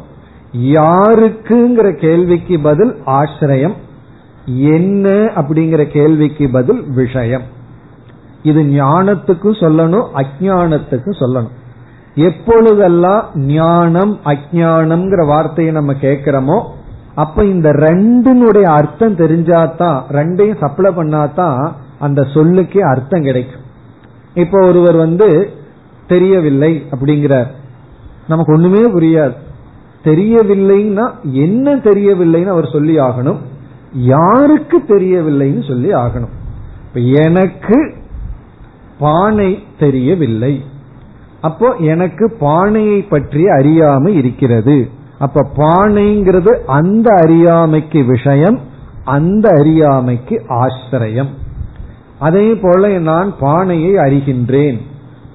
யாருக்குங்கிற 0.59 1.99
கேள்விக்கு 2.01 2.61
பதில் 2.61 2.95
ஆசிரியம். 3.07 3.75
என்ன 4.47 5.11
அப்படிங்கிற 5.11 5.91
கேள்விக்கு 5.91 6.49
பதில் 6.49 6.83
விஷயம். 6.91 7.43
இது 8.43 8.63
ஞானத்துக்கும் 8.63 9.61
சொல்லணும் 9.61 10.07
அஜானத்துக்கும் 10.15 11.21
சொல்லணும். 11.21 11.51
எப்பொழுதெல்லாம் 12.15 13.31
ஞானம் 13.35 14.19
அஜானம்ங்கிற 14.25 15.27
வார்த்தையை 15.27 15.75
நம்ம 15.75 15.93
கேட்கிறோமோ 15.93 16.65
அப்ப 17.15 17.45
இந்த 17.45 17.73
ரெண்டினுடைய 17.73 18.63
அர்த்தம் 18.63 19.17
தெரிஞ்சாதான் 19.17 20.03
ரெண்டையும் 20.11 20.59
சப்ளை 20.61 20.95
பண்ணாதான் 20.95 21.73
அந்த 21.99 22.23
சொல்லுக்கே 22.23 22.81
அர்த்தம் 22.81 23.23
கிடைக்கும். 23.23 23.61
இப்போ 24.35 24.67
ஒருவர் 24.67 24.97
வந்து 24.97 25.51
தெரியவில்லை 26.07 26.85
அப்படிங்கிறார். 26.91 27.47
நமக்கு 28.29 28.53
ஒண்ணுமே 28.53 28.91
புரியாது. 28.91 29.45
தெரியவில்லைன்னா 30.07 31.07
என்ன 31.23 31.77
தெரியவில்லைன்னு 31.77 32.55
அவர் 32.55 32.73
சொல்லி 32.73 32.97
ஆகணும். 32.99 33.41
யாருக்கு 33.93 34.79
தெரியவில்லைன்னு 34.79 35.69
சொல்லி 35.69 35.91
ஆகணும். 35.95 36.35
இப்ப 36.87 37.01
எனக்கு 37.25 37.79
பானை 38.99 39.51
தெரியவில்லை. 39.79 40.55
அப்போ 41.41 41.75
எனக்கு 41.93 42.37
பானையை 42.39 43.03
பற்றி 43.03 43.49
அறியாமை 43.49 44.15
இருக்கிறது. 44.15 44.77
அப்ப 45.19 45.47
பானைங்கிறது 45.57 46.53
அந்த 46.67 47.09
அறியாமைக்கு 47.23 48.05
விஷயம் 48.05 48.59
அந்த 49.05 49.49
அறியாமைக்கு 49.59 50.37
ஆசிரியம். 50.49 51.33
அதே 52.19 52.55
போல 52.55 52.99
நான் 52.99 53.35
பானையை 53.41 53.95
அறிகின்றேன். 53.95 54.79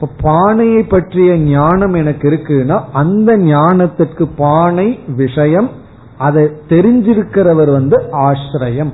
இப்ப 0.01 0.13
பானையை 0.21 0.83
பற்றிய 0.83 1.37
ஞானம் 1.37 1.93
எனக்கு 1.93 2.29
இருக்குன்னா 2.29 2.83
அந்த 2.93 3.37
ஞானத்திற்கு 3.37 4.29
பானை 4.35 4.99
விஷயம் 5.07 5.69
அதை 6.17 6.43
தெரிஞ்சிருக்கிறவர் 6.43 7.71
வந்து 7.71 8.03
ஆசிரியம். 8.11 8.91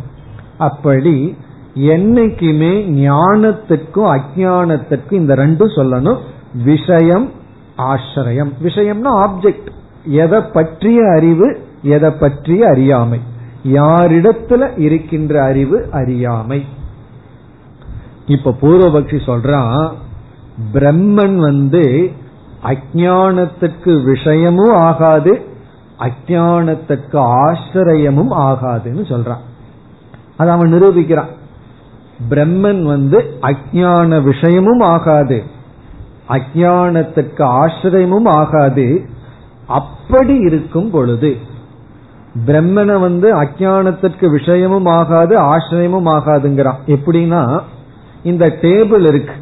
அப்படி 0.58 1.38
என்னைக்குமே 1.76 2.74
ஞானத்துக்கும் 2.90 4.20
அஜானத்துக்கும் 4.20 5.12
இந்த 5.12 5.36
ரெண்டும் 5.36 5.72
சொல்லணும். 5.76 6.18
விஷயம் 6.64 7.32
ஆசிரியம். 7.78 8.52
விஷயம்னா 8.64 9.28
ஆப்ஜெக்ட் 9.28 9.68
எதை 10.04 10.42
பற்றிய 10.42 11.12
அறிவு 11.12 11.60
எதை 11.82 12.10
பற்றிய 12.10 12.68
அறியாமை. 12.68 13.20
யாரிடத்துல 13.64 14.80
இருக்கின்ற 14.80 15.44
அறிவு 15.44 15.88
அறியாமை. 15.92 16.66
இப்ப 18.26 18.56
பூர்வபக்ஷி 18.62 19.20
சொல்றான் 19.26 19.92
பிரம்மன் 20.74 21.36
வந்து 21.36 22.12
அஜானத்துக்கு 22.64 24.04
விஷயமும் 24.04 24.76
ஆகாது 24.76 25.42
அஜானத்துக்கு 26.00 27.16
ஆசிரியமும் 27.16 28.32
ஆகாதுன்னு 28.32 29.04
சொல்றான். 29.08 29.44
அது 30.38 30.52
அவன் 30.52 30.74
நிரூபிக்கிறான். 30.74 31.36
பிரம்மன் 32.30 32.84
வந்து 32.84 33.38
அஜான 33.42 34.24
விஷயமும் 34.24 34.80
ஆகாது 34.80 35.44
அஜானத்துக்கு 36.30 37.42
ஆசிரியமும் 37.42 38.26
ஆகாது 38.26 39.10
அப்படி 39.68 40.36
இருக்கும் 40.36 40.90
பொழுது 40.90 41.36
பிரம்மனை 42.46 43.00
வந்து 43.00 43.42
அஜானத்திற்கு 43.42 44.32
விஷயமும் 44.32 44.86
ஆகாது 44.86 45.38
ஆசிரியமும் 45.38 46.06
ஆகாதுங்கிறான். 46.06 46.80
எப்படின்னா 46.88 47.62
இந்த 48.24 48.58
டேபிள் 48.62 49.08
இருக்கு. 49.08 49.34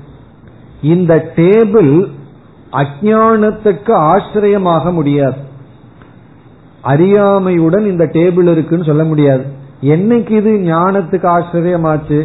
இந்த 0.94 1.14
டேபிள் 1.36 1.92
அஜானத்துக்கு 2.72 3.92
ஆசிரியமாக 3.92 4.92
முடியாது. 4.92 5.38
அறியாமையுடன் 6.84 7.86
இந்த 7.86 8.06
டேபிள் 8.06 8.52
இருக்குன்னு 8.52 8.84
சொல்ல 8.84 9.04
முடியாது. 9.04 9.44
என்னைக்கு 9.82 10.30
இது 10.30 10.52
ஞானத்துக்கு 10.52 11.28
ஆசிரியமாச்சு? 11.38 12.20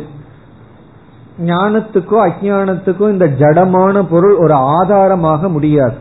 ஞானத்துக்கும் 1.47 2.29
அஜானத்துக்கும் 2.29 3.11
இந்த 3.11 3.27
ஜடமான 3.27 4.07
பொருள் 4.11 4.37
ஒரு 4.37 4.53
ஆதாரமாக 4.53 5.49
முடியாது. 5.49 5.97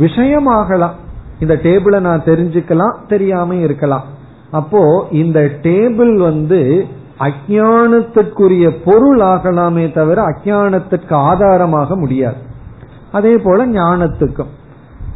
விஷயமாகலாம். 0.00 0.96
இந்த 1.40 1.54
டேபிளை 1.54 2.00
நான் 2.00 2.24
தெரிஞ்சுக்கலாம் 2.24 2.96
தெரியாம 3.08 3.54
இருக்கலாம். 3.54 4.04
அப்போ 4.50 5.06
இந்த 5.10 5.40
டேபிள் 5.40 6.14
வந்து 6.14 6.86
அஜானத்திற்குரிய 7.20 8.70
பொருள் 8.84 9.18
ஆகலாமே 9.18 9.92
தவிர 9.92 10.22
அஜானத்திற்கு 10.22 11.12
ஆதாரமாக 11.12 11.96
முடியாது. 11.96 12.36
அதே 13.12 13.36
போல 13.36 13.66
ஞானத்துக்கும். 13.66 14.50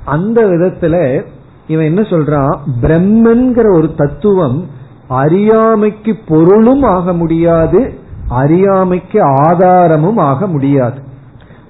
அந்த 0.05 0.47
விதத்துல 0.47 1.25
இவன் 1.67 1.85
என்ன 1.85 2.01
சொல்றான்? 2.01 2.59
பிரம்மன்கிற 2.83 3.73
ஒரு 3.73 3.95
தத்துவம் 3.97 4.67
அறியாமைக்கு 5.09 6.17
பொருளும் 6.29 6.83
ஆக 6.83 7.13
முடியாது 7.13 7.95
அறியாமைக்கு 8.29 9.23
ஆதாரமும் 9.23 10.17
ஆக 10.17 10.47
முடியாது. 10.47 11.03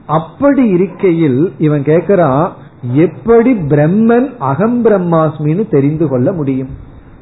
அப்படி 0.06 0.68
இருக்கையில் 0.68 1.54
இவன் 1.58 1.82
கேக்குறான் 1.82 2.48
எப்படி 2.92 3.52
பிரம்மன் 3.52 4.36
அகம் 4.38 4.84
பிரம்மாஸ்மின்னு 4.84 5.70
தெரிந்து 5.70 6.08
கொள்ள 6.08 6.32
முடியும்? 6.32 6.68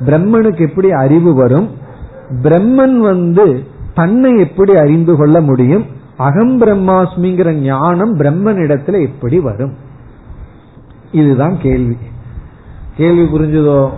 பிரம்மனுக்கு 0.06 0.60
எப்படி 0.60 0.90
அறிவு 0.90 1.34
வரும்? 1.34 1.68
பிரம்மன் 2.30 2.96
வந்து 2.96 3.66
தன்னை 3.94 4.38
எப்படி 4.38 4.76
அறிந்து 4.76 5.16
கொள்ள 5.16 5.40
முடியும்? 5.40 5.86
அகம் 6.16 6.60
பிரம்மாஸ்மிங்கிற 6.60 7.52
ஞானம் 7.52 8.18
பிரம்மனிடத்துல 8.18 9.02
எப்படி 9.02 9.38
வரும்? 9.38 9.74
இதுதான் 11.12 11.60
கேள்வி. 11.60 11.96
கேள்வி 12.96 13.38
புரிஞ்சதோ? 13.38 13.90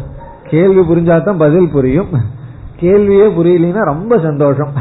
கேள்வி 0.45 0.81
புரிஞ்சாதான் 0.81 1.39
பதில் 1.39 1.69
புரியும். 1.69 2.09
கேள்வியே 2.81 3.31
புரியலன்னா 3.31 3.79
ரொம்ப 3.79 4.19
சந்தோஷம். 4.19 4.73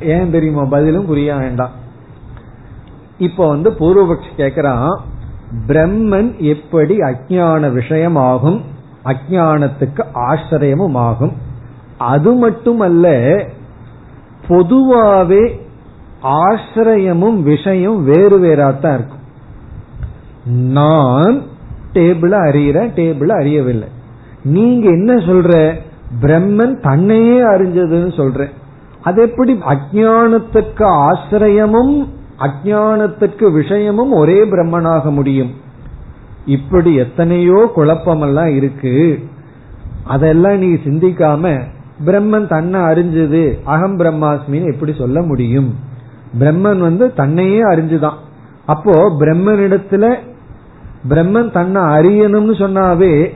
ஏன் 0.00 0.30
தெரியுமா? 0.30 0.64
பதிலும் 0.64 1.06
புரிய 1.06 1.34
வேண்டாம். 1.34 1.70
இப்ப 3.18 3.48
வந்து 3.48 3.70
பூர்வபக்ஷி 3.70 4.30
கேக்குறான் 4.36 5.00
பிரம்மன் 5.66 6.36
எப்படி 6.36 6.96
அஜான 6.96 7.72
விஷயமாகும்? 7.72 8.60
அஜானத்துக்கு 9.04 10.04
ஆசிரியமும் 10.12 10.94
ஆகும். 10.94 11.32
அது 12.00 12.32
மட்டுமல்ல 12.32 13.10
பொதுவாவே 14.48 15.60
ஆசிரியமும் 16.20 17.42
விஷயம் 17.42 18.04
வேறு 18.04 18.40
வேறாத்தான் 18.40 18.94
இருக்கும். 18.94 19.18
நான் 20.46 21.42
டேபிள 21.92 22.32
அறியிறேன் 22.36 22.92
டேபிள 22.94 23.28
அறியவில்லை. 23.28 23.88
நீங்க 24.44 24.88
என்ன 24.88 25.14
சொல்ற? 25.14 25.74
பிரம்மன் 26.22 26.80
தன்னையே 26.80 27.40
அறிஞ்சதுன்னு 27.40 28.20
சொல்ற. 28.20 28.46
அது 29.02 29.22
எப்படி? 29.22 29.60
அஜானத்துக்கு 29.68 30.84
ஆசிரியமும் 30.84 32.08
அஜானத்துக்கு 32.38 33.52
விஷயமும் 33.52 34.12
ஒரே 34.12 34.44
பிரம்மனாக 34.44 35.10
முடியும். 35.10 35.50
இப்படி 36.46 36.94
எத்தனையோ 36.94 37.72
குழப்பமெல்லாம் 37.76 38.54
இருக்கு. 38.54 39.28
அதெல்லாம் 40.04 40.58
நீ 40.58 40.66
சிந்திக்காம 40.66 41.62
பிரம்மன் 42.06 42.48
தன்னை 42.48 42.80
அறிஞ்சது. 42.80 43.58
அகம் 43.64 43.98
பிரம்மாஸ்மின்னு 43.98 44.72
எப்படி 44.72 44.94
சொல்ல 44.98 45.22
முடியும்? 45.22 45.74
பிரம்மன் 46.40 46.78
வந்து 46.78 47.14
தன்னையே 47.14 47.62
அறிஞ்சுதான். 47.62 48.18
அப்போ 48.66 48.92
பிரம்மனிடத்துல 49.20 50.14
பிரம்மன் 51.08 51.52
தன்னை 51.52 51.82
அறியணும்னு 51.82 52.54
சொன்னாவே 52.54 53.28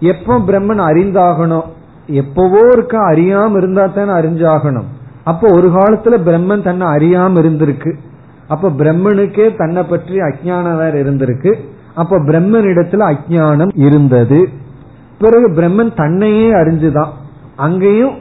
எப்போ 0.00 0.38
பிரம்மன் 0.38 0.80
அறிந்தாகணும் 0.80 1.64
எப்பவோ 2.06 2.68
இருக்க 2.72 2.98
அறியாம 2.98 3.56
இருந்தா 3.56 3.86
தானே 3.86 4.10
அறிஞ்சாகணும். 4.10 4.84
அப்போ 5.24 5.48
ஒரு 5.52 5.68
காலத்துல 5.68 6.20
பிரம்மன் 6.28 6.62
தன்னை 6.62 6.86
அறியாம 6.86 7.40
இருந்திருக்கு. 7.40 7.94
அப்ப 8.48 8.68
பிரம்மனுக்கே 8.68 9.56
தன்னை 9.56 9.82
பற்றி 9.82 10.14
அஜானம் 10.16 10.76
வேற 10.76 10.92
இருந்திருக்கு. 10.92 11.54
அப்ப 11.94 12.18
பிரம்மனிடத்துல 12.18 13.14
அஜானம் 13.14 13.70
இருந்தது. 13.74 14.48
பிறகு 15.18 15.50
பிரம்மன் 15.50 15.96
தன்னையே 15.96 16.52
அறிஞ்சுதான். 16.52 17.12
அங்கேயும் 17.56 18.14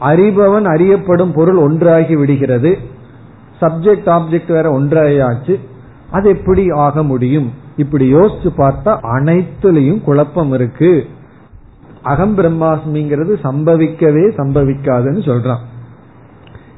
அறிபவன் 0.00 0.64
அறியப்படும் 0.64 1.32
பொருள் 1.32 1.56
ஒன்றாகி 1.56 2.16
விடுகிறது. 2.16 2.78
சப்ஜெக்ட் 3.60 4.06
ஆப்ஜெக்ட் 4.06 4.52
வேற 4.52 4.80
ஒன்றாயாச்சு. 4.80 5.60
அது 6.10 6.28
எப்படி 6.28 6.70
ஆக 6.70 7.02
முடியும்? 7.02 7.52
இப்படி 7.76 8.14
யோசிச்சு 8.14 8.48
பார்த்தா 8.56 8.98
அனைத்துலயும் 9.02 10.02
குழப்பம் 10.02 10.52
இருக்கு. 10.52 11.06
அகம் 12.02 12.38
பிரம்மாஸ்மிங்கிறது 12.38 13.34
சம்பவிக்கவே 13.44 14.30
சம்பவிக்காதுன்னு 14.36 15.20
சொல்றான். 15.20 15.58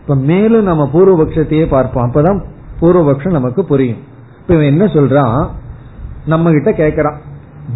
இப்ப 0.00 0.14
மேலும் 0.14 0.62
நம்ம 0.62 0.90
பூர்வபக்ஷத்தையே 0.92 1.66
பார்ப்போம். 1.66 2.10
அப்பதான் 2.10 2.44
பூர்வபக்ஷம் 2.80 3.30
நமக்கு 3.30 3.64
புரியும். 3.64 3.96
இப்ப 4.40 4.54
இவன் 4.54 4.66
என்ன 4.66 4.84
சொல்றான்? 4.84 5.46
நம்ம 6.26 6.50
கிட்ட 6.50 6.70
கேக்குறான். 6.70 7.16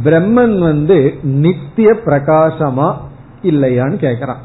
பிரம்மன் 0.05 0.59
வந்து 0.59 1.15
நித்திய 1.23 1.93
பிரகாசமா 2.05 2.95
இல்லையான்னு 3.43 4.05
கேக்குறான். 4.05 4.41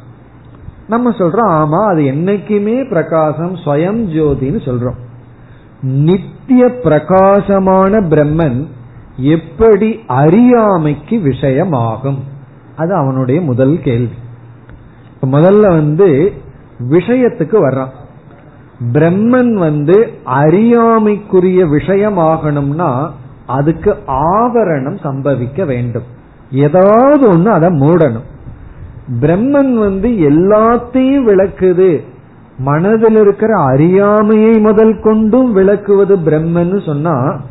நம்ம 0.87 1.09
சொல்றோம் 1.09 1.49
ஆமா 1.49 1.85
அது 1.85 2.01
என்னைக்குமே 2.01 2.87
பிரகாசம் 2.87 3.55
ஸ்வயம் 3.55 4.01
ஜோதின்னு 4.15 4.61
சொல்றோம். 4.65 4.97
நித்திய 5.81 6.67
பிரகாசமான 6.67 7.99
பிரம்மன் 7.99 8.67
எப்படி 9.17 9.99
அறியாமைக்கு 10.07 11.17
விஷயமாகும்? 11.17 12.17
அது 12.75 12.93
அவனுடைய 12.93 13.41
முதல் 13.41 13.81
கேள்வி. 13.81 14.13
முதல்ல 15.21 15.67
வந்து 15.67 16.33
விஷயத்துக்கு 16.79 17.55
வர்றான். 17.61 17.89
பிரம்மன் 18.91 19.53
வந்து 19.53 20.11
அறியாமைக்குரிய 20.23 21.65
விஷயமாகணும்னா 21.65 23.11
அதுக்கு 23.45 23.97
ஆவரணம் 24.07 24.99
சம்பவிக்க 25.03 25.65
வேண்டும். 25.65 26.03
ஏதாவது 26.51 27.29
ஒன்று 27.29 27.51
அதை 27.51 27.69
மூடணும். 27.69 28.35
பிரம்மன் 29.21 29.73
வந்து 29.73 30.09
எல்லாத்தையும் 30.09 31.25
விளக்குது. 31.29 32.03
மனதில் 32.59 33.15
இருக்கிற 33.15 33.61
அறியாமையை 33.61 34.59
முதல் 34.59 34.99
கொண்டும் 35.01 35.53
விளக்குவது 35.53 36.17
பிரம்மன் 36.17 36.85
சொன்னா 36.85 37.41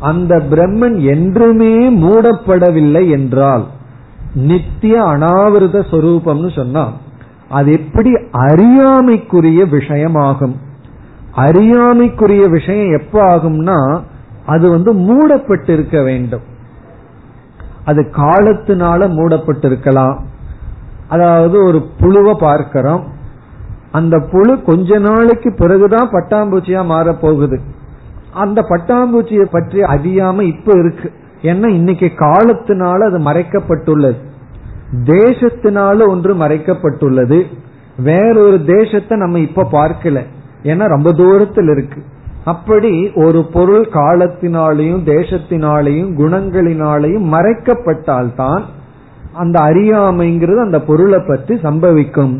அந்த 0.00 0.42
பிரம்மன் 0.50 0.96
என்றுமே 1.14 1.74
மூடப்படவில்லை 1.90 3.10
என்றால் 3.10 3.64
நித்திய 4.34 5.02
அனாவிரத 5.02 5.84
சொரூபம்னு 5.90 6.50
சொன்னா 6.54 6.92
அது 7.48 7.72
எப்படி 7.72 8.10
அறியாமைக்குரிய 8.30 9.64
விஷயமாகும்? 9.64 10.54
அறியாமைக்குரிய 11.34 12.44
விஷயம் 12.48 13.00
எப்ப 13.00 13.22
ஆகும்னா 13.22 14.00
அது 14.46 14.70
வந்து 14.70 14.92
மூடப்பட்டிருக்க 14.92 16.04
வேண்டும். 16.04 16.44
அது 17.84 18.02
காலத்தினால 18.16 19.08
மூடப்பட்டிருக்கலாம். 19.08 20.16
அதாவது 21.14 21.58
ஒரு 21.64 21.80
புழுவை 22.00 22.34
பார்க்கிறோம். 22.38 23.02
அந்த 23.92 24.18
புழு 24.30 24.62
கொஞ்ச 24.62 24.98
நாளைக்கு 24.98 25.54
பிறகுதான் 25.54 26.10
பட்டாம்பூச்சியா 26.10 26.84
மாற 26.84 27.12
போகுது 27.14 27.60
அந்த 28.34 28.60
பட்டாம்பூச்சியை 28.60 29.46
பற்றி 29.50 29.82
அறியாம 29.82 30.40
இப்ப 30.42 30.72
இருக்கு. 30.78 31.08
ஏன்னா 31.42 31.68
இன்னைக்கு 31.68 32.12
காலத்தினால 32.16 33.00
அது 33.00 33.18
மறைக்கப்பட்டுள்ளது. 33.18 34.16
தேசத்தினால 35.04 36.08
ஒன்று 36.08 36.34
மறைக்கப்பட்டுள்ளது. 36.34 37.38
வேறொரு 37.98 38.58
தேசத்தை 38.64 39.18
நம்ம 39.18 39.38
இப்ப 39.38 39.68
பார்க்கல. 39.72 40.20
ஏன்னா 40.62 40.86
ரொம்ப 40.86 41.12
தூரத்தில் 41.12 41.68
இருக்கு. 41.68 42.02
அப்படி 42.44 43.12
ஒரு 43.14 43.44
பொருள் 43.52 43.88
காலத்தினாலையும் 43.92 45.02
தேசத்தினாலையும் 45.04 46.10
குணங்களினாலையும் 46.14 47.26
மறைக்கப்பட்டால்தான் 47.32 48.62
அந்த 49.34 49.56
அறியாமைங்கிறது 49.60 50.60
அந்த 50.64 50.78
பொருளை 50.80 51.20
பற்றி 51.26 51.54
சம்பவிக்கும். 51.54 52.34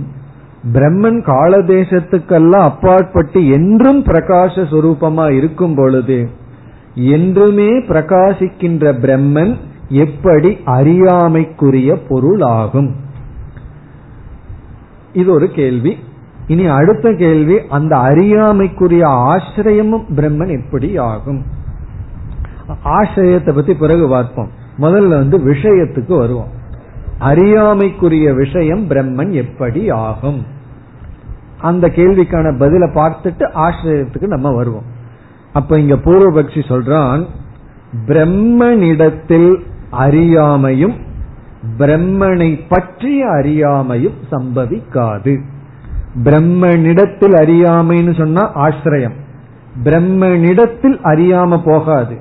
பிரம்மன் 0.72 1.20
கால 1.22 1.58
தேசத்துக்கெல்லாம் 1.58 2.66
அப்பாற்பட்டு 2.70 3.40
என்றும் 3.48 4.00
பிரகாச 4.04 4.64
சுரூபமா 4.72 5.26
இருக்கும் 5.30 5.74
பொழுது 5.74 6.18
என்றுமே 6.94 7.70
பிரகாசிக்கின்ற 7.88 8.92
பிரம்மன் 9.04 9.54
எப்படி 9.88 10.50
அறியாமைக்குரிய 10.64 11.90
பொருள் 12.08 12.40
ஆகும் 12.40 12.90
இது 15.12 15.28
ஒரு 15.32 15.48
கேள்வி. 15.50 15.92
இனி 16.46 16.64
அடுத்த 16.66 17.12
கேள்வி 17.18 17.56
அந்த 17.68 17.92
அறியாமைக்குரிய 17.96 19.04
ஆசிரியமும் 19.08 20.06
பிரம்மன் 20.16 20.52
எப்படி 20.60 20.90
ஆகும்? 20.98 21.42
ஆசிரியத்தை 22.82 23.52
பத்தி 23.54 23.74
பிறகு 23.74 24.08
பார்ப்போம். 24.08 24.50
முதல்ல 24.78 25.08
வந்து 25.08 25.38
விஷயத்துக்கு 25.38 26.14
வருவோம். 26.18 26.52
அறியாமைக்குரிய 27.18 28.32
விஷயம் 28.32 28.88
பிரம்மன் 28.88 29.30
எப்படி 29.30 29.90
ஆகும்? 29.90 30.46
அந்த 31.58 31.88
கேள்விக்கான 31.88 32.56
பதில 32.58 32.90
பார்த்துட்டு 32.94 33.50
ஆசிரியத்துக்கு 33.54 34.26
நம்ம 34.26 34.50
வருவோம். 34.50 34.92
அப்ப 35.52 35.80
இங்க 35.80 35.94
பூர்வபக்ஷி 35.94 36.60
சொல்றான் 36.68 37.26
பிரம்மனிடத்தில் 38.06 39.56
அறியாமையும் 39.92 40.94
பிரம்மனை 41.78 42.60
பற்றிய 42.68 43.26
அறியாமையும் 43.26 44.14
சம்பவிக்காது. 44.32 45.40
பிரம்மனிடத்தில் 46.24 47.34
அறியாமைன்னு 47.34 48.18
சொன்னா 48.18 48.66
ஆசிரியம். 48.66 49.14
பிரம்மனிடத்தில் 49.84 50.98
அறியாம 51.04 51.60
போகாது. 51.64 52.16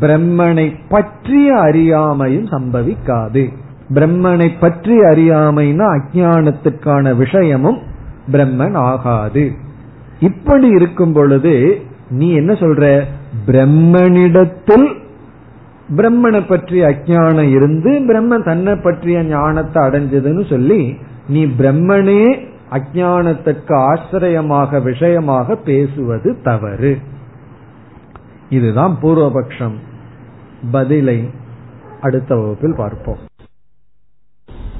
பிரம்மனை 0.00 0.74
பற்றிய 0.88 1.54
அறியாமையும் 1.54 2.46
சம்பவிக்காது. 2.50 3.52
பிரம்மனை 3.92 4.50
பற்றி 4.60 4.98
அறியாமைனா 4.98 5.86
அஜானத்துக்கான 5.96 7.16
விஷயமும் 7.16 7.78
பிரம்மன் 8.32 8.74
ஆகாது. 8.74 9.52
இப்படி 10.20 10.68
இருக்கும் 10.68 11.12
பொழுது 11.12 11.80
நீ 12.10 12.32
என்ன 12.32 12.52
சொல்ற? 12.52 13.02
பிரம்மனிடத்தில் 13.46 15.02
பிரம்மனை 15.96 16.48
பற்றி 16.48 16.80
அஜானம் 16.80 17.50
இருந்து 17.50 17.90
பிரம்மன் 17.90 18.44
தன்னை 18.44 18.74
பற்றிய 18.76 19.22
ஞானத்தை 19.22 19.82
அடைஞ்சதுன்னு 19.82 20.48
சொல்லி 20.48 20.96
நீ 21.28 21.46
பிரம்மனே 21.46 22.52
அஜானத்துக்கு 22.72 23.74
ஆசிரியமாக 23.74 24.80
விஷயமாக 24.80 25.56
பேசுவது 25.56 26.42
தவறு. 26.42 26.98
இதுதான் 28.48 28.98
பூர்வபக்ஷம். 29.02 29.76
பதிலை 30.70 31.30
அடுத்த 32.00 32.36
வகுப்பில் 32.36 32.74
பார்ப்போம். 32.76 33.18